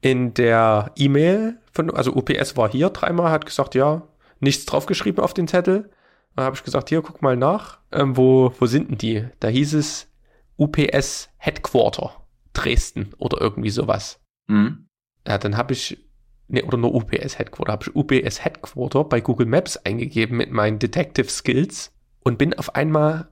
in 0.00 0.32
der 0.34 0.92
E-Mail 0.96 1.58
von, 1.72 1.90
also 1.90 2.14
UPS 2.14 2.56
war 2.56 2.70
hier 2.70 2.90
dreimal, 2.90 3.30
hat 3.30 3.44
gesagt, 3.44 3.74
ja, 3.74 4.02
nichts 4.38 4.64
draufgeschrieben 4.66 5.22
auf 5.22 5.34
den 5.34 5.48
Zettel. 5.48 5.90
Da 6.36 6.44
habe 6.44 6.56
ich 6.56 6.64
gesagt, 6.64 6.88
hier, 6.88 7.02
guck 7.02 7.20
mal 7.22 7.36
nach, 7.36 7.78
ähm, 7.92 8.16
wo, 8.16 8.54
wo 8.58 8.66
sind 8.66 8.88
denn 8.88 8.98
die? 8.98 9.24
Da 9.40 9.48
hieß 9.48 9.74
es 9.74 10.09
UPS 10.60 11.30
Headquarter 11.38 12.20
Dresden 12.52 13.14
oder 13.18 13.40
irgendwie 13.40 13.70
sowas. 13.70 14.20
Mhm. 14.48 14.86
Ja, 15.26 15.38
dann 15.38 15.56
habe 15.56 15.72
ich, 15.72 15.98
ne, 16.48 16.64
oder 16.64 16.76
nur 16.76 16.94
UPS 16.94 17.38
Headquarter, 17.38 17.72
habe 17.72 17.84
ich 17.86 17.96
UPS 17.96 18.44
Headquarter 18.44 19.04
bei 19.04 19.20
Google 19.20 19.46
Maps 19.46 19.76
eingegeben 19.78 20.36
mit 20.36 20.50
meinen 20.50 20.78
Detective 20.78 21.28
Skills 21.28 21.92
und 22.20 22.38
bin 22.38 22.54
auf 22.54 22.74
einmal 22.74 23.28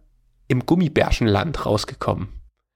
im 0.48 0.64
Gummibärchenland 0.64 1.66
rausgekommen. 1.66 2.28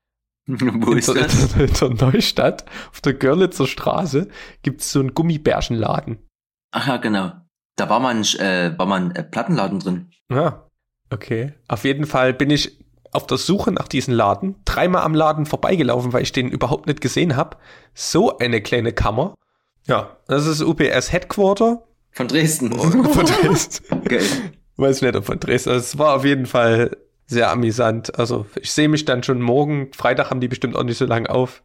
Wo 0.46 0.92
ist 0.92 1.08
der, 1.08 1.22
das? 1.22 1.54
In 1.80 1.96
der 1.96 2.06
Neustadt, 2.06 2.64
auf 2.90 3.00
der 3.00 3.14
Görlitzer 3.14 3.66
Straße, 3.66 4.28
gibt 4.62 4.80
es 4.80 4.92
so 4.92 5.00
einen 5.00 5.14
Gummibärchenladen. 5.14 6.18
Ach 6.72 6.88
ja, 6.88 6.96
genau. 6.96 7.32
Da 7.76 7.88
war 7.88 8.00
man, 8.00 8.22
äh, 8.22 8.76
war 8.76 8.86
man 8.86 9.12
äh, 9.12 9.22
Plattenladen 9.22 9.78
drin. 9.78 10.10
Ja, 10.30 10.68
okay. 11.10 11.54
Auf 11.68 11.84
jeden 11.84 12.06
Fall 12.06 12.34
bin 12.34 12.50
ich 12.50 12.81
auf 13.12 13.26
der 13.26 13.38
Suche 13.38 13.70
nach 13.72 13.88
diesem 13.88 14.14
Laden, 14.14 14.56
dreimal 14.64 15.02
am 15.02 15.14
Laden 15.14 15.46
vorbeigelaufen, 15.46 16.12
weil 16.12 16.22
ich 16.22 16.32
den 16.32 16.48
überhaupt 16.48 16.86
nicht 16.86 17.00
gesehen 17.00 17.36
habe. 17.36 17.58
So 17.94 18.38
eine 18.38 18.60
kleine 18.62 18.92
Kammer. 18.92 19.34
Ja, 19.86 20.16
das 20.26 20.46
ist 20.46 20.62
UPS 20.62 21.12
Headquarter. 21.12 21.84
Von 22.10 22.28
Dresden. 22.28 22.72
von 22.72 23.26
Dresden. 23.26 23.84
okay. 23.90 24.20
Weiß 24.76 25.02
nicht, 25.02 25.14
ob 25.14 25.24
von 25.24 25.38
Dresden. 25.38 25.70
Also 25.70 25.80
es 25.80 25.98
war 25.98 26.16
auf 26.16 26.24
jeden 26.24 26.46
Fall 26.46 26.96
sehr 27.26 27.50
amüsant. 27.50 28.18
Also 28.18 28.46
ich 28.60 28.72
sehe 28.72 28.88
mich 28.88 29.04
dann 29.04 29.22
schon 29.22 29.40
morgen, 29.40 29.92
Freitag 29.92 30.30
haben 30.30 30.40
die 30.40 30.48
bestimmt 30.48 30.76
auch 30.76 30.84
nicht 30.84 30.98
so 30.98 31.06
lange 31.06 31.30
auf, 31.30 31.62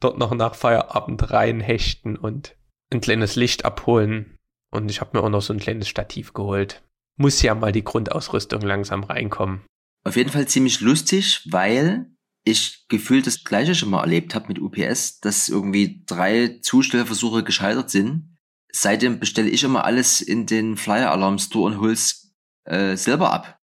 dort 0.00 0.18
noch 0.18 0.34
nach 0.34 0.54
Feierabend 0.54 1.30
reinhechten 1.32 2.16
und 2.16 2.56
ein 2.92 3.00
kleines 3.00 3.36
Licht 3.36 3.64
abholen. 3.64 4.36
Und 4.70 4.90
ich 4.90 5.00
habe 5.00 5.16
mir 5.16 5.24
auch 5.24 5.30
noch 5.30 5.42
so 5.42 5.52
ein 5.52 5.58
kleines 5.58 5.88
Stativ 5.88 6.32
geholt. 6.32 6.82
Muss 7.16 7.42
ja 7.42 7.54
mal 7.54 7.72
die 7.72 7.84
Grundausrüstung 7.84 8.62
langsam 8.62 9.04
reinkommen. 9.04 9.62
Auf 10.04 10.16
jeden 10.16 10.30
Fall 10.30 10.48
ziemlich 10.48 10.80
lustig, 10.80 11.46
weil 11.50 12.06
ich 12.44 12.86
gefühlt 12.88 13.26
das 13.26 13.44
gleiche 13.44 13.74
schon 13.74 13.90
mal 13.90 14.00
erlebt 14.00 14.34
habe 14.34 14.48
mit 14.48 14.58
UPS, 14.58 15.20
dass 15.20 15.48
irgendwie 15.48 16.02
drei 16.06 16.58
Zustellversuche 16.62 17.44
gescheitert 17.44 17.90
sind. 17.90 18.36
Seitdem 18.72 19.20
bestelle 19.20 19.50
ich 19.50 19.62
immer 19.62 19.84
alles 19.84 20.20
in 20.20 20.46
den 20.46 20.76
Flyer 20.76 21.10
Alarm 21.10 21.38
Store 21.38 21.66
und 21.66 21.80
hol's 21.80 22.32
äh, 22.64 22.96
selber 22.96 23.32
ab. 23.32 23.58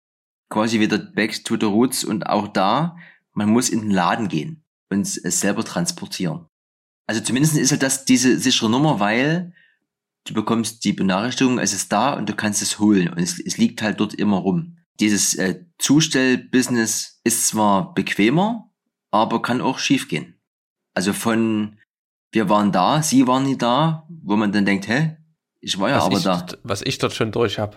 Quasi 0.49 0.81
wieder 0.81 0.99
back 0.99 1.45
to 1.45 1.57
the 1.59 1.67
roots 1.67 2.05
und 2.05 2.27
auch 2.27 2.49
da, 2.49 2.97
man 3.33 3.51
muss 3.51 3.69
in 3.69 3.81
den 3.81 3.91
Laden 3.91 4.29
gehen 4.29 4.65
und 4.91 5.03
es 5.03 5.41
selber 5.41 5.65
transportieren. 5.65 6.47
Also 7.07 7.21
zumindest 7.21 7.57
ist 7.57 7.73
halt 7.73 7.83
das 7.83 8.05
diese 8.05 8.39
sichere 8.39 8.71
Nummer, 8.71 9.01
weil 9.01 9.53
du 10.25 10.35
bekommst 10.35 10.85
die 10.85 10.93
Benachrichtigung, 10.93 11.59
es 11.59 11.73
ist 11.73 11.93
da 11.93 12.15
und 12.15 12.29
du 12.29 12.35
kannst 12.35 12.63
es 12.63 12.79
holen 12.79 13.09
und 13.09 13.19
es, 13.19 13.39
es 13.41 13.59
liegt 13.59 13.83
halt 13.83 14.01
dort 14.01 14.15
immer 14.15 14.39
rum 14.39 14.79
dieses 15.01 15.35
äh, 15.35 15.65
Zustellbusiness 15.79 17.21
ist 17.25 17.49
zwar 17.49 17.95
bequemer, 17.95 18.71
aber 19.11 19.43
kann 19.43 19.61
auch 19.61 19.79
schiefgehen. 19.79 20.41
Also 20.95 21.13
von 21.13 21.79
wir 22.33 22.49
waren 22.49 22.73
da, 22.73 23.03
sie 23.03 23.27
waren 23.27 23.45
nie 23.45 23.59
da, 23.59 24.07
wo 24.09 24.37
man 24.37 24.53
dann 24.53 24.65
denkt, 24.65 24.89
hä, 24.89 25.19
ich 25.61 25.79
war 25.79 25.91
ja 25.91 25.99
was 25.99 26.05
aber 26.05 26.17
ich, 26.17 26.23
da. 26.25 26.47
Was 26.63 26.83
ich 26.83 26.99
dort 26.99 27.13
schon 27.13 27.31
durch 27.31 27.59
habe. 27.59 27.77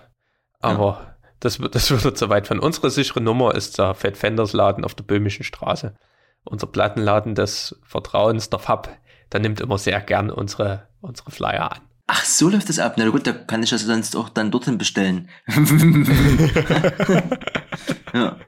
Aber 0.60 0.86
ja. 0.86 1.18
das, 1.42 1.60
das 1.72 2.04
wird 2.04 2.18
zu 2.18 2.30
weit 2.30 2.48
von. 2.48 2.60
Unsere 2.60 2.90
sichere 2.90 3.22
Nummer 3.22 3.54
ist 3.54 3.78
der 3.78 3.94
Fed 3.94 4.18
Fenders 4.18 4.54
Laden 4.54 4.86
auf 4.86 4.96
der 4.96 5.04
Böhmischen 5.04 5.44
Straße. 5.44 5.96
Unser 6.46 6.68
Plattenladen 6.68 7.36
des 7.36 7.80
Vertrauens, 7.84 8.50
der 8.50 8.60
Fab, 8.60 8.90
der 9.32 9.40
nimmt 9.40 9.60
immer 9.60 9.78
sehr 9.78 10.00
gern 10.02 10.30
unsere, 10.30 10.88
unsere 11.02 11.32
Flyer 11.32 11.74
an. 11.74 11.82
Ach, 12.08 12.24
so 12.24 12.50
läuft 12.50 12.70
das 12.70 12.80
ab. 12.80 12.96
Na 12.98 13.10
gut, 13.10 13.26
da 13.26 13.34
kann 13.34 13.64
ich 13.64 13.72
das 13.72 13.82
sonst 13.82 14.16
auch 14.16 14.30
dann 14.30 14.52
dorthin 14.52 14.78
bestellen. 14.78 15.30
ja. 18.14 18.40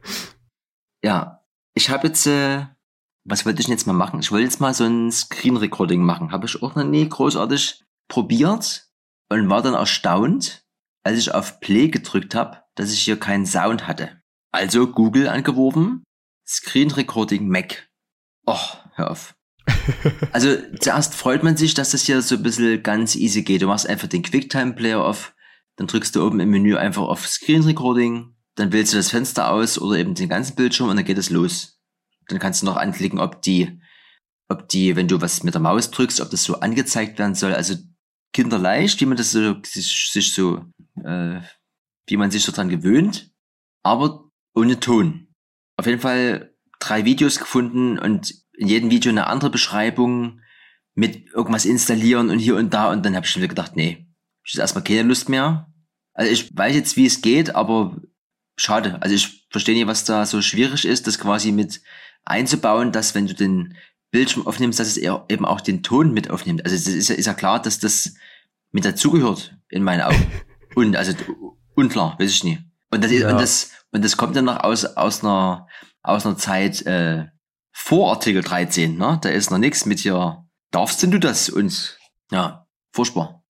ja. 1.04 1.44
Ich 1.74 1.90
habe 1.90 2.08
jetzt, 2.08 2.28
äh, 2.28 2.66
was 3.24 3.46
wollte 3.46 3.60
ich 3.60 3.66
denn 3.66 3.74
jetzt 3.74 3.88
mal 3.88 3.94
machen? 3.94 4.20
Ich 4.20 4.32
wollte 4.32 4.46
jetzt 4.46 4.62
mal 4.62 4.74
so 4.74 4.84
ein 4.86 5.12
Screen 5.12 5.58
Recording 5.58 6.02
machen. 6.02 6.32
Habe 6.32 6.46
ich 6.46 6.62
auch 6.62 6.76
noch 6.76 6.84
nie 6.84 7.08
großartig 7.08 7.84
probiert 8.08 8.88
und 9.30 9.50
war 9.50 9.62
dann 9.62 9.74
erstaunt, 9.74 10.66
als 11.04 11.18
ich 11.20 11.34
auf 11.34 11.60
Play 11.60 11.88
gedrückt 11.88 12.36
habe, 12.36 12.64
dass 12.76 12.92
ich 12.92 13.02
hier 13.02 13.20
keinen 13.20 13.46
Sound 13.46 13.88
hatte. 13.88 14.22
Also 14.52 14.88
Google 14.88 15.28
angeworfen, 15.28 16.04
Screen 16.48 16.92
Recording 16.92 17.48
Mac. 17.48 17.90
Och, 18.48 18.78
hör 18.94 19.12
auf. 19.12 19.37
Also 20.32 20.56
zuerst 20.80 21.16
freut 21.16 21.44
man 21.44 21.58
sich, 21.58 21.74
dass 21.74 21.92
das 21.92 22.04
hier 22.04 22.22
so 22.22 22.36
ein 22.36 22.44
bisschen 22.44 22.84
ganz 22.84 23.16
easy 23.16 23.44
geht. 23.44 23.62
Du 23.62 23.68
machst 23.68 23.88
einfach 23.88 24.08
den 24.08 24.24
QuickTime-Player 24.24 25.04
auf, 25.04 25.34
dann 25.76 25.88
drückst 25.88 26.16
du 26.16 26.26
oben 26.26 26.40
im 26.40 26.50
Menü 26.50 26.76
einfach 26.76 27.04
auf 27.04 27.28
Screen 27.28 27.64
Recording, 27.64 28.36
dann 28.56 28.72
wählst 28.72 28.94
du 28.94 28.98
das 28.98 29.10
Fenster 29.10 29.52
aus 29.52 29.80
oder 29.80 29.98
eben 29.98 30.16
den 30.16 30.30
ganzen 30.30 30.56
Bildschirm 30.56 30.90
und 30.90 30.96
dann 30.96 31.06
geht 31.06 31.18
es 31.18 31.30
los. 31.30 31.80
Dann 32.28 32.40
kannst 32.40 32.62
du 32.62 32.66
noch 32.66 32.78
anklicken, 32.78 33.20
ob 33.20 33.42
die, 33.42 33.80
ob 34.50 34.68
die, 34.70 34.96
wenn 34.96 35.08
du 35.08 35.22
was 35.22 35.44
mit 35.44 35.54
der 35.54 35.62
Maus 35.62 35.92
drückst, 35.92 36.22
ob 36.22 36.30
das 36.30 36.44
so 36.44 36.60
angezeigt 36.60 37.20
werden 37.20 37.36
soll. 37.36 37.54
Also 37.54 37.76
kinderleicht, 38.34 39.00
wie 39.00 39.06
man 39.06 39.18
das 39.18 39.32
so, 39.32 39.56
sich, 39.64 40.10
sich 40.12 40.34
so, 40.34 40.66
äh, 41.04 41.40
wie 42.08 42.18
man 42.18 42.32
sich 42.32 42.44
so 42.44 42.52
dran 42.52 42.70
gewöhnt, 42.70 43.32
aber 43.84 44.30
ohne 44.56 44.80
Ton. 44.80 45.28
Auf 45.78 45.86
jeden 45.86 46.02
Fall 46.02 46.54
drei 46.80 47.06
Videos 47.06 47.40
gefunden 47.40 48.00
und 48.00 48.34
in 48.58 48.68
jedem 48.68 48.90
Video 48.90 49.12
eine 49.12 49.28
andere 49.28 49.50
Beschreibung 49.50 50.42
mit 50.94 51.28
irgendwas 51.30 51.66
installieren 51.66 52.30
und 52.30 52.40
hier 52.40 52.56
und 52.56 52.74
da 52.74 52.92
und 52.92 53.06
dann 53.06 53.16
habe 53.16 53.26
ich 53.26 53.32
schon 53.32 53.42
wieder 53.42 53.50
gedacht, 53.50 53.76
nee, 53.76 54.08
ich 54.44 54.54
habe 54.54 54.62
erstmal 54.62 54.84
keine 54.84 55.04
Lust 55.04 55.30
mehr. 55.30 55.72
Also 56.14 56.32
ich 56.32 56.56
weiß 56.58 56.76
jetzt, 56.76 56.98
wie 56.98 57.06
es 57.06 57.22
geht, 57.22 57.54
aber 57.54 58.02
schade. 58.58 59.02
Also 59.02 59.14
ich 59.14 59.48
verstehe 59.52 59.76
nicht, 59.76 59.88
was 59.88 60.06
da 60.06 60.26
so 60.26 60.42
schwierig 60.42 60.86
ist, 60.86 61.06
das 61.06 61.20
quasi 61.20 61.52
mit 61.52 61.82
einzubauen, 62.26 62.92
dass 62.92 63.14
wenn 63.14 63.28
du 63.28 63.36
den 63.36 63.78
Bildschirm 64.10 64.48
aufnimmst, 64.48 64.80
dass 64.80 64.88
es 64.88 64.98
eben 64.98 65.46
auch 65.46 65.62
den 65.62 65.84
Ton 65.84 66.14
mit 66.14 66.32
aufnimmt. 66.32 66.64
Also 66.66 66.76
es 66.76 66.88
ist, 66.88 67.10
ist 67.12 67.26
ja 67.26 67.34
klar, 67.34 67.62
dass 67.62 67.80
das 67.80 68.16
mit 68.72 68.86
dazugehört 68.86 69.56
in 69.70 69.84
meinen 69.84 70.02
Augen. 70.02 70.32
und 70.76 70.96
also 70.96 71.14
unklar, 71.76 72.18
weiß 72.20 72.32
ich 72.32 72.44
nicht. 72.44 72.62
Und 72.90 73.04
das, 73.04 73.12
ja. 73.12 73.30
und 73.30 73.40
das 73.40 73.72
und 73.92 74.04
das 74.04 74.18
kommt 74.18 74.36
dann 74.36 74.46
noch 74.46 74.64
aus 74.64 74.86
aus 74.86 75.24
einer 75.24 75.68
aus 76.02 76.26
einer 76.26 76.38
Zeit 76.38 76.86
äh, 76.86 77.26
vor 77.78 78.10
Artikel 78.12 78.42
13, 78.42 78.98
ne? 78.98 79.20
Da 79.22 79.30
ist 79.30 79.52
noch 79.52 79.60
nichts 79.60 79.86
mit 79.86 80.00
hier. 80.00 80.44
Darfst 80.72 81.02
denn 81.04 81.12
du 81.12 81.20
das? 81.20 81.48
Und 81.48 81.98
ja, 82.32 82.68
furchtbar. 82.92 83.46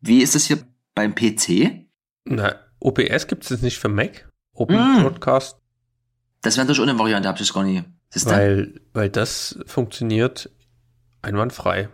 Wie 0.00 0.22
ist 0.22 0.34
das 0.34 0.44
hier 0.44 0.58
beim 0.94 1.14
PC? 1.14 1.88
Na, 2.26 2.54
OBS 2.80 3.26
gibt 3.26 3.44
es 3.44 3.50
jetzt 3.50 3.62
nicht 3.62 3.78
für 3.78 3.88
Mac. 3.88 4.30
Open 4.52 4.76
mm. 4.76 5.02
Broadcast. 5.02 5.58
Das 6.42 6.56
wäre 6.56 6.66
natürlich 6.66 6.88
eine 6.88 6.98
Variante, 6.98 7.28
hab 7.28 7.40
ich 7.40 7.52
gar 7.52 7.64
nicht. 7.64 7.86
Weil, 8.26 8.80
weil 8.92 9.08
das 9.08 9.58
funktioniert 9.66 10.50
einwandfrei. 11.22 11.88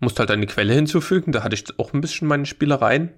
Musst 0.00 0.18
halt 0.18 0.30
eine 0.30 0.46
Quelle 0.46 0.72
hinzufügen, 0.72 1.30
da 1.30 1.44
hatte 1.44 1.54
ich 1.54 1.78
auch 1.78 1.92
ein 1.92 2.00
bisschen 2.00 2.26
meine 2.26 2.46
Spielereien. 2.46 3.12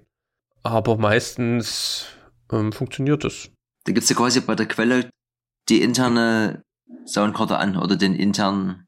Aber 0.63 0.97
meistens 0.97 2.05
ähm, 2.51 2.71
funktioniert 2.71 3.23
es. 3.23 3.49
Da 3.85 3.93
gibt's 3.93 4.09
ja 4.09 4.15
quasi 4.15 4.41
bei 4.41 4.53
der 4.53 4.67
Quelle 4.67 5.09
die 5.69 5.81
interne 5.81 6.63
Soundkarte 7.05 7.57
an 7.57 7.77
oder 7.77 7.95
den 7.95 8.15
internen 8.15 8.87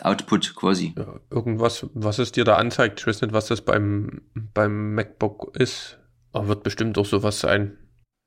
Output 0.00 0.54
quasi. 0.54 0.94
Ja, 0.96 1.20
irgendwas, 1.30 1.86
was 1.92 2.18
es 2.18 2.32
dir 2.32 2.44
da 2.44 2.56
anzeigt. 2.56 3.00
Ich 3.00 3.06
weiß 3.06 3.20
nicht, 3.22 3.34
was 3.34 3.46
das 3.46 3.60
beim, 3.60 4.22
beim 4.34 4.94
MacBook 4.94 5.54
ist, 5.56 5.98
aber 6.32 6.48
wird 6.48 6.62
bestimmt 6.62 6.96
auch 6.98 7.04
sowas 7.04 7.40
sein. 7.40 7.76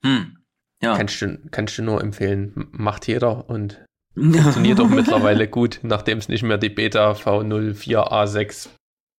Hm. 0.04 0.38
Ja. 0.82 0.96
Kannst 0.96 1.22
du, 1.22 1.40
kannst 1.50 1.78
du 1.78 1.84
nur 1.84 2.02
empfehlen. 2.02 2.68
Macht 2.72 3.08
jeder 3.08 3.50
und 3.50 3.84
funktioniert 4.16 4.80
auch 4.80 4.90
mittlerweile 4.90 5.48
gut, 5.48 5.80
nachdem 5.82 6.20
es 6.20 6.30
nicht 6.30 6.44
mehr 6.44 6.58
die 6.58 6.70
Beta 6.70 7.14
V04A6 7.14 8.70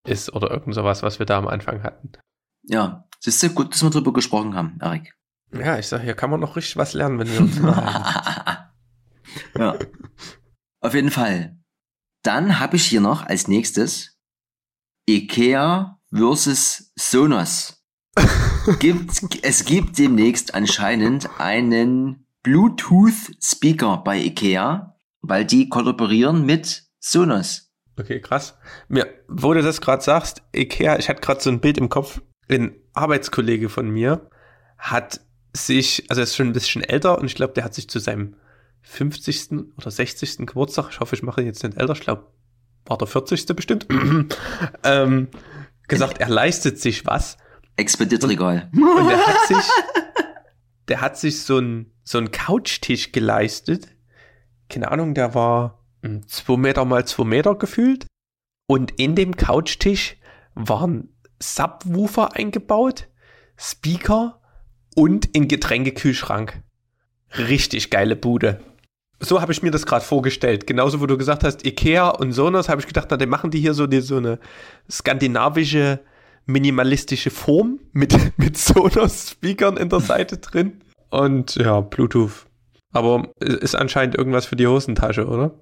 ist 0.07 0.33
oder 0.33 0.51
irgend 0.51 0.75
sowas, 0.75 1.03
was 1.03 1.19
wir 1.19 1.27
da 1.27 1.39
am 1.39 1.49
Anfang 1.49 1.83
hatten. 1.83 2.13
Ja, 2.63 3.09
es 3.21 3.27
ist 3.27 3.41
sehr 3.41 3.51
gut, 3.51 3.73
dass 3.73 3.83
wir 3.83 3.91
darüber 3.91 4.13
gesprochen 4.13 4.55
haben, 4.55 4.79
Erik. 4.81 5.15
Ja, 5.53 5.79
ich 5.79 5.89
sag, 5.89 6.03
hier 6.03 6.15
kann 6.15 6.31
man 6.31 6.41
noch 6.41 6.57
richtig 6.57 6.77
was 6.77 6.95
lernen, 6.95 7.19
wenn 7.19 7.33
wir 7.33 7.41
uns 7.41 7.61
Ja. 9.59 9.79
Auf 10.81 10.95
jeden 10.95 11.11
Fall. 11.11 11.59
Dann 12.23 12.59
habe 12.59 12.77
ich 12.77 12.87
hier 12.87 13.01
noch 13.01 13.25
als 13.25 13.49
nächstes 13.49 14.19
IKEA 15.09 16.01
versus 16.13 16.93
Sonos. 16.97 17.85
gibt, 18.81 19.45
es 19.45 19.65
gibt 19.65 19.99
demnächst 19.99 20.55
anscheinend 20.55 21.29
einen 21.39 22.27
Bluetooth-Speaker 22.43 23.99
bei 23.99 24.19
IKEA, 24.19 24.97
weil 25.21 25.45
die 25.45 25.69
kollaborieren 25.69 26.45
mit 26.45 26.85
Sonos. 26.99 27.73
Okay, 27.99 28.21
krass. 28.21 28.59
Mir, 28.89 29.07
wo 29.29 29.55
du 29.55 29.63
das 29.63 29.81
gerade 29.81 30.03
sagst, 30.03 30.43
IKEA, 30.55 30.99
ich 30.99 31.09
hatte 31.09 31.21
gerade 31.21 31.41
so 31.41 31.51
ein 31.51 31.61
Bild 31.61 31.79
im 31.79 31.89
Kopf. 31.89 32.21
Ein 32.49 32.75
Arbeitskollege 32.93 33.69
von 33.69 33.89
mir 33.89 34.31
hat 34.79 35.21
sich, 35.53 36.05
also 36.09 36.21
er 36.21 36.25
ist 36.25 36.37
schon 36.37 36.49
ein 36.49 36.53
bisschen 36.53 36.83
älter 36.83 37.19
und 37.19 37.27
ich 37.27 37.35
glaube, 37.35 37.55
der 37.55 37.65
hat 37.65 37.75
sich 37.75 37.89
zu 37.89 37.99
seinem 37.99 38.37
50. 38.87 39.51
oder 39.77 39.91
60. 39.91 40.47
Geburtstag, 40.47 40.89
ich 40.91 41.01
hoffe, 41.01 41.17
ich 41.17 41.23
mache 41.23 41.41
ihn 41.41 41.49
jetzt 41.49 41.63
nicht 41.63 41.77
älter, 41.77 41.93
ich 41.93 42.01
glaube, 42.01 42.29
war 42.87 42.97
der 42.97 43.09
40. 43.09 43.45
bestimmt, 43.47 43.87
ähm, 44.85 45.29
gesagt, 45.89 46.19
er 46.19 46.29
leistet 46.29 46.81
sich 46.81 47.05
was. 47.05 47.37
Expeditregal. 47.77 48.71
Und, 48.73 48.83
und 48.83 49.09
der 49.09 49.27
hat 49.27 49.47
sich, 49.49 49.73
der 50.89 51.01
hat 51.01 51.19
sich 51.19 51.43
so 51.43 51.59
ein 51.59 51.93
so 52.05 52.19
ein 52.19 52.31
Couchtisch 52.31 53.11
geleistet. 53.11 53.89
Keine 54.69 54.91
Ahnung, 54.93 55.15
der 55.15 55.35
war 55.35 55.85
hm, 56.03 56.27
zwei 56.29 56.57
Meter 56.57 56.85
mal 56.85 57.05
zwei 57.05 57.25
Meter 57.25 57.57
gefühlt. 57.57 58.07
Und 58.69 58.93
in 58.93 59.17
dem 59.17 59.37
Couchtisch 59.37 60.17
waren 60.55 61.13
Subwoofer 61.41 62.35
eingebaut, 62.35 63.09
Speaker 63.57 64.41
und 64.95 65.29
ein 65.37 65.49
Getränkekühlschrank. 65.49 66.63
Richtig 67.37 67.91
geile 67.91 68.15
Bude 68.15 68.61
so 69.21 69.41
habe 69.41 69.53
ich 69.53 69.63
mir 69.63 69.71
das 69.71 69.87
gerade 69.87 70.05
vorgestellt. 70.05 70.67
Genauso, 70.67 71.01
wo 71.01 71.07
du 71.07 71.17
gesagt 71.17 71.45
hast, 71.45 71.65
Ikea 71.65 72.11
und 72.11 72.33
Sonos, 72.33 72.69
habe 72.69 72.81
ich 72.81 72.87
gedacht, 72.87 73.09
na, 73.11 73.17
dann 73.17 73.29
machen 73.29 73.51
die 73.51 73.61
hier 73.61 73.75
so, 73.75 73.87
die, 73.87 74.01
so 74.01 74.17
eine 74.17 74.39
skandinavische, 74.91 76.01
minimalistische 76.47 77.31
Form 77.31 77.81
mit, 77.93 78.15
mit 78.37 78.57
Sonos-Speakern 78.57 79.77
in 79.77 79.89
der 79.89 80.01
Seite 80.01 80.39
drin. 80.39 80.81
Und 81.11 81.57
ja, 81.57 81.81
Bluetooth. 81.81 82.47
Aber 82.93 83.31
ist 83.41 83.75
anscheinend 83.75 84.17
irgendwas 84.17 84.47
für 84.47 84.57
die 84.57 84.67
Hosentasche, 84.67 85.27
oder? 85.27 85.59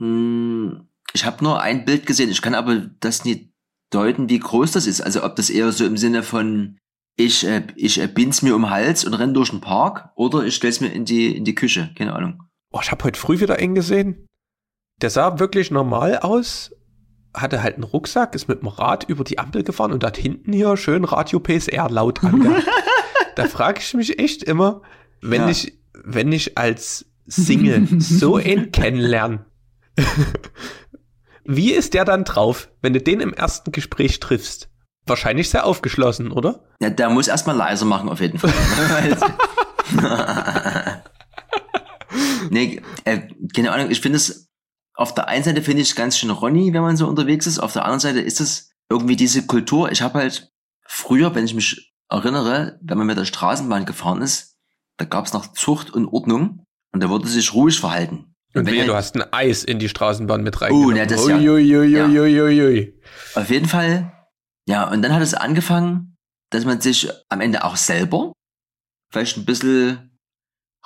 Hm, 0.00 0.88
ich 1.12 1.24
habe 1.24 1.44
nur 1.44 1.60
ein 1.60 1.84
Bild 1.84 2.06
gesehen. 2.06 2.30
Ich 2.30 2.42
kann 2.42 2.54
aber 2.54 2.86
das 3.00 3.24
nicht 3.24 3.50
deuten, 3.90 4.28
wie 4.28 4.38
groß 4.38 4.72
das 4.72 4.86
ist. 4.86 5.00
Also 5.00 5.24
ob 5.24 5.36
das 5.36 5.50
eher 5.50 5.72
so 5.72 5.84
im 5.84 5.96
Sinne 5.96 6.22
von 6.22 6.78
ich, 7.16 7.46
äh, 7.46 7.66
ich 7.74 8.00
äh, 8.00 8.08
mir 8.42 8.54
um 8.54 8.62
den 8.62 8.70
Hals 8.70 9.04
und 9.04 9.14
renn 9.14 9.34
durch 9.34 9.50
den 9.50 9.60
Park 9.60 10.10
oder 10.14 10.44
ich 10.44 10.54
stell's 10.54 10.80
mir 10.80 10.88
in 10.88 11.04
die, 11.04 11.36
in 11.36 11.44
die 11.44 11.54
Küche. 11.54 11.90
Keine 11.96 12.14
Ahnung. 12.14 12.47
Oh, 12.70 12.80
ich 12.82 12.90
habe 12.90 13.04
heute 13.04 13.18
früh 13.18 13.40
wieder 13.40 13.56
einen 13.56 13.74
gesehen. 13.74 14.26
Der 15.00 15.10
sah 15.10 15.38
wirklich 15.38 15.70
normal 15.70 16.18
aus, 16.18 16.72
hatte 17.34 17.62
halt 17.62 17.74
einen 17.74 17.84
Rucksack, 17.84 18.34
ist 18.34 18.48
mit 18.48 18.62
dem 18.62 18.68
Rad 18.68 19.04
über 19.04 19.24
die 19.24 19.38
Ampel 19.38 19.62
gefahren 19.62 19.92
und 19.92 20.04
hat 20.04 20.16
hinten 20.16 20.52
hier 20.52 20.76
schön 20.76 21.04
Radio 21.04 21.40
PSR 21.40 21.88
laut 21.88 22.22
angehört. 22.24 22.64
da 23.36 23.46
frage 23.46 23.80
ich 23.80 23.94
mich 23.94 24.18
echt 24.18 24.42
immer, 24.42 24.82
wenn 25.20 25.42
ja. 25.42 25.48
ich, 25.48 25.78
wenn 26.04 26.32
ich 26.32 26.58
als 26.58 27.06
Single 27.26 27.86
so 28.00 28.36
einen 28.36 28.72
kennenlerne, 28.72 29.46
wie 31.44 31.72
ist 31.72 31.94
der 31.94 32.04
dann 32.04 32.24
drauf, 32.24 32.68
wenn 32.82 32.92
du 32.92 33.00
den 33.00 33.20
im 33.20 33.32
ersten 33.32 33.72
Gespräch 33.72 34.20
triffst? 34.20 34.68
Wahrscheinlich 35.06 35.48
sehr 35.48 35.64
aufgeschlossen, 35.64 36.30
oder? 36.30 36.64
Ja, 36.80 36.90
der 36.90 37.08
muss 37.08 37.28
erstmal 37.28 37.56
leiser 37.56 37.86
machen, 37.86 38.10
auf 38.10 38.20
jeden 38.20 38.38
Fall. 38.38 38.52
nee, 42.50 42.82
äh, 43.04 43.28
keine 43.54 43.72
Ahnung, 43.72 43.90
ich 43.90 44.00
finde 44.00 44.16
es, 44.16 44.48
auf 44.94 45.14
der 45.14 45.28
einen 45.28 45.44
Seite 45.44 45.62
finde 45.62 45.82
ich 45.82 45.90
es 45.90 45.94
ganz 45.94 46.18
schön 46.18 46.30
Ronny, 46.30 46.72
wenn 46.72 46.82
man 46.82 46.96
so 46.96 47.06
unterwegs 47.06 47.46
ist, 47.46 47.58
auf 47.58 47.72
der 47.72 47.84
anderen 47.84 48.00
Seite 48.00 48.20
ist 48.20 48.40
es 48.40 48.72
irgendwie 48.90 49.16
diese 49.16 49.46
Kultur. 49.46 49.92
Ich 49.92 50.02
habe 50.02 50.18
halt 50.18 50.50
früher, 50.86 51.34
wenn 51.34 51.44
ich 51.44 51.54
mich 51.54 51.92
erinnere, 52.10 52.78
wenn 52.82 52.98
man 52.98 53.06
mit 53.06 53.18
der 53.18 53.24
Straßenbahn 53.24 53.84
gefahren 53.84 54.22
ist, 54.22 54.56
da 54.96 55.04
gab 55.04 55.26
es 55.26 55.32
noch 55.32 55.52
Zucht 55.52 55.90
und 55.92 56.06
Ordnung 56.06 56.64
und 56.92 57.02
da 57.02 57.08
wurde 57.08 57.28
sich 57.28 57.54
ruhig 57.54 57.78
verhalten. 57.78 58.34
Und, 58.54 58.62
und 58.62 58.72
wehe, 58.72 58.86
du 58.86 58.94
hast 58.94 59.14
ein 59.14 59.32
Eis 59.32 59.62
in 59.62 59.78
die 59.78 59.88
Straßenbahn 59.88 60.42
mit 60.42 60.60
reingenommen. 60.60 60.94
Oh, 60.94 60.96
ja, 60.96 61.06
das 61.06 61.28
ja. 61.28 61.36
Ui, 61.36 61.60
ja. 61.62 62.06
Auf 63.34 63.50
jeden 63.50 63.68
Fall, 63.68 64.12
ja, 64.66 64.90
und 64.90 65.02
dann 65.02 65.12
hat 65.12 65.22
es 65.22 65.34
angefangen, 65.34 66.16
dass 66.50 66.64
man 66.64 66.80
sich 66.80 67.10
am 67.28 67.40
Ende 67.40 67.64
auch 67.64 67.76
selber 67.76 68.32
vielleicht 69.12 69.36
ein 69.36 69.44
bisschen 69.44 70.18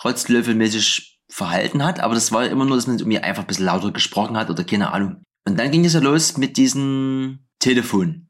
rotzlöffelmäßig 0.03 1.12
verhalten 1.33 1.83
hat, 1.83 2.01
aber 2.01 2.14
das 2.14 2.30
war 2.30 2.47
immer 2.47 2.66
nur, 2.66 2.76
dass 2.76 2.87
man 2.87 2.99
irgendwie 2.99 3.18
einfach 3.18 3.45
ein 3.45 3.47
bisschen 3.47 3.64
lauter 3.64 3.91
gesprochen 3.91 4.37
hat 4.37 4.51
oder 4.51 4.64
keine 4.64 4.93
Ahnung. 4.93 5.22
Und 5.47 5.59
dann 5.59 5.70
ging 5.70 5.85
es 5.85 5.95
ja 5.95 6.01
los 6.01 6.37
mit 6.37 6.59
diesem 6.59 7.47
Telefon. 7.59 8.28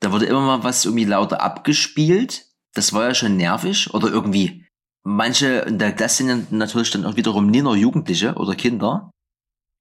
Da 0.00 0.12
wurde 0.12 0.26
immer 0.26 0.42
mal 0.42 0.62
was 0.62 0.84
irgendwie 0.84 1.06
lauter 1.06 1.40
abgespielt. 1.40 2.46
Das 2.74 2.92
war 2.92 3.04
ja 3.08 3.14
schon 3.14 3.38
nervig 3.38 3.94
oder 3.94 4.08
irgendwie. 4.08 4.66
Manche, 5.04 5.64
und 5.64 5.78
das 5.78 6.16
sind 6.18 6.28
ja 6.28 6.38
natürlich 6.50 6.90
dann 6.90 7.06
auch 7.06 7.16
wiederum 7.16 7.46
nie 7.46 7.62
nur 7.62 7.76
Jugendliche 7.76 8.34
oder 8.34 8.54
Kinder. 8.54 9.10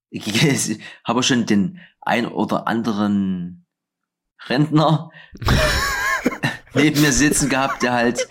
Ich 0.10 0.80
habe 1.04 1.24
schon 1.24 1.46
den 1.46 1.80
ein 2.00 2.26
oder 2.28 2.66
anderen 2.68 3.66
Rentner 4.48 5.12
neben 6.74 7.02
mir 7.02 7.12
sitzen 7.12 7.50
gehabt, 7.50 7.84
der 7.84 7.92
halt 7.92 8.28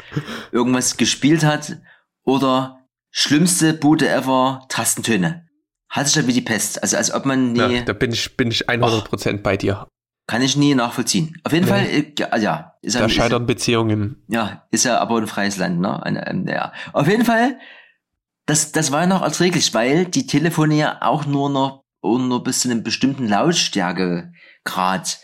irgendwas 0.52 0.96
gespielt 0.96 1.44
hat 1.44 1.76
oder 2.24 2.79
Schlimmste 3.10 3.74
Bude 3.74 4.08
ever, 4.08 4.64
Tastentöne. 4.68 5.46
hat 5.88 6.06
sich 6.06 6.14
da 6.22 6.26
wie 6.28 6.32
die 6.32 6.40
Pest. 6.42 6.82
Also 6.82 6.96
als 6.96 7.12
ob 7.12 7.26
man 7.26 7.52
nie, 7.52 7.58
Ja, 7.58 7.82
da 7.82 7.92
bin 7.92 8.12
ich, 8.12 8.36
bin 8.36 8.50
ich 8.50 8.68
100% 8.68 9.38
bei 9.42 9.56
dir. 9.56 9.88
kann 10.28 10.42
ich 10.42 10.56
nie 10.56 10.74
nachvollziehen. 10.76 11.34
Auf 11.42 11.52
jeden 11.52 11.64
Nee. 11.64 11.70
Fall, 11.72 11.86
äh, 11.86 12.12
ja, 12.16 12.36
ja, 12.36 12.74
ist 12.82 12.94
ja, 12.94 13.00
Da 13.00 13.06
ist, 13.06 13.12
scheitern 13.14 13.46
Beziehungen. 13.46 14.22
ja, 14.28 14.64
ist 14.70 14.84
ja 14.84 14.98
aber 15.00 15.16
ein 15.18 15.26
freies 15.26 15.56
Land, 15.56 15.80
ne? 15.80 16.00
Eine, 16.04 16.24
ähm, 16.28 16.46
ja. 16.46 16.72
Auf 16.92 17.08
jeden 17.08 17.24
Fall, 17.24 17.58
das, 18.46 18.70
das 18.70 18.92
war 18.92 19.00
ja 19.00 19.06
noch 19.08 19.22
erträglich, 19.22 19.74
weil 19.74 20.04
die 20.04 20.26
Telefone 20.28 20.76
ja 20.76 20.98
auch 21.02 21.26
nur 21.26 21.50
noch, 21.50 21.82
nur 22.02 22.44
bis 22.44 22.60
zu 22.60 22.70
einem 22.70 22.84
bestimmten 22.84 23.26
Lautstärkegrad 23.28 25.18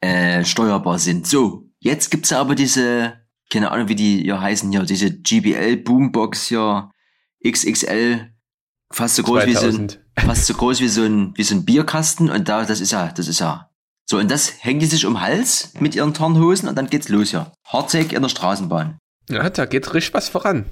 äh, 0.00 0.44
steuerbar 0.44 0.98
sind. 0.98 1.26
So, 1.26 1.70
jetzt 1.78 2.10
gibt's 2.10 2.30
ja 2.30 2.40
aber 2.40 2.54
diese, 2.54 3.14
keine 3.50 3.70
Ahnung, 3.70 3.88
wie 3.88 3.94
die 3.94 4.22
hier 4.22 4.40
heißen 4.40 4.70
hier, 4.70 4.82
diese 4.82 5.10
GBL 5.10 5.78
Boombox 5.78 6.48
hier, 6.48 6.90
XXL, 7.46 8.30
fast 8.92 9.16
so 9.16 9.22
groß 9.22 9.46
wie 9.46 9.54
so 9.54 9.66
ein, 9.66 9.88
2000. 9.88 10.00
fast 10.18 10.46
so 10.46 10.54
groß 10.54 10.80
wie 10.80 10.88
so 10.88 11.02
ein, 11.02 11.32
wie 11.36 11.42
so 11.42 11.54
ein 11.54 11.64
Bierkasten 11.64 12.30
und 12.30 12.48
da, 12.48 12.64
das 12.64 12.80
ist 12.80 12.92
ja, 12.92 13.08
das 13.08 13.28
ist 13.28 13.40
ja. 13.40 13.70
So, 14.08 14.18
und 14.18 14.30
das 14.30 14.62
hängen 14.62 14.80
die 14.80 14.86
sich 14.86 15.06
um 15.06 15.14
den 15.14 15.20
Hals 15.22 15.72
mit 15.80 15.94
ihren 15.94 16.12
Tarnhosen 16.12 16.68
und 16.68 16.76
dann 16.76 16.88
geht's 16.88 17.08
los 17.08 17.32
ja. 17.32 17.52
Hardtake 17.66 18.14
in 18.14 18.22
der 18.22 18.28
Straßenbahn. 18.28 18.98
Ja, 19.30 19.48
da 19.48 19.64
geht 19.64 19.92
richtig 19.94 20.12
was 20.14 20.28
voran. 20.28 20.66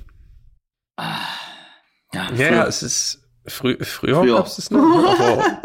Ah, 0.98 1.20
ja, 2.12 2.30
Ja, 2.32 2.52
ja, 2.52 2.64
es 2.66 2.82
ist 2.82 3.22
frü 3.46 3.82
früher, 3.82 4.20
Früher. 4.20 4.36
gab's 4.36 4.58
es 4.58 4.70
noch, 4.70 4.80
aber 5.18 5.62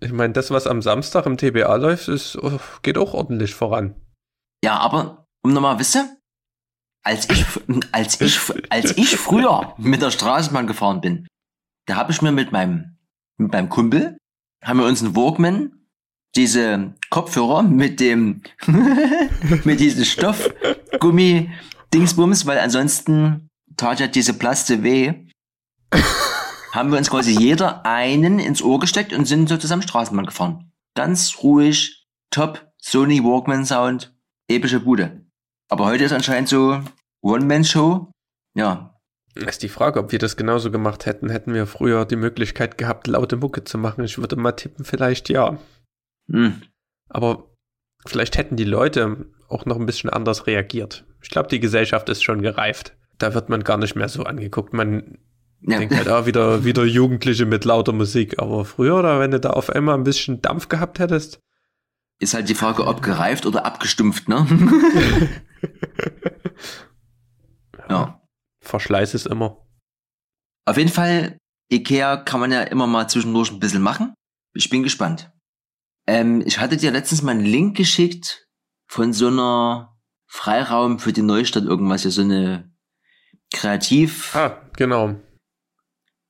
ich 0.00 0.12
meine, 0.12 0.34
das, 0.34 0.50
was 0.50 0.66
am 0.66 0.82
Samstag 0.82 1.24
im 1.24 1.38
TBA 1.38 1.74
läuft, 1.76 2.08
ist, 2.08 2.36
oh, 2.36 2.60
geht 2.82 2.98
auch 2.98 3.14
ordentlich 3.14 3.54
voran. 3.54 3.94
ja, 4.62 4.76
aber 4.78 5.26
um 5.42 5.52
nochmal, 5.54 5.78
wisst 5.78 5.96
ihr, 5.96 6.08
als 7.06 7.30
ich, 7.30 7.46
als 7.92 8.20
ich, 8.20 8.38
als 8.68 8.98
ich 8.98 9.16
früher 9.16 9.72
mit 9.78 10.02
der 10.02 10.10
Straßenbahn 10.10 10.66
gefahren 10.66 11.00
bin, 11.00 11.28
da 11.86 11.94
habe 11.94 12.10
ich 12.10 12.20
mir 12.20 12.32
mit 12.32 12.50
meinem, 12.50 12.96
mit 13.36 13.52
meinem 13.52 13.68
Kumpel, 13.68 14.18
haben 14.62 14.80
wir 14.80 14.86
uns 14.86 15.02
einen 15.02 15.14
Walkman, 15.14 15.86
diese 16.34 16.94
Kopfhörer 17.10 17.62
mit 17.62 18.00
dem, 18.00 18.42
mit 19.64 19.78
diesem 19.78 20.04
Stoffgummi-Dingsbums, 20.04 22.46
weil 22.46 22.58
ansonsten 22.58 23.50
tat 23.76 24.00
ja 24.00 24.08
diese 24.08 24.34
Plaste 24.34 24.82
weh, 24.82 25.28
haben 26.72 26.90
wir 26.90 26.98
uns 26.98 27.08
quasi 27.08 27.38
jeder 27.38 27.86
einen 27.86 28.40
ins 28.40 28.62
Ohr 28.62 28.80
gesteckt 28.80 29.12
und 29.12 29.26
sind 29.26 29.48
so 29.48 29.56
zusammen 29.56 29.82
Straßenbahn 29.82 30.26
gefahren. 30.26 30.72
Ganz 30.96 31.44
ruhig, 31.44 32.08
top, 32.30 32.66
Sony 32.78 33.22
Walkman 33.22 33.64
Sound, 33.64 34.12
epische 34.48 34.80
Bude. 34.80 35.25
Aber 35.68 35.86
heute 35.86 36.04
ist 36.04 36.12
anscheinend 36.12 36.48
so 36.48 36.80
One-Man-Show. 37.22 38.10
Ja, 38.54 38.94
Ist 39.34 39.62
die 39.62 39.68
Frage, 39.68 40.00
ob 40.00 40.12
wir 40.12 40.18
das 40.18 40.36
genauso 40.36 40.70
gemacht 40.70 41.06
hätten, 41.06 41.28
hätten 41.28 41.52
wir 41.52 41.66
früher 41.66 42.04
die 42.04 42.16
Möglichkeit 42.16 42.78
gehabt, 42.78 43.06
laute 43.06 43.36
Mucke 43.36 43.64
zu 43.64 43.76
machen. 43.76 44.04
Ich 44.04 44.18
würde 44.18 44.36
mal 44.36 44.52
tippen, 44.52 44.84
vielleicht 44.84 45.28
ja. 45.28 45.58
hm. 46.30 46.62
Aber 47.08 47.50
vielleicht 48.06 48.38
hätten 48.38 48.56
die 48.56 48.64
Leute 48.64 49.26
auch 49.48 49.66
noch 49.66 49.76
ein 49.76 49.86
bisschen 49.86 50.10
anders 50.10 50.46
reagiert. 50.46 51.04
Ich 51.22 51.30
glaube, 51.30 51.48
die 51.48 51.60
Gesellschaft 51.60 52.08
ist 52.08 52.22
schon 52.22 52.42
gereift. 52.42 52.96
Da 53.18 53.34
wird 53.34 53.48
man 53.48 53.64
gar 53.64 53.78
nicht 53.78 53.96
mehr 53.96 54.08
so 54.08 54.22
angeguckt. 54.24 54.72
Man 54.72 55.18
ja. 55.60 55.78
denkt 55.78 55.94
halt, 55.94 56.08
ah, 56.08 56.26
wieder, 56.26 56.64
wieder 56.64 56.84
Jugendliche 56.84 57.46
mit 57.46 57.64
lauter 57.64 57.92
Musik. 57.92 58.38
Aber 58.38 58.64
früher, 58.64 58.96
oder 58.96 59.20
wenn 59.20 59.30
du 59.32 59.40
da 59.40 59.50
auf 59.50 59.70
einmal 59.70 59.96
ein 59.96 60.04
bisschen 60.04 60.40
Dampf 60.40 60.68
gehabt 60.68 60.98
hättest, 60.98 61.40
ist 62.18 62.34
halt 62.34 62.48
die 62.48 62.54
Frage, 62.54 62.86
ob 62.86 63.02
gereift 63.02 63.46
oder 63.46 63.66
abgestumpft, 63.66 64.28
ne? 64.28 64.46
ja. 67.88 68.22
Verschleiß 68.60 69.14
ist 69.14 69.26
immer. 69.26 69.66
Auf 70.64 70.76
jeden 70.76 70.90
Fall, 70.90 71.38
Ikea 71.70 72.16
kann 72.18 72.40
man 72.40 72.52
ja 72.52 72.62
immer 72.62 72.86
mal 72.86 73.08
zwischendurch 73.08 73.52
ein 73.52 73.60
bisschen 73.60 73.82
machen. 73.82 74.14
Ich 74.54 74.70
bin 74.70 74.82
gespannt. 74.82 75.30
Ähm, 76.06 76.42
ich 76.46 76.58
hatte 76.58 76.76
dir 76.76 76.90
letztens 76.90 77.22
mal 77.22 77.32
einen 77.32 77.44
Link 77.44 77.76
geschickt 77.76 78.46
von 78.88 79.12
so 79.12 79.28
einer 79.28 79.96
Freiraum 80.26 80.98
für 80.98 81.12
die 81.12 81.22
Neustadt 81.22 81.64
irgendwas, 81.64 82.04
ja 82.04 82.10
so 82.10 82.22
eine 82.22 82.72
Kreativ. 83.52 84.34
Ah, 84.34 84.68
genau. 84.76 85.16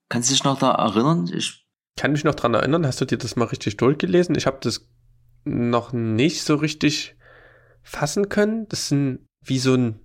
Kannst 0.09 0.31
du 0.31 0.35
dich 0.35 0.45
noch 0.45 0.59
da 0.59 0.73
erinnern? 0.73 1.31
Ich, 1.33 1.67
Kann 1.97 2.13
mich 2.13 2.25
noch 2.25 2.35
dran 2.35 2.55
erinnern, 2.55 2.87
hast 2.87 3.01
du 3.01 3.05
dir 3.05 3.19
das 3.19 3.37
mal 3.37 3.47
richtig 3.47 3.77
durchgelesen? 3.79 4.35
Ich 4.35 4.47
habe 4.47 4.59
das 4.61 4.89
noch 5.47 5.93
nicht 5.93 6.43
so 6.43 6.57
richtig 6.57 7.17
fassen 7.83 8.29
können. 8.29 8.69
Das 8.69 8.89
sind 8.89 9.27
wie 9.43 9.59
so 9.59 9.75
ein 9.75 10.01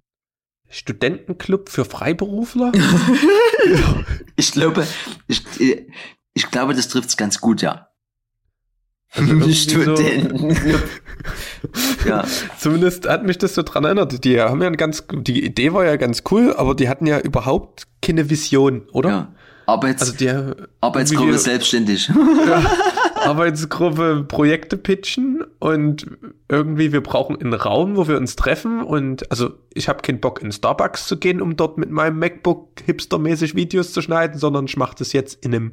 Studentenclub 0.69 1.69
für 1.69 1.83
Freiberufler. 1.83 2.71
ich 4.35 4.51
glaube, 4.51 4.87
ich, 5.27 5.43
ich 6.33 6.51
glaube, 6.51 6.73
das 6.73 6.87
trifft's 6.87 7.17
ganz 7.17 7.41
gut, 7.41 7.61
ja. 7.61 7.87
Also 9.13 9.51
Studenten. 9.51 10.55
ja. 12.07 12.23
Zumindest 12.57 13.09
hat 13.09 13.25
mich 13.25 13.37
das 13.37 13.55
so 13.55 13.61
dran 13.61 13.83
erinnert. 13.83 14.23
Die 14.23 14.39
haben 14.39 14.61
ja 14.61 14.67
ein 14.67 14.77
ganz, 14.77 15.03
die 15.11 15.43
Idee 15.43 15.73
war 15.73 15.83
ja 15.83 15.97
ganz 15.97 16.23
cool, 16.31 16.53
aber 16.55 16.75
die 16.75 16.87
hatten 16.87 17.05
ja 17.05 17.19
überhaupt 17.19 17.87
keine 18.01 18.29
Vision, 18.29 18.87
oder? 18.93 19.09
ja. 19.09 19.35
Arbeits, 19.71 20.01
Also 20.01 20.13
Arbeitsgruppe 20.81 21.37
selbstständig. 21.37 22.11
Arbeitsgruppe 23.15 24.25
Projekte 24.27 24.77
pitchen 24.77 25.43
und 25.59 26.07
irgendwie 26.49 26.91
wir 26.91 27.01
brauchen 27.01 27.39
einen 27.39 27.53
Raum, 27.53 27.95
wo 27.95 28.07
wir 28.07 28.17
uns 28.17 28.35
treffen 28.35 28.81
und 28.81 29.29
also 29.29 29.51
ich 29.73 29.87
habe 29.87 30.01
keinen 30.01 30.19
Bock 30.19 30.41
in 30.41 30.51
Starbucks 30.51 31.07
zu 31.07 31.17
gehen, 31.17 31.41
um 31.41 31.55
dort 31.55 31.77
mit 31.77 31.91
meinem 31.91 32.17
MacBook 32.19 32.81
hipstermäßig 32.83 33.55
Videos 33.55 33.93
zu 33.93 34.01
schneiden, 34.01 34.39
sondern 34.39 34.65
ich 34.65 34.75
mache 34.75 34.95
das 34.97 35.13
jetzt 35.13 35.43
in 35.45 35.53
einem 35.53 35.71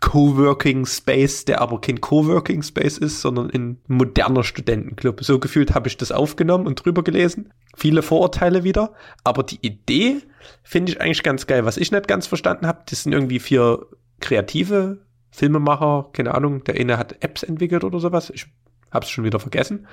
Coworking 0.00 0.84
Space, 0.86 1.44
der 1.44 1.60
aber 1.60 1.80
kein 1.80 2.00
Coworking 2.00 2.62
Space 2.62 2.98
ist, 2.98 3.20
sondern 3.20 3.50
ein 3.50 3.80
moderner 3.88 4.44
Studentenclub. 4.44 5.24
So 5.24 5.38
gefühlt 5.38 5.74
habe 5.74 5.88
ich 5.88 5.96
das 5.96 6.12
aufgenommen 6.12 6.66
und 6.66 6.84
drüber 6.84 7.02
gelesen. 7.02 7.52
Viele 7.76 8.02
Vorurteile 8.02 8.64
wieder, 8.64 8.92
aber 9.24 9.42
die 9.42 9.58
Idee 9.62 10.22
finde 10.62 10.92
ich 10.92 11.00
eigentlich 11.00 11.22
ganz 11.22 11.46
geil. 11.46 11.64
Was 11.64 11.76
ich 11.76 11.92
nicht 11.92 12.08
ganz 12.08 12.26
verstanden 12.26 12.66
habe, 12.66 12.82
das 12.88 13.02
sind 13.02 13.12
irgendwie 13.12 13.38
vier 13.38 13.86
kreative 14.20 15.06
Filmemacher, 15.30 16.10
keine 16.12 16.34
Ahnung, 16.34 16.64
der 16.64 16.76
eine 16.76 16.98
hat 16.98 17.22
Apps 17.22 17.42
entwickelt 17.42 17.84
oder 17.84 17.98
sowas. 17.98 18.30
Ich 18.30 18.46
hab's 18.90 19.10
schon 19.10 19.24
wieder 19.24 19.40
vergessen. 19.40 19.86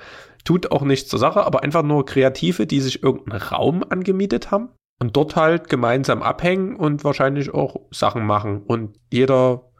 Tut 0.44 0.72
auch 0.72 0.82
nichts 0.82 1.08
zur 1.08 1.18
Sache, 1.18 1.44
aber 1.44 1.62
einfach 1.62 1.82
nur 1.82 2.06
Kreative, 2.06 2.66
die 2.66 2.80
sich 2.80 3.02
irgendeinen 3.02 3.42
Raum 3.42 3.84
angemietet 3.88 4.50
haben 4.50 4.70
und 5.00 5.16
dort 5.16 5.36
halt 5.36 5.68
gemeinsam 5.68 6.22
abhängen 6.22 6.76
und 6.76 7.04
wahrscheinlich 7.04 7.52
auch 7.52 7.76
Sachen 7.90 8.24
machen. 8.24 8.62
Und 8.62 8.96
jeder 9.12 9.70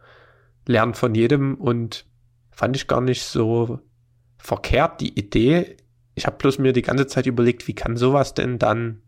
lernt 0.66 0.96
von 0.96 1.14
jedem 1.14 1.54
und 1.54 2.06
fand 2.50 2.76
ich 2.76 2.86
gar 2.86 3.00
nicht 3.00 3.22
so 3.24 3.80
verkehrt, 4.38 5.00
die 5.00 5.18
Idee. 5.18 5.76
Ich 6.14 6.26
habe 6.26 6.36
bloß 6.36 6.58
mir 6.58 6.72
die 6.72 6.82
ganze 6.82 7.06
Zeit 7.06 7.26
überlegt, 7.26 7.66
wie 7.66 7.74
kann 7.74 7.96
sowas 7.96 8.34
denn 8.34 8.58
dann, 8.58 9.02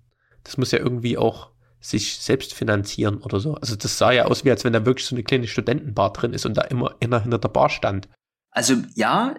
das 0.44 0.56
muss 0.56 0.72
ja 0.72 0.78
irgendwie 0.78 1.18
auch 1.18 1.50
sich 1.80 2.18
selbst 2.18 2.54
finanzieren 2.54 3.18
oder 3.18 3.38
so. 3.38 3.54
Also 3.54 3.76
das 3.76 3.98
sah 3.98 4.10
ja 4.10 4.24
aus, 4.24 4.44
wie 4.44 4.50
als 4.50 4.64
wenn 4.64 4.72
da 4.72 4.84
wirklich 4.84 5.06
so 5.06 5.14
eine 5.14 5.22
kleine 5.22 5.46
Studentenbar 5.46 6.12
drin 6.12 6.32
ist 6.32 6.46
und 6.46 6.56
da 6.56 6.62
immer 6.62 6.96
einer 7.00 7.20
hinter 7.20 7.38
der 7.38 7.48
Bar 7.48 7.68
stand. 7.68 8.08
Also 8.50 8.74
ja, 8.94 9.36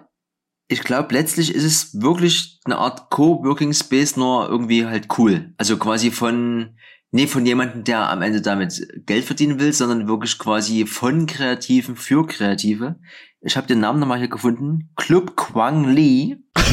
ich 0.68 0.82
glaube, 0.82 1.14
letztlich 1.14 1.54
ist 1.54 1.64
es 1.64 2.00
wirklich 2.00 2.60
eine 2.64 2.78
Art 2.78 3.10
Co-Working 3.10 3.72
Space, 3.72 4.16
nur 4.16 4.48
irgendwie 4.48 4.86
halt 4.86 5.08
cool. 5.18 5.52
Also 5.56 5.78
quasi 5.78 6.10
von, 6.10 6.76
nee, 7.10 7.26
von 7.26 7.44
jemandem, 7.46 7.84
der 7.84 8.10
am 8.10 8.22
Ende 8.22 8.40
damit 8.40 8.86
Geld 9.06 9.24
verdienen 9.24 9.58
will, 9.60 9.72
sondern 9.72 10.08
wirklich 10.08 10.38
quasi 10.38 10.86
von 10.86 11.26
Kreativen 11.26 11.96
für 11.96 12.26
Kreative. 12.26 12.96
Ich 13.40 13.56
habe 13.56 13.66
den 13.66 13.80
Namen 13.80 14.00
nochmal 14.00 14.18
hier 14.18 14.28
gefunden. 14.28 14.90
Club 14.96 15.36
Quang 15.36 15.84
Li. 15.94 16.36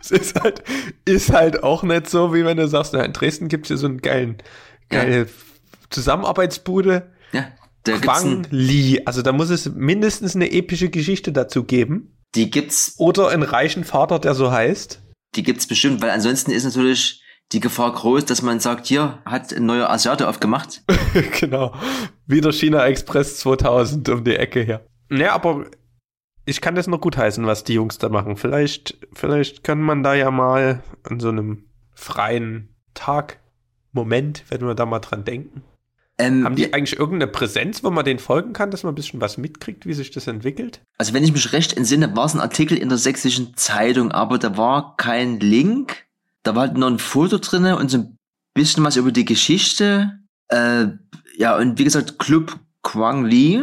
Es 0.00 0.10
ist 0.10 0.38
halt, 0.38 0.62
ist 1.06 1.32
halt 1.32 1.62
auch 1.62 1.82
nicht 1.82 2.10
so, 2.10 2.34
wie 2.34 2.44
wenn 2.44 2.58
du 2.58 2.68
sagst, 2.68 2.92
na, 2.92 3.02
in 3.02 3.14
Dresden 3.14 3.48
gibt 3.48 3.64
es 3.64 3.70
ja 3.70 3.76
so 3.78 3.86
einen 3.86 4.02
geilen, 4.02 4.36
geile 4.90 5.28
Zusammenarbeitsbude. 5.88 7.10
Ja, 7.32 7.48
da 7.84 7.96
Quang 7.98 8.46
Li. 8.50 9.00
Also 9.06 9.22
da 9.22 9.32
muss 9.32 9.48
es 9.48 9.70
mindestens 9.74 10.34
eine 10.36 10.52
epische 10.52 10.90
Geschichte 10.90 11.32
dazu 11.32 11.64
geben. 11.64 12.18
die 12.34 12.50
gibt's, 12.50 12.94
Oder 12.98 13.28
einen 13.28 13.42
reichen 13.44 13.84
Vater, 13.84 14.18
der 14.18 14.34
so 14.34 14.50
heißt. 14.52 15.00
die 15.36 15.42
gibt's 15.42 15.66
bestimmt, 15.66 16.02
weil 16.02 16.10
ansonsten 16.10 16.50
ist 16.50 16.64
natürlich 16.64 17.22
die 17.52 17.60
Gefahr 17.60 17.92
groß, 17.92 18.24
dass 18.24 18.42
man 18.42 18.60
sagt, 18.60 18.86
hier 18.86 19.18
hat 19.24 19.52
ein 19.52 19.66
neuer 19.66 19.90
Asiate 19.90 20.28
aufgemacht. 20.28 20.82
genau. 21.40 21.74
Wieder 22.26 22.52
China 22.52 22.84
Express 22.86 23.38
2000 23.38 24.08
um 24.08 24.24
die 24.24 24.36
Ecke 24.36 24.62
hier. 24.62 24.86
Ja, 25.10 25.34
aber 25.34 25.66
ich 26.46 26.60
kann 26.60 26.74
das 26.74 26.86
noch 26.86 27.00
gut 27.00 27.16
heißen, 27.16 27.46
was 27.46 27.64
die 27.64 27.74
Jungs 27.74 27.98
da 27.98 28.08
machen. 28.08 28.36
Vielleicht, 28.36 28.98
vielleicht 29.12 29.64
kann 29.64 29.80
man 29.80 30.02
da 30.02 30.14
ja 30.14 30.30
mal 30.30 30.82
an 31.02 31.20
so 31.20 31.28
einem 31.28 31.64
freien 31.94 32.74
Tag, 32.94 33.40
Moment, 33.92 34.44
wenn 34.48 34.66
wir 34.66 34.74
da 34.74 34.86
mal 34.86 34.98
dran 34.98 35.24
denken. 35.24 35.62
Ähm, 36.16 36.44
Haben 36.44 36.56
die 36.56 36.72
eigentlich 36.72 36.98
irgendeine 36.98 37.30
Präsenz, 37.30 37.82
wo 37.82 37.90
man 37.90 38.04
denen 38.04 38.20
folgen 38.20 38.52
kann, 38.52 38.70
dass 38.70 38.84
man 38.84 38.92
ein 38.92 38.94
bisschen 38.94 39.20
was 39.20 39.36
mitkriegt, 39.36 39.84
wie 39.84 39.94
sich 39.94 40.12
das 40.12 40.28
entwickelt? 40.28 40.80
Also 40.96 41.12
wenn 41.12 41.24
ich 41.24 41.32
mich 41.32 41.52
recht 41.52 41.76
entsinne, 41.76 42.14
war 42.14 42.26
es 42.26 42.34
ein 42.34 42.40
Artikel 42.40 42.78
in 42.78 42.88
der 42.88 42.98
sächsischen 42.98 43.56
Zeitung, 43.56 44.12
aber 44.12 44.38
da 44.38 44.56
war 44.56 44.96
kein 44.96 45.40
Link. 45.40 46.03
Da 46.44 46.54
war 46.54 46.68
halt 46.68 46.76
noch 46.76 46.88
ein 46.88 46.98
Foto 46.98 47.38
drinne 47.38 47.76
und 47.76 47.90
so 47.90 47.98
ein 47.98 48.18
bisschen 48.54 48.84
was 48.84 48.96
über 48.96 49.10
die 49.10 49.24
Geschichte. 49.24 50.20
Äh, 50.48 50.86
ja, 51.36 51.56
und 51.56 51.78
wie 51.78 51.84
gesagt, 51.84 52.18
Club 52.18 52.60
Quang 52.82 53.24
Li. 53.24 53.60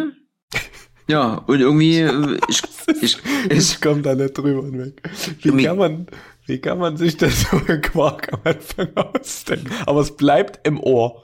Ja, 1.08 1.34
und 1.34 1.60
irgendwie, 1.60 1.98
äh, 1.98 2.40
ich, 2.48 2.62
ich, 3.02 3.18
Ich 3.50 3.74
ich, 3.74 3.82
komme 3.82 4.02
da 4.02 4.16
nicht 4.16 4.38
drüber 4.38 4.64
hinweg. 4.64 5.02
Wie 5.42 5.64
kann 5.64 5.78
man, 5.78 6.08
wie 6.46 6.60
kann 6.60 6.78
man 6.78 6.96
sich 6.96 7.18
das 7.18 7.42
so 7.52 7.60
ein 7.68 7.82
Quark 7.82 8.32
am 8.32 8.40
Anfang 8.46 8.96
ausdenken? 8.96 9.70
Aber 9.86 10.00
es 10.00 10.16
bleibt 10.16 10.66
im 10.66 10.80
Ohr. 10.80 11.22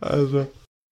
Also. 0.00 0.46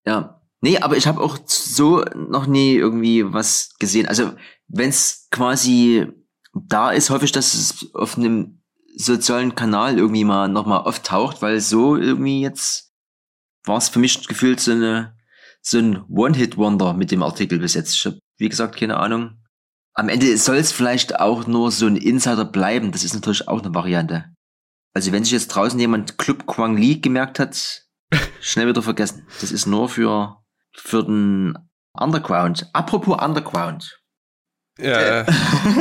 ja. 0.07 0.40
Nee, 0.62 0.78
aber 0.78 0.96
ich 0.96 1.09
habe 1.09 1.20
auch 1.20 1.38
so 1.44 2.05
noch 2.14 2.46
nie 2.46 2.76
irgendwie 2.76 3.30
was 3.30 3.74
gesehen. 3.78 4.07
Also, 4.07 4.30
wenn 4.68 4.88
es 4.88 5.26
quasi 5.30 6.07
da 6.55 6.90
ist, 6.90 7.11
hoffe 7.11 7.24
ich, 7.26 7.32
dass 7.32 7.53
es 7.53 7.92
auf 7.94 8.16
einem 8.16 8.61
sozialen 8.97 9.55
Kanal 9.55 9.99
irgendwie 9.99 10.24
mal 10.24 10.49
nochmal 10.49 10.80
auftaucht, 10.80 11.43
weil 11.43 11.61
so 11.61 11.97
irgendwie 11.97 12.40
jetzt 12.40 12.93
war 13.64 13.78
es 13.78 13.88
für 13.88 13.99
mich 13.99 14.26
gefühlt 14.26 14.61
so 14.61 14.72
eine 14.72 15.16
so 15.62 15.78
ein 15.78 16.05
One-Hit-Wonder 16.09 16.93
mit 16.93 17.12
dem 17.12 17.22
Artikel 17.22 17.61
bis 17.61 17.74
jetzt. 17.74 17.95
Ich 17.95 18.05
habe, 18.05 18.18
wie 18.36 18.49
gesagt, 18.49 18.76
keine 18.76 18.97
Ahnung. 18.97 19.38
Am 19.95 20.09
Ende 20.09 20.36
soll 20.36 20.57
es 20.57 20.72
vielleicht 20.72 21.20
auch 21.20 21.47
nur 21.47 21.70
so 21.70 21.86
ein 21.86 21.97
Insider 21.97 22.45
bleiben. 22.45 22.90
Das 22.90 23.05
ist 23.05 23.14
natürlich 23.14 23.47
auch 23.47 23.62
eine 23.62 23.74
Variante. 23.74 24.24
Also 24.95 25.12
wenn 25.12 25.22
sich 25.22 25.32
jetzt 25.32 25.49
draußen 25.49 25.78
jemand 25.78 26.18
Club 26.18 26.47
Quang 26.47 26.76
Li 26.76 27.01
gemerkt 27.01 27.38
hat, 27.38 27.84
schnell 28.40 28.68
wieder 28.68 28.82
vergessen. 28.82 29.26
Das 29.40 29.53
ist 29.53 29.66
nur 29.66 29.88
für, 29.88 30.43
für 30.74 31.05
den 31.05 31.57
Underground. 31.93 32.68
Apropos 32.72 33.22
Underground. 33.22 34.01
Ja. 34.78 35.26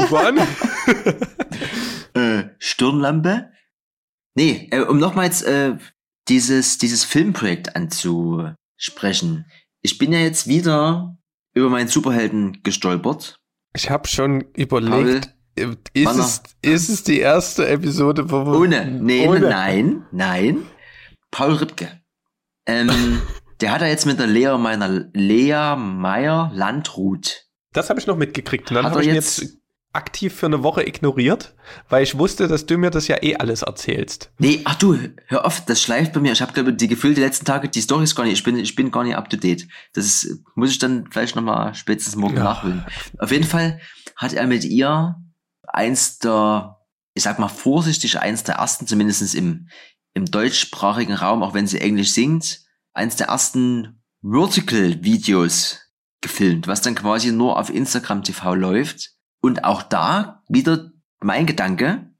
Wann? 0.10 0.38
Äh, 0.38 0.46
Stirnlampe? 2.64 3.50
Nee, 4.36 4.70
äh, 4.72 4.82
um 4.82 5.00
nochmals 5.00 5.42
äh, 5.42 5.78
dieses, 6.30 6.78
dieses 6.78 7.04
Filmprojekt 7.04 7.76
anzusprechen. 7.76 9.46
Ich 9.82 9.98
bin 9.98 10.14
ja 10.14 10.20
jetzt 10.20 10.48
wieder 10.48 11.18
über 11.54 11.70
meinen 11.70 11.88
Superhelden 11.88 12.62
gestolpert. 12.64 13.40
Ich 13.76 13.90
habe 13.90 14.08
schon 14.08 14.42
überlegt, 14.56 15.34
ist 15.56 16.06
Wann 16.06 16.20
es, 16.20 16.44
ist 16.62 16.90
es 16.90 17.04
die 17.04 17.20
erste 17.20 17.68
Episode, 17.68 18.30
wo 18.30 18.46
wir 18.46 18.60
Ohne. 18.60 18.86
Nee, 18.86 19.28
ohne. 19.28 19.50
nein, 19.50 20.06
nein. 20.12 20.66
Paul 21.32 21.54
Ripke. 21.56 22.02
Ähm, 22.68 23.22
der 23.62 23.72
hat 23.74 23.82
ja 23.82 23.88
jetzt 23.88 24.06
mit 24.06 24.20
der 24.20 24.28
Lea 24.28 24.56
meiner 24.60 24.88
Lea 25.14 25.76
Meyer 25.78 26.52
Landrut. 26.54 27.46
Das 27.74 27.90
habe 27.90 28.00
ich 28.00 28.08
noch 28.08 28.18
mitgekriegt. 28.18 28.70
Und 28.70 28.76
dann 28.76 28.86
Hat 28.86 28.92
habe 28.94 29.04
er 29.04 29.10
ich 29.10 29.16
jetzt- 29.16 29.42
jetzt 29.42 29.58
aktiv 29.94 30.34
für 30.34 30.46
eine 30.46 30.64
Woche 30.64 30.88
ignoriert, 30.88 31.54
weil 31.90 32.04
ich 32.04 32.18
wusste, 32.18 32.48
dass 32.48 32.66
du 32.66 32.78
mir 32.78 32.92
das 32.92 33.08
ja 33.08 33.22
eh 33.22 33.36
alles 33.36 33.62
erzählst. 33.62 34.32
Nee, 34.40 34.62
ach 34.64 34.76
du, 34.76 34.98
hör 35.28 35.46
auf, 35.46 35.66
das 35.66 35.82
schleift 35.82 36.14
bei 36.14 36.20
mir. 36.22 36.32
Ich 36.32 36.42
habe 36.42 36.54
glaube 36.54 36.74
die 36.74 36.88
Gefühl 36.88 37.14
die 37.14 37.22
letzten 37.22 37.46
Tage 37.46 37.68
die 37.70 37.82
Storys 37.82 38.16
gar 38.16 38.24
nicht. 38.24 38.34
Ich 38.34 38.44
bin 38.44 38.58
ich 38.58 38.76
bin 38.76 38.92
gar 38.92 39.04
nicht 39.04 39.16
up 39.18 39.30
to 39.30 39.38
date. 39.38 39.68
Das 39.94 40.06
ist, 40.06 40.40
muss 40.56 40.72
ich 40.72 40.80
dann 40.80 41.08
vielleicht 41.12 41.36
noch 41.36 41.44
mal 41.44 41.74
spätestens 41.76 42.16
morgen 42.16 42.38
Ja. 42.38 42.44
nachholen. 42.44 42.86
Auf 43.20 43.32
jeden 43.32 43.44
Fall 43.46 43.82
hat 44.16 44.34
er 44.34 44.48
mit 44.48 44.64
ihr 44.64 45.16
eins 45.68 46.20
der, 46.20 46.78
ich 47.14 47.24
sag 47.24 47.40
mal 47.40 47.48
vorsichtig, 47.50 48.20
eins 48.20 48.44
der 48.44 48.56
ersten, 48.56 48.88
zumindest 48.88 49.36
im 49.36 49.68
im 50.14 50.26
deutschsprachigen 50.26 51.14
Raum, 51.14 51.42
auch 51.42 51.54
wenn 51.54 51.68
sie 51.68 51.80
Englisch 51.80 52.12
singt, 52.12 52.60
eins 52.94 53.16
der 53.16 53.28
ersten 53.28 54.02
Vertical-Videos 54.22 55.80
gefilmt, 56.22 56.68
was 56.68 56.82
dann 56.82 56.96
quasi 56.96 57.32
nur 57.32 57.58
auf 57.58 57.70
Instagram 57.74 58.24
TV 58.24 58.56
läuft. 58.56 59.12
Und 59.42 59.64
auch 59.64 59.84
da 59.84 60.44
wieder 60.48 60.92
mein 61.20 61.46
Gedanke, 61.46 62.14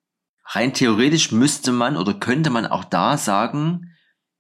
rein 0.46 0.74
theoretisch 0.74 1.32
müsste 1.32 1.72
man 1.72 1.98
oder 1.98 2.14
könnte 2.14 2.50
man 2.50 2.66
auch 2.66 2.84
da 2.84 3.18
sagen, 3.18 3.96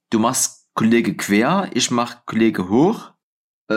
du 0.09 0.19
machst 0.19 0.69
Kollege 0.73 1.15
quer, 1.15 1.69
ich 1.73 1.91
mach 1.91 2.25
Kollege 2.25 2.69
hoch. 2.69 3.11
Äh, 3.69 3.75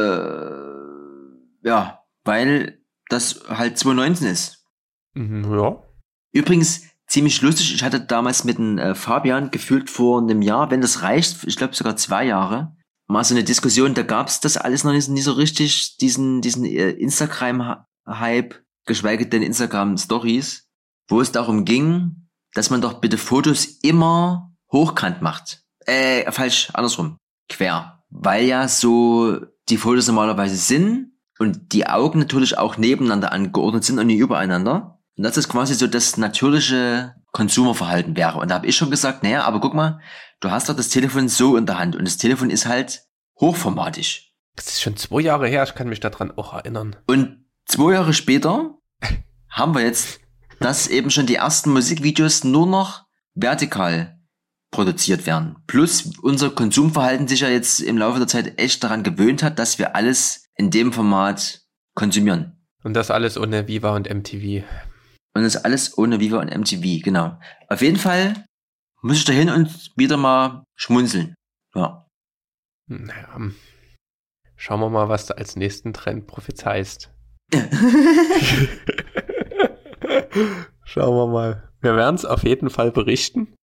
ja, 1.63 2.01
weil 2.25 2.81
das 3.09 3.45
halt 3.49 3.79
2019 3.79 4.27
ist. 4.29 4.67
Mhm, 5.15 5.53
ja. 5.53 5.83
Übrigens 6.33 6.89
ziemlich 7.07 7.43
lustig, 7.43 7.75
ich 7.75 7.83
hatte 7.83 8.01
damals 8.01 8.45
mit 8.45 8.59
dem 8.59 8.79
äh, 8.79 8.95
Fabian 8.95 9.51
gefühlt 9.51 9.91
vor 9.91 10.21
einem 10.21 10.43
Jahr, 10.43 10.71
wenn 10.71 10.81
das 10.81 11.03
reicht, 11.03 11.45
ich 11.45 11.57
glaube 11.57 11.75
sogar 11.75 11.97
zwei 11.97 12.25
Jahre, 12.25 12.77
mal 13.07 13.25
so 13.25 13.35
eine 13.35 13.45
Diskussion, 13.45 13.95
da 13.95 14.03
gab's 14.03 14.41
das 14.41 14.57
alles 14.57 14.85
noch 14.85 14.93
nicht, 14.93 15.09
nicht 15.09 15.25
so 15.25 15.33
richtig, 15.33 15.99
diesen, 15.99 16.41
diesen 16.41 16.65
äh, 16.65 16.91
Instagram-Hype, 16.91 18.64
geschweige 18.85 19.27
denn 19.27 19.43
Instagram-Stories, 19.43 20.69
wo 21.09 21.21
es 21.21 21.33
darum 21.33 21.65
ging, 21.65 22.29
dass 22.55 22.71
man 22.71 22.81
doch 22.81 23.01
bitte 23.01 23.19
Fotos 23.19 23.65
immer 23.83 24.53
hochkant 24.71 25.23
macht. 25.23 25.63
Äh, 25.87 26.31
falsch, 26.33 26.71
andersrum, 26.73 27.19
quer. 27.49 28.03
Weil 28.11 28.45
ja 28.45 28.69
so 28.69 29.41
die 29.69 29.77
Fotos 29.77 30.07
normalerweise 30.07 30.57
sind 30.57 31.13
und 31.39 31.73
die 31.73 31.87
Augen 31.87 32.19
natürlich 32.19 32.59
auch 32.59 32.77
nebeneinander 32.77 33.33
angeordnet 33.33 33.85
sind 33.85 33.99
und 33.99 34.07
nicht 34.07 34.19
übereinander. 34.19 35.01
Und 35.17 35.25
das 35.25 35.37
ist 35.37 35.49
quasi 35.49 35.75
so 35.75 35.87
das 35.87 36.17
natürliche 36.17 37.15
Konsumerverhalten 37.33 38.17
wäre. 38.17 38.39
Und 38.39 38.51
da 38.51 38.57
habe 38.57 38.67
ich 38.67 38.77
schon 38.77 38.91
gesagt, 38.91 39.23
naja, 39.23 39.45
aber 39.45 39.61
guck 39.61 39.75
mal, 39.75 40.01
du 40.41 40.51
hast 40.51 40.69
doch 40.69 40.77
das 40.77 40.89
Telefon 40.89 41.29
so 41.29 41.57
in 41.57 41.67
der 41.67 41.79
Hand 41.79 41.97
und 41.97 42.05
das 42.05 42.17
Telefon 42.17 42.51
ist 42.51 42.67
halt 42.67 43.05
hochformatig. 43.41 44.35
Das 44.57 44.69
ist 44.69 44.83
schon 44.83 44.97
zwei 44.97 45.21
Jahre 45.21 45.49
her, 45.49 45.65
ich 45.65 45.75
kann 45.75 45.89
mich 45.89 46.01
daran 46.01 46.31
auch 46.33 46.55
erinnern. 46.55 46.97
Und 47.07 47.44
zwei 47.67 47.93
Jahre 47.93 48.13
später 48.13 48.79
haben 49.49 49.75
wir 49.75 49.83
jetzt, 49.83 50.21
dass 50.61 50.89
eben 50.89 51.11
schon 51.11 51.27
die 51.27 51.37
ersten 51.37 51.71
Musikvideos 51.73 52.45
nur 52.45 52.67
noch 52.67 53.05
vertikal 53.35 54.19
produziert 54.71 55.27
werden. 55.27 55.57
Plus 55.67 56.11
unser 56.23 56.51
Konsumverhalten 56.51 57.29
sich 57.29 57.41
ja 57.41 57.49
jetzt 57.49 57.81
im 57.81 57.97
Laufe 57.97 58.19
der 58.19 58.29
Zeit 58.29 58.59
echt 58.59 58.83
daran 58.83 59.03
gewöhnt 59.03 59.43
hat, 59.43 59.59
dass 59.59 59.79
wir 59.79 59.95
alles 59.95 60.47
in 60.57 60.71
dem 60.71 60.93
Format 60.93 61.63
konsumieren. 61.95 62.67
Und 62.83 62.95
das 62.95 63.11
alles 63.11 63.39
ohne 63.39 63.69
Viva 63.69 63.95
und 63.95 64.13
MTV. 64.13 64.65
Und 65.35 65.43
das 65.43 65.57
alles 65.57 65.97
ohne 65.97 66.21
Viva 66.21 66.41
und 66.41 66.55
MTV, 66.55 67.03
genau. 67.03 67.39
Auf 67.69 67.83
jeden 67.83 67.99
Fall 67.99 68.45
muss 69.01 69.19
ich 69.19 69.25
dahin 69.25 69.51
und 69.51 69.93
wieder 69.97 70.17
mal 70.17 70.65
schmunzeln. 70.75 71.35
Ja. 71.75 72.07
Naja, 72.87 73.39
schauen 74.57 74.81
wir 74.81 74.91
mal, 74.91 75.09
was 75.09 75.27
du 75.27 75.37
als 75.37 75.57
nächsten 75.57 75.93
Trend 75.93 76.27
prophezeist. 76.27 77.14
Schauen 80.85 81.17
wir 81.17 81.27
mal. 81.27 81.69
Wir 81.81 81.97
werden 81.97 82.15
es 82.17 82.25
auf 82.25 82.45
jeden 82.45 82.71
Fall 82.71 82.91
berichten. 82.93 83.55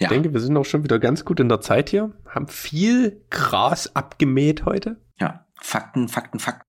Ja. 0.00 0.06
Ich 0.06 0.08
denke, 0.08 0.32
wir 0.32 0.40
sind 0.40 0.56
auch 0.56 0.64
schon 0.64 0.82
wieder 0.84 0.98
ganz 0.98 1.24
gut 1.24 1.40
in 1.40 1.48
der 1.48 1.60
Zeit 1.60 1.90
hier. 1.90 2.12
Haben 2.26 2.48
viel 2.48 3.24
Gras 3.30 3.94
abgemäht 3.94 4.64
heute. 4.64 5.00
ja. 5.18 5.46
Fakten, 5.62 6.08
Fakten, 6.08 6.38
Fakten. 6.38 6.64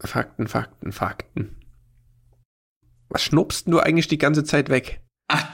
Fakten, 0.00 0.48
Fakten, 0.48 0.90
Fakten. 0.90 1.56
Was 3.08 3.22
schnupst 3.22 3.68
du 3.68 3.78
eigentlich 3.78 4.08
die 4.08 4.18
ganze 4.18 4.42
Zeit 4.42 4.70
weg? 4.70 5.04
Ach, 5.28 5.52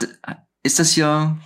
ist 0.63 0.79
das 0.79 0.89
hier 0.93 1.37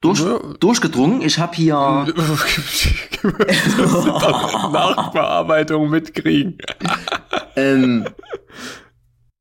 durch, 0.00 0.20
Ja. 0.20 0.38
durchgedrungen? 0.58 1.20
Ich 1.20 1.38
habe 1.38 1.54
hier. 1.54 1.74
Nachbearbeitung 4.72 5.90
mitkriegen. 5.90 6.58
ähm, 7.56 8.06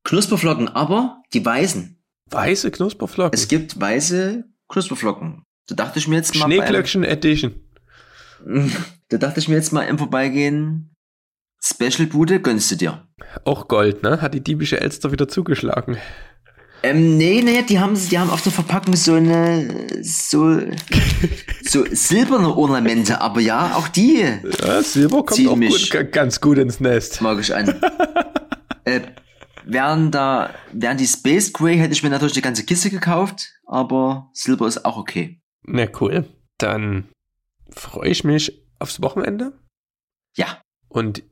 Knusperflocken, 0.03 0.69
aber 0.69 1.21
die 1.33 1.45
weißen. 1.45 2.01
Weiße 2.31 2.71
Knusperflocken. 2.71 3.37
Es 3.37 3.47
gibt 3.47 3.79
weiße 3.79 4.43
Knusperflocken. 4.67 5.43
Da 5.67 5.75
dachte 5.75 5.99
ich 5.99 6.07
mir 6.07 6.15
jetzt 6.17 6.35
mal. 6.35 6.45
Schneeglöckchen 6.45 7.03
Edition. 7.03 7.53
Da 9.11 9.17
dachte 9.17 9.39
ich 9.39 9.47
mir 9.47 9.55
jetzt 9.55 9.73
mal 9.73 9.81
im 9.81 9.97
Vorbeigehen. 9.97 10.95
Special-Bude 11.63 12.39
gönnst 12.41 12.69
du 12.69 12.75
dir. 12.75 13.07
Auch 13.43 13.67
Gold, 13.67 14.03
ne? 14.03 14.21
Hat 14.21 14.35
die 14.35 14.43
diebische 14.43 14.79
Elster 14.79 15.11
wieder 15.11 15.27
zugeschlagen. 15.27 15.97
Ähm, 16.81 17.17
nee, 17.17 17.41
nee, 17.43 17.61
die 17.63 17.79
haben, 17.79 17.95
die 17.95 18.17
haben 18.17 18.29
auf 18.29 18.41
der 18.41 18.51
Verpackung 18.53 18.95
so 18.95 19.13
eine, 19.15 20.01
so, 20.01 20.59
so 21.61 21.85
silberne 21.91 22.55
Ornamente, 22.55 23.19
aber 23.19 23.41
ja, 23.41 23.75
auch 23.75 23.87
die 23.89 24.21
Ja, 24.61 24.81
Silber 24.81 25.25
kommt 25.25 25.47
auch 25.47 25.55
mich. 25.57 25.91
gut, 25.91 26.11
ganz 26.11 26.39
gut 26.39 26.57
ins 26.57 26.79
Nest. 26.79 27.21
mag 27.21 27.39
ich 27.39 27.53
an. 27.53 27.81
äh, 28.85 29.01
wären 29.65 30.11
da, 30.11 30.53
wären 30.71 30.97
die 30.97 31.07
Space 31.07 31.51
Gray, 31.51 31.77
hätte 31.77 31.91
ich 31.93 32.01
mir 32.03 32.09
natürlich 32.09 32.33
die 32.33 32.41
ganze 32.41 32.63
Kiste 32.63 32.89
gekauft, 32.89 33.53
aber 33.65 34.29
Silber 34.33 34.67
ist 34.67 34.85
auch 34.85 34.95
okay. 34.97 35.41
Na 35.63 35.85
cool. 35.99 36.25
Dann 36.57 37.09
freue 37.71 38.09
ich 38.09 38.23
mich 38.23 38.63
aufs 38.79 39.01
Wochenende. 39.01 39.51
Ja. 40.37 40.61
Und 40.87 41.23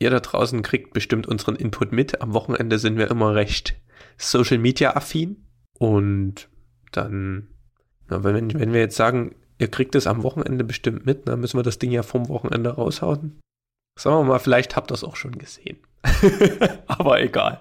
ihr 0.00 0.10
da 0.10 0.18
draußen 0.20 0.62
kriegt 0.62 0.92
bestimmt 0.92 1.26
unseren 1.28 1.54
Input 1.56 1.92
mit. 1.92 2.20
Am 2.20 2.32
Wochenende 2.34 2.78
sind 2.78 2.96
wir 2.98 3.08
immer 3.10 3.34
recht 3.34 3.76
Social 4.16 4.58
Media 4.58 4.96
affin. 4.96 5.46
Und 5.78 6.48
dann, 6.92 7.48
na, 8.08 8.24
wenn, 8.24 8.52
wenn 8.58 8.72
wir 8.72 8.80
jetzt 8.80 8.96
sagen, 8.96 9.36
ihr 9.58 9.68
kriegt 9.70 9.94
es 9.94 10.06
am 10.06 10.22
Wochenende 10.22 10.64
bestimmt 10.64 11.06
mit, 11.06 11.28
dann 11.28 11.40
müssen 11.40 11.58
wir 11.58 11.62
das 11.62 11.78
Ding 11.78 11.92
ja 11.92 12.02
vom 12.02 12.28
Wochenende 12.28 12.70
raushauen. 12.70 13.40
Sagen 13.98 14.16
wir 14.16 14.24
mal, 14.24 14.38
vielleicht 14.38 14.76
habt 14.76 14.90
ihr 14.90 14.94
es 14.94 15.04
auch 15.04 15.16
schon 15.16 15.38
gesehen. 15.38 15.78
Aber 16.86 17.20
egal. 17.20 17.60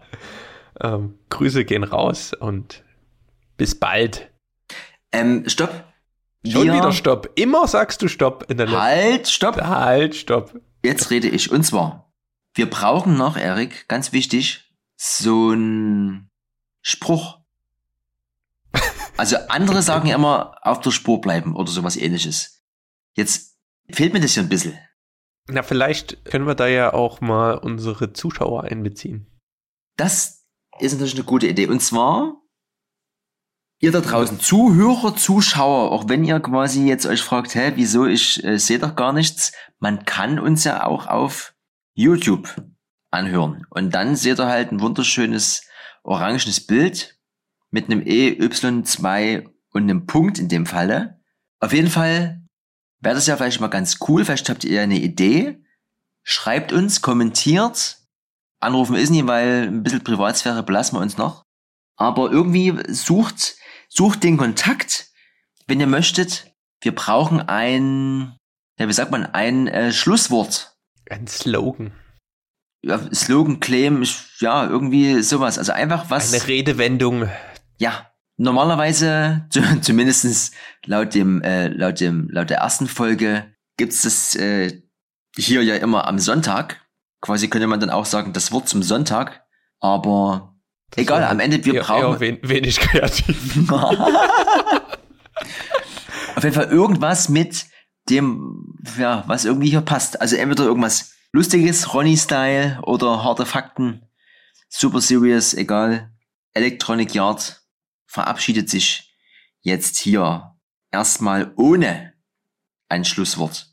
Ähm, 0.81 1.15
Grüße 1.29 1.65
gehen 1.65 1.83
raus 1.83 2.33
und 2.33 2.83
bis 3.57 3.77
bald. 3.77 4.31
Ähm, 5.11 5.43
stopp. 5.47 5.71
Schon 6.47 6.67
Wir- 6.67 6.73
wieder 6.75 6.93
Stopp. 6.93 7.29
Immer 7.35 7.67
sagst 7.67 8.01
du 8.01 8.07
Stopp 8.07 8.45
in 8.49 8.55
der 8.57 8.67
letzten. 8.67 8.81
Halt, 8.81 9.27
stopp. 9.27 9.57
Halt, 9.61 10.15
Stopp. 10.15 10.57
Jetzt 10.85 11.11
rede 11.11 11.27
ich. 11.27 11.51
Und 11.51 11.63
zwar, 11.63 12.08
wir 12.53 12.69
brauchen 12.69 13.15
noch, 13.15 13.37
Erik, 13.37 13.87
ganz 13.87 14.11
wichtig, 14.11 14.73
so 14.95 15.51
ein 15.51 16.29
Spruch. 16.81 17.39
Also 19.17 19.35
andere 19.49 19.81
sagen 19.81 20.07
ja 20.07 20.15
immer, 20.15 20.55
auf 20.61 20.79
der 20.79 20.91
Spur 20.91 21.19
bleiben 21.19 21.55
oder 21.55 21.71
sowas 21.71 21.97
ähnliches. 21.97 22.63
Jetzt 23.15 23.57
fehlt 23.89 24.13
mir 24.13 24.21
das 24.21 24.33
hier 24.33 24.43
ein 24.43 24.49
bisschen. 24.49 24.77
Na, 25.47 25.63
vielleicht 25.63 26.23
können 26.25 26.47
wir 26.47 26.55
da 26.55 26.67
ja 26.67 26.93
auch 26.93 27.21
mal 27.21 27.57
unsere 27.57 28.13
Zuschauer 28.13 28.65
einbeziehen. 28.65 29.27
Das 29.97 30.45
ist 30.79 30.93
natürlich 30.93 31.15
eine 31.15 31.23
gute 31.23 31.47
Idee. 31.47 31.67
Und 31.67 31.81
zwar, 31.81 32.41
ihr 33.79 33.91
da 33.91 34.01
draußen, 34.01 34.39
Zuhörer, 34.39 35.15
Zuschauer, 35.15 35.91
auch 35.91 36.07
wenn 36.07 36.23
ihr 36.23 36.39
quasi 36.39 36.87
jetzt 36.87 37.05
euch 37.05 37.21
fragt, 37.21 37.55
hä, 37.55 37.73
wieso, 37.75 38.05
ich 38.05 38.43
äh, 38.43 38.57
sehe 38.57 38.79
doch 38.79 38.95
gar 38.95 39.11
nichts, 39.11 39.51
man 39.79 40.05
kann 40.05 40.39
uns 40.39 40.63
ja 40.63 40.85
auch 40.85 41.07
auf 41.07 41.55
YouTube 41.99 42.55
anhören. 43.11 43.65
Und 43.69 43.93
dann 43.93 44.15
seht 44.15 44.39
ihr 44.39 44.47
halt 44.47 44.71
ein 44.71 44.79
wunderschönes 44.79 45.63
orangenes 46.03 46.65
Bild 46.65 47.17
mit 47.71 47.85
einem 47.85 48.01
EY2 48.01 49.49
und 49.71 49.83
einem 49.83 50.05
Punkt 50.05 50.39
in 50.39 50.47
dem 50.47 50.65
Falle. 50.65 51.19
Auf 51.59 51.73
jeden 51.73 51.89
Fall 51.89 52.41
wäre 53.01 53.15
das 53.15 53.27
ja 53.27 53.35
vielleicht 53.35 53.59
mal 53.59 53.67
ganz 53.67 53.97
cool. 54.07 54.23
Vielleicht 54.23 54.49
habt 54.49 54.63
ihr 54.63 54.81
eine 54.81 54.99
Idee. 54.99 55.61
Schreibt 56.23 56.71
uns, 56.71 57.01
kommentiert. 57.01 57.97
Anrufen 58.59 58.95
ist 58.95 59.09
nie, 59.09 59.25
weil 59.25 59.67
ein 59.67 59.83
bisschen 59.83 60.03
Privatsphäre 60.03 60.63
belassen 60.63 60.97
wir 60.97 61.01
uns 61.01 61.17
noch. 61.17 61.43
Aber 61.95 62.31
irgendwie 62.31 62.73
sucht, 62.93 63.55
sucht 63.89 64.23
den 64.23 64.37
Kontakt, 64.37 65.09
wenn 65.67 65.79
ihr 65.79 65.87
möchtet. 65.87 66.53
Wir 66.81 66.95
brauchen 66.95 67.41
ein, 67.41 68.37
ja, 68.77 68.87
wie 68.87 68.93
sagt 68.93 69.11
man, 69.11 69.25
ein 69.25 69.67
äh, 69.67 69.91
Schlusswort. 69.91 70.68
Ein 71.09 71.27
Slogan. 71.27 71.91
Ja, 72.81 72.99
Slogan, 73.13 73.59
Claim, 73.59 74.05
ja, 74.39 74.65
irgendwie 74.67 75.21
sowas. 75.21 75.57
Also 75.57 75.73
einfach 75.73 76.09
was. 76.09 76.33
Eine 76.33 76.47
Redewendung. 76.47 77.27
Ja, 77.77 78.11
normalerweise, 78.37 79.47
zumindestens 79.81 80.51
laut 80.85 81.13
dem, 81.13 81.41
äh, 81.41 81.67
laut 81.67 81.99
dem, 81.99 82.29
laut 82.29 82.49
der 82.49 82.59
ersten 82.59 82.87
Folge, 82.87 83.53
gibt's 83.77 84.03
das 84.03 84.35
äh, 84.35 84.81
hier 85.35 85.63
ja 85.63 85.75
immer 85.75 86.07
am 86.07 86.19
Sonntag. 86.19 86.85
Quasi 87.21 87.49
könnte 87.49 87.67
man 87.67 87.81
dann 87.81 87.89
auch 87.89 88.05
sagen, 88.05 88.31
das 88.31 88.51
Wort 88.51 88.69
zum 88.69 88.81
Sonntag. 88.81 89.43
Aber 89.81 90.55
das 90.91 91.03
egal, 91.03 91.23
am 91.23 91.39
Ende, 91.39 91.65
wir 91.65 91.73
eher, 91.75 91.83
brauchen. 91.83 92.21
Eher 92.21 92.37
wenig 92.41 92.79
kreativ. 92.79 93.69
Auf 96.35 96.43
jeden 96.43 96.55
Fall 96.55 96.69
irgendwas 96.71 97.29
mit 97.29 97.65
dem, 98.09 98.75
ja, 98.97 99.23
was 99.27 99.45
irgendwie 99.45 99.69
hier 99.69 99.81
passt. 99.81 100.21
Also 100.21 100.35
entweder 100.35 100.63
irgendwas 100.63 101.13
Lustiges, 101.31 101.93
Ronny-Style 101.93 102.81
oder 102.83 103.23
harte 103.23 103.45
Fakten, 103.45 104.01
super 104.67 105.01
serious, 105.01 105.53
egal. 105.53 106.11
Electronic 106.53 107.13
Yard 107.13 107.61
verabschiedet 108.07 108.69
sich 108.69 109.15
jetzt 109.61 109.97
hier 109.99 110.55
erstmal 110.91 111.53
ohne 111.55 112.13
ein 112.89 113.05
Schlusswort. 113.05 113.67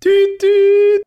Tüt, 0.00 0.40
tüt. 0.40 1.02